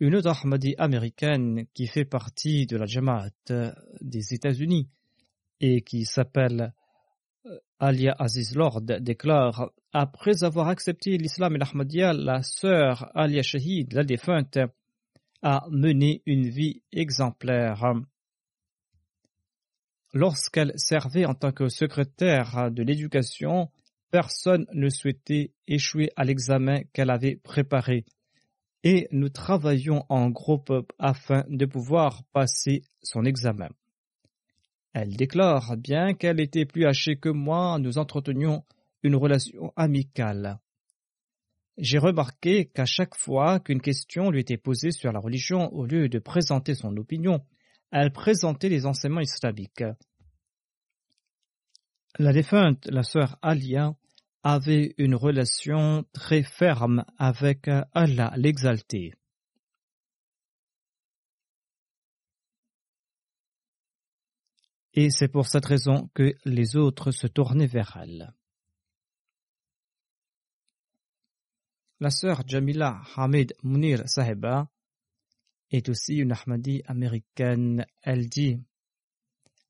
Une 0.00 0.16
autre 0.16 0.30
Ahmadi 0.44 0.74
américaine 0.78 1.66
qui 1.74 1.86
fait 1.86 2.04
partie 2.04 2.66
de 2.66 2.76
la 2.76 2.86
Jamaat 2.86 3.30
des 4.00 4.34
États-Unis 4.34 4.88
et 5.60 5.82
qui 5.82 6.04
s'appelle 6.04 6.74
euh, 7.46 7.58
Alia 7.78 8.14
Aziz 8.18 8.54
Lord 8.54 8.82
déclare 8.82 9.70
Après 9.92 10.44
avoir 10.44 10.68
accepté 10.68 11.16
l'islam 11.16 11.54
et 11.54 11.58
l'Ahmadiyya, 11.58 12.12
la 12.12 12.42
sœur 12.42 13.10
Alia 13.14 13.42
Shahid, 13.42 13.92
la 13.92 14.04
défunte, 14.04 14.58
a 15.42 15.66
mené 15.70 16.22
une 16.26 16.48
vie 16.48 16.82
exemplaire. 16.92 17.94
Lorsqu'elle 20.14 20.72
servait 20.76 21.24
en 21.24 21.34
tant 21.34 21.52
que 21.52 21.68
secrétaire 21.68 22.70
de 22.70 22.82
l'éducation, 22.82 23.70
personne 24.10 24.66
ne 24.72 24.88
souhaitait 24.88 25.52
échouer 25.66 26.10
à 26.16 26.24
l'examen 26.24 26.82
qu'elle 26.92 27.10
avait 27.10 27.36
préparé 27.36 28.04
et 28.84 29.08
nous 29.12 29.28
travaillions 29.28 30.04
en 30.08 30.30
groupe 30.30 30.72
afin 30.98 31.44
de 31.48 31.66
pouvoir 31.66 32.24
passer 32.32 32.82
son 33.02 33.24
examen. 33.24 33.68
Elle 34.92 35.16
déclare 35.16 35.76
bien 35.76 36.14
qu'elle 36.14 36.40
était 36.40 36.66
plus 36.66 36.84
âgée 36.84 37.16
que 37.16 37.28
moi, 37.28 37.78
nous 37.78 37.98
entretenions 37.98 38.64
une 39.02 39.16
relation 39.16 39.72
amicale. 39.76 40.58
J'ai 41.78 41.98
remarqué 41.98 42.66
qu'à 42.66 42.84
chaque 42.84 43.16
fois 43.16 43.58
qu'une 43.58 43.80
question 43.80 44.30
lui 44.30 44.40
était 44.40 44.58
posée 44.58 44.90
sur 44.90 45.10
la 45.10 45.18
religion, 45.18 45.72
au 45.72 45.86
lieu 45.86 46.08
de 46.08 46.18
présenter 46.18 46.74
son 46.74 46.94
opinion, 46.96 47.40
elle 47.90 48.12
présentait 48.12 48.68
les 48.68 48.84
enseignements 48.84 49.20
islamiques. 49.20 49.84
La 52.18 52.32
défunte, 52.32 52.86
la 52.86 53.02
sœur 53.02 53.38
Alia, 53.40 53.94
avait 54.42 54.94
une 54.98 55.14
relation 55.14 56.04
très 56.12 56.42
ferme 56.42 57.04
avec 57.18 57.68
Allah 57.92 58.32
l'exalté. 58.36 59.14
Et 64.94 65.10
c'est 65.10 65.28
pour 65.28 65.46
cette 65.46 65.64
raison 65.64 66.10
que 66.14 66.34
les 66.44 66.76
autres 66.76 67.12
se 67.12 67.26
tournaient 67.26 67.66
vers 67.66 67.96
elle. 68.00 68.34
La 72.00 72.10
sœur 72.10 72.42
Jamila 72.46 73.00
Hamid 73.16 73.54
Munir 73.62 74.08
Saheba 74.08 74.68
est 75.70 75.88
aussi 75.88 76.16
une 76.16 76.32
Ahmadi 76.32 76.82
américaine. 76.86 77.86
Elle 78.02 78.28
dit 78.28 78.60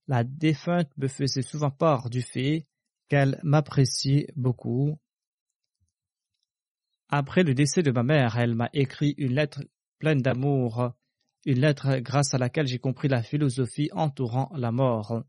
La 0.08 0.24
défunte 0.24 0.90
me 0.96 1.08
faisait 1.08 1.42
souvent 1.42 1.70
part 1.70 2.10
du 2.10 2.22
fait 2.22 2.66
qu'elle 3.12 3.38
m'appréciait 3.42 4.28
beaucoup. 4.36 4.98
Après 7.10 7.42
le 7.42 7.52
décès 7.52 7.82
de 7.82 7.90
ma 7.90 8.02
mère, 8.02 8.38
elle 8.38 8.54
m'a 8.54 8.70
écrit 8.72 9.14
une 9.18 9.34
lettre 9.34 9.62
pleine 9.98 10.22
d'amour, 10.22 10.92
une 11.44 11.60
lettre 11.60 11.98
grâce 11.98 12.32
à 12.32 12.38
laquelle 12.38 12.66
j'ai 12.66 12.78
compris 12.78 13.08
la 13.08 13.22
philosophie 13.22 13.90
entourant 13.92 14.50
la 14.56 14.72
mort. 14.72 15.24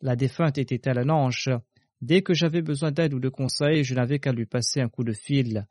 La 0.00 0.14
défunte 0.14 0.56
était-elle 0.56 1.00
un 1.00 1.08
ange? 1.08 1.50
Dès 2.00 2.22
que 2.22 2.32
j'avais 2.32 2.62
besoin 2.62 2.92
d'aide 2.92 3.12
ou 3.12 3.18
de 3.18 3.28
conseils, 3.28 3.82
je 3.82 3.96
n'avais 3.96 4.20
qu'à 4.20 4.30
lui 4.30 4.46
passer 4.46 4.80
un 4.80 4.88
coup 4.88 5.02
de 5.02 5.12
fil. 5.12 5.66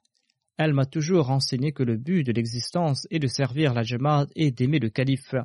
Elle 0.57 0.73
m'a 0.73 0.85
toujours 0.85 1.29
enseigné 1.31 1.71
que 1.71 1.83
le 1.83 1.95
but 1.95 2.25
de 2.25 2.33
l'existence 2.33 3.07
est 3.11 3.19
de 3.19 3.27
servir 3.27 3.73
la 3.73 3.83
Jamaat 3.83 4.27
et 4.35 4.51
d'aimer 4.51 4.79
le 4.79 4.89
calife, 4.89 5.35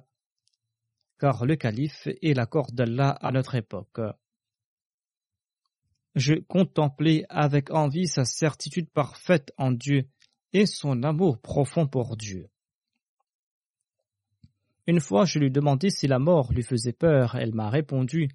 car 1.20 1.46
le 1.46 1.54
calife 1.54 2.08
est 2.20 2.34
la 2.34 2.46
corde 2.46 2.74
d'Allah 2.74 3.10
à 3.10 3.30
notre 3.30 3.54
époque 3.54 4.00
je 6.14 6.34
contemplais 6.34 7.24
avec 7.28 7.70
envie 7.70 8.06
sa 8.06 8.24
certitude 8.24 8.90
parfaite 8.90 9.52
en 9.56 9.70
Dieu 9.70 10.08
et 10.52 10.66
son 10.66 11.02
amour 11.02 11.38
profond 11.38 11.86
pour 11.86 12.16
Dieu. 12.16 12.48
Une 14.86 15.00
fois, 15.00 15.24
je 15.24 15.38
lui 15.38 15.50
demandai 15.50 15.90
si 15.90 16.08
la 16.08 16.18
mort 16.18 16.52
lui 16.52 16.62
faisait 16.62 16.92
peur. 16.92 17.36
Elle 17.36 17.54
m'a 17.54 17.70
répondu 17.70 18.28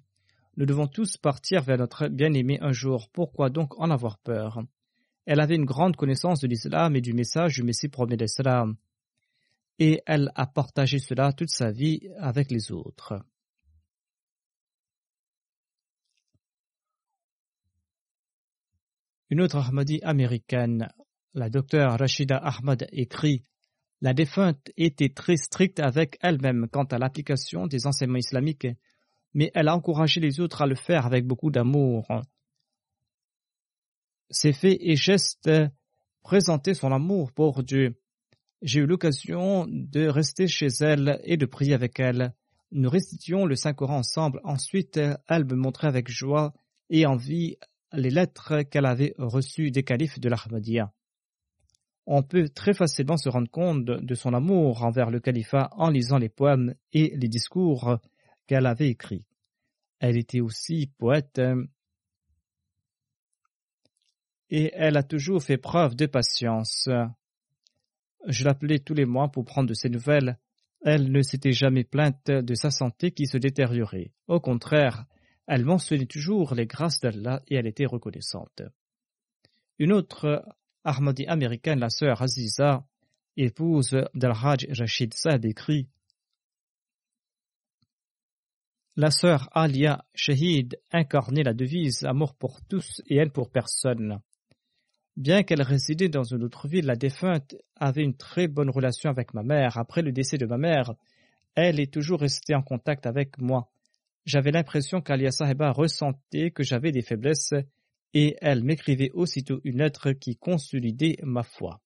Nous 0.56 0.64
devons 0.64 0.86
tous 0.86 1.18
partir 1.18 1.62
vers 1.62 1.76
notre 1.76 2.08
bien-aimé 2.08 2.58
un 2.62 2.72
jour. 2.72 3.10
Pourquoi 3.12 3.50
donc 3.50 3.78
en 3.78 3.90
avoir 3.90 4.18
peur? 4.18 4.62
Elle 5.26 5.40
avait 5.40 5.56
une 5.56 5.64
grande 5.66 5.96
connaissance 5.96 6.40
de 6.40 6.46
l'islam 6.46 6.96
et 6.96 7.00
du 7.00 7.12
message 7.12 7.56
du 7.56 7.62
Messie 7.62 7.88
premier 7.88 8.16
d'Islam. 8.16 8.76
Et 9.78 10.02
elle 10.06 10.30
a 10.34 10.46
partagé 10.46 10.98
cela 10.98 11.32
toute 11.32 11.50
sa 11.50 11.70
vie 11.70 12.08
avec 12.18 12.50
les 12.50 12.72
autres. 12.72 13.20
Une 19.28 19.40
autre 19.40 19.56
Ahmadi 19.56 20.00
américaine, 20.02 20.88
la 21.34 21.50
docteure 21.50 21.98
Rashida 21.98 22.36
Ahmad, 22.36 22.86
écrit 22.92 23.44
La 24.00 24.14
défunte 24.14 24.70
était 24.76 25.08
très 25.08 25.36
stricte 25.36 25.80
avec 25.80 26.16
elle-même 26.20 26.68
quant 26.70 26.84
à 26.84 26.98
l'application 26.98 27.66
des 27.66 27.88
enseignements 27.88 28.18
islamiques, 28.18 28.68
mais 29.34 29.50
elle 29.54 29.66
a 29.66 29.74
encouragé 29.74 30.20
les 30.20 30.38
autres 30.38 30.62
à 30.62 30.66
le 30.66 30.76
faire 30.76 31.06
avec 31.06 31.26
beaucoup 31.26 31.50
d'amour. 31.50 32.06
Ses 34.30 34.52
faits 34.52 34.78
et 34.80 34.94
gestes 34.94 35.50
présentaient 36.22 36.74
son 36.74 36.92
amour 36.92 37.32
pour 37.32 37.64
Dieu. 37.64 38.00
J'ai 38.62 38.80
eu 38.80 38.86
l'occasion 38.86 39.66
de 39.68 40.06
rester 40.06 40.46
chez 40.46 40.68
elle 40.80 41.20
et 41.24 41.36
de 41.36 41.46
prier 41.46 41.74
avec 41.74 41.98
elle. 41.98 42.32
Nous 42.70 42.90
récitions 42.90 43.44
le 43.44 43.56
Saint-Coran 43.56 43.98
ensemble. 43.98 44.40
Ensuite, 44.44 45.00
elle 45.28 45.44
me 45.44 45.56
montrait 45.56 45.88
avec 45.88 46.08
joie 46.08 46.54
et 46.90 47.06
envie 47.06 47.56
les 47.92 48.10
lettres 48.10 48.62
qu'elle 48.62 48.86
avait 48.86 49.14
reçues 49.18 49.70
des 49.70 49.82
califes 49.82 50.18
de 50.20 50.28
l'Ahmadiyya. 50.28 50.92
On 52.06 52.22
peut 52.22 52.48
très 52.48 52.72
facilement 52.72 53.16
se 53.16 53.28
rendre 53.28 53.50
compte 53.50 53.84
de 53.84 54.14
son 54.14 54.32
amour 54.32 54.84
envers 54.84 55.10
le 55.10 55.18
califat 55.18 55.70
en 55.72 55.90
lisant 55.90 56.18
les 56.18 56.28
poèmes 56.28 56.74
et 56.92 57.16
les 57.16 57.28
discours 57.28 57.98
qu'elle 58.46 58.66
avait 58.66 58.90
écrits. 58.90 59.24
Elle 59.98 60.16
était 60.16 60.40
aussi 60.40 60.92
poète 60.98 61.40
et 64.50 64.70
elle 64.74 64.96
a 64.96 65.02
toujours 65.02 65.42
fait 65.42 65.56
preuve 65.56 65.96
de 65.96 66.06
patience. 66.06 66.88
Je 68.26 68.44
l'appelais 68.44 68.78
tous 68.78 68.94
les 68.94 69.04
mois 69.04 69.28
pour 69.28 69.44
prendre 69.44 69.68
de 69.68 69.74
ses 69.74 69.88
nouvelles. 69.88 70.38
Elle 70.82 71.10
ne 71.10 71.22
s'était 71.22 71.52
jamais 71.52 71.82
plainte 71.82 72.30
de 72.30 72.54
sa 72.54 72.70
santé 72.70 73.10
qui 73.10 73.26
se 73.26 73.38
détériorait. 73.38 74.12
Au 74.28 74.38
contraire, 74.38 75.06
elle 75.46 75.64
mentionnait 75.64 76.06
toujours 76.06 76.54
les 76.54 76.66
grâces 76.66 77.00
d'Allah 77.00 77.42
et 77.48 77.56
elle 77.56 77.66
était 77.66 77.86
reconnaissante. 77.86 78.62
Une 79.78 79.92
autre 79.92 80.44
Ahmadi 80.84 81.26
américaine, 81.26 81.80
la 81.80 81.90
sœur 81.90 82.22
Aziza, 82.22 82.84
épouse 83.36 83.96
d'Al-Hajj 84.14 84.68
Rashid 84.78 85.14
Saad, 85.14 85.44
écrit 85.44 85.88
La 88.96 89.10
sœur 89.10 89.50
Alia 89.52 90.04
Shahid 90.14 90.80
incarnait 90.90 91.42
la 91.42 91.52
devise 91.52 92.04
amour 92.04 92.34
pour 92.34 92.62
tous 92.62 93.02
et 93.06 93.16
elle 93.16 93.30
pour 93.30 93.50
personne. 93.50 94.20
Bien 95.16 95.42
qu'elle 95.42 95.62
résidait 95.62 96.08
dans 96.08 96.24
une 96.24 96.42
autre 96.42 96.66
ville, 96.66 96.86
la 96.86 96.96
défunte 96.96 97.56
avait 97.74 98.02
une 98.02 98.16
très 98.16 98.48
bonne 98.48 98.70
relation 98.70 99.10
avec 99.10 99.34
ma 99.34 99.42
mère. 99.42 99.76
Après 99.76 100.00
le 100.00 100.12
décès 100.12 100.38
de 100.38 100.46
ma 100.46 100.56
mère, 100.56 100.94
elle 101.54 101.78
est 101.78 101.92
toujours 101.92 102.20
restée 102.20 102.54
en 102.54 102.62
contact 102.62 103.06
avec 103.06 103.38
moi 103.38 103.70
J'avais 104.26 104.50
l'impression 104.50 105.00
qu'Alia 105.00 105.30
Saheba 105.30 105.70
ressentait 105.70 106.50
que 106.50 106.64
j'avais 106.64 106.90
des 106.90 107.02
faiblesses 107.02 107.54
et 108.12 108.36
elle 108.40 108.64
m'écrivait 108.64 109.10
aussitôt 109.14 109.60
une 109.62 109.78
lettre 109.78 110.10
qui 110.12 110.36
consolidait 110.36 111.16
ma 111.22 111.44
foi. 111.44 111.80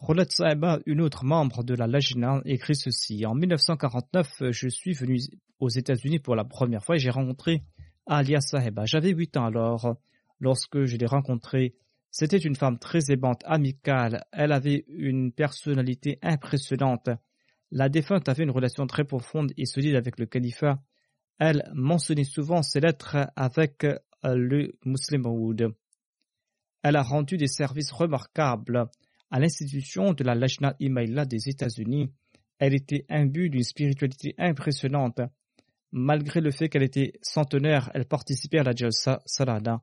Roulette 0.00 0.32
Saheba, 0.32 0.80
une 0.86 1.00
autre 1.00 1.24
membre 1.24 1.62
de 1.62 1.74
la 1.74 1.86
Lajna, 1.86 2.40
écrit 2.44 2.74
ceci. 2.74 3.24
En 3.26 3.34
1949, 3.34 4.50
je 4.50 4.68
suis 4.68 4.94
venu 4.94 5.18
aux 5.60 5.68
États-Unis 5.68 6.18
pour 6.18 6.34
la 6.34 6.44
première 6.44 6.82
fois 6.82 6.96
et 6.96 6.98
j'ai 6.98 7.10
rencontré 7.10 7.62
Alia 8.06 8.40
Saheba. 8.40 8.84
J'avais 8.84 9.10
huit 9.10 9.36
ans 9.36 9.46
alors. 9.46 9.96
Lorsque 10.40 10.84
je 10.84 10.96
l'ai 10.96 11.06
rencontrée, 11.06 11.74
c'était 12.10 12.38
une 12.38 12.56
femme 12.56 12.78
très 12.78 13.10
aimante, 13.10 13.42
amicale. 13.44 14.24
Elle 14.32 14.52
avait 14.52 14.84
une 14.88 15.32
personnalité 15.32 16.18
impressionnante. 16.22 17.10
La 17.70 17.88
défunte 17.88 18.28
avait 18.28 18.44
une 18.44 18.50
relation 18.50 18.86
très 18.86 19.04
profonde 19.04 19.52
et 19.56 19.66
solide 19.66 19.94
avec 19.94 20.18
le 20.18 20.26
califat. 20.26 20.82
Elle 21.38 21.70
mentionnait 21.74 22.24
souvent 22.24 22.62
ses 22.62 22.80
lettres 22.80 23.30
avec 23.36 23.86
le 24.24 24.72
Muslim. 24.84 25.22
Elle 26.82 26.96
a 26.96 27.02
rendu 27.02 27.36
des 27.36 27.46
services 27.46 27.92
remarquables 27.92 28.86
à 29.30 29.38
l'institution 29.38 30.14
de 30.14 30.24
la 30.24 30.34
Lajna 30.34 30.74
Imaila 30.80 31.26
des 31.26 31.48
États-Unis. 31.48 32.10
Elle 32.58 32.74
était 32.74 33.04
imbue 33.08 33.50
d'une 33.50 33.62
spiritualité 33.62 34.34
impressionnante. 34.38 35.20
Malgré 35.92 36.40
le 36.40 36.50
fait 36.50 36.68
qu'elle 36.68 36.82
était 36.82 37.12
centenaire, 37.22 37.90
elle 37.94 38.06
participait 38.06 38.58
à 38.58 38.64
la 38.64 38.74
Jalsa 38.74 39.20
Salada 39.26 39.82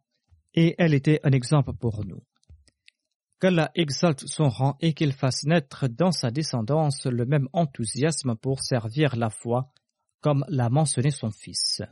et 0.54 0.74
elle 0.78 0.94
était 0.94 1.20
un 1.24 1.32
exemple 1.32 1.72
pour 1.74 2.04
nous. 2.04 2.22
Qu'Allah 3.40 3.70
exalte 3.74 4.26
son 4.26 4.48
rang 4.48 4.76
et 4.80 4.92
qu'il 4.92 5.12
fasse 5.12 5.44
naître 5.44 5.88
dans 5.88 6.12
sa 6.12 6.30
descendance 6.30 7.06
le 7.06 7.24
même 7.24 7.48
enthousiasme 7.52 8.36
pour 8.36 8.60
servir 8.60 9.16
la 9.16 9.30
foi, 9.30 9.72
comme 10.20 10.44
l'a 10.48 10.68
mentionné 10.68 11.10
son 11.10 11.30
fils. 11.30 11.82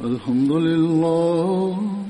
الحمد 0.00 0.52
لله 0.52 2.09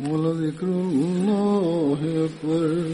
ولذكر 0.00 0.66
الله 0.66 2.28
أكبر 2.28 2.84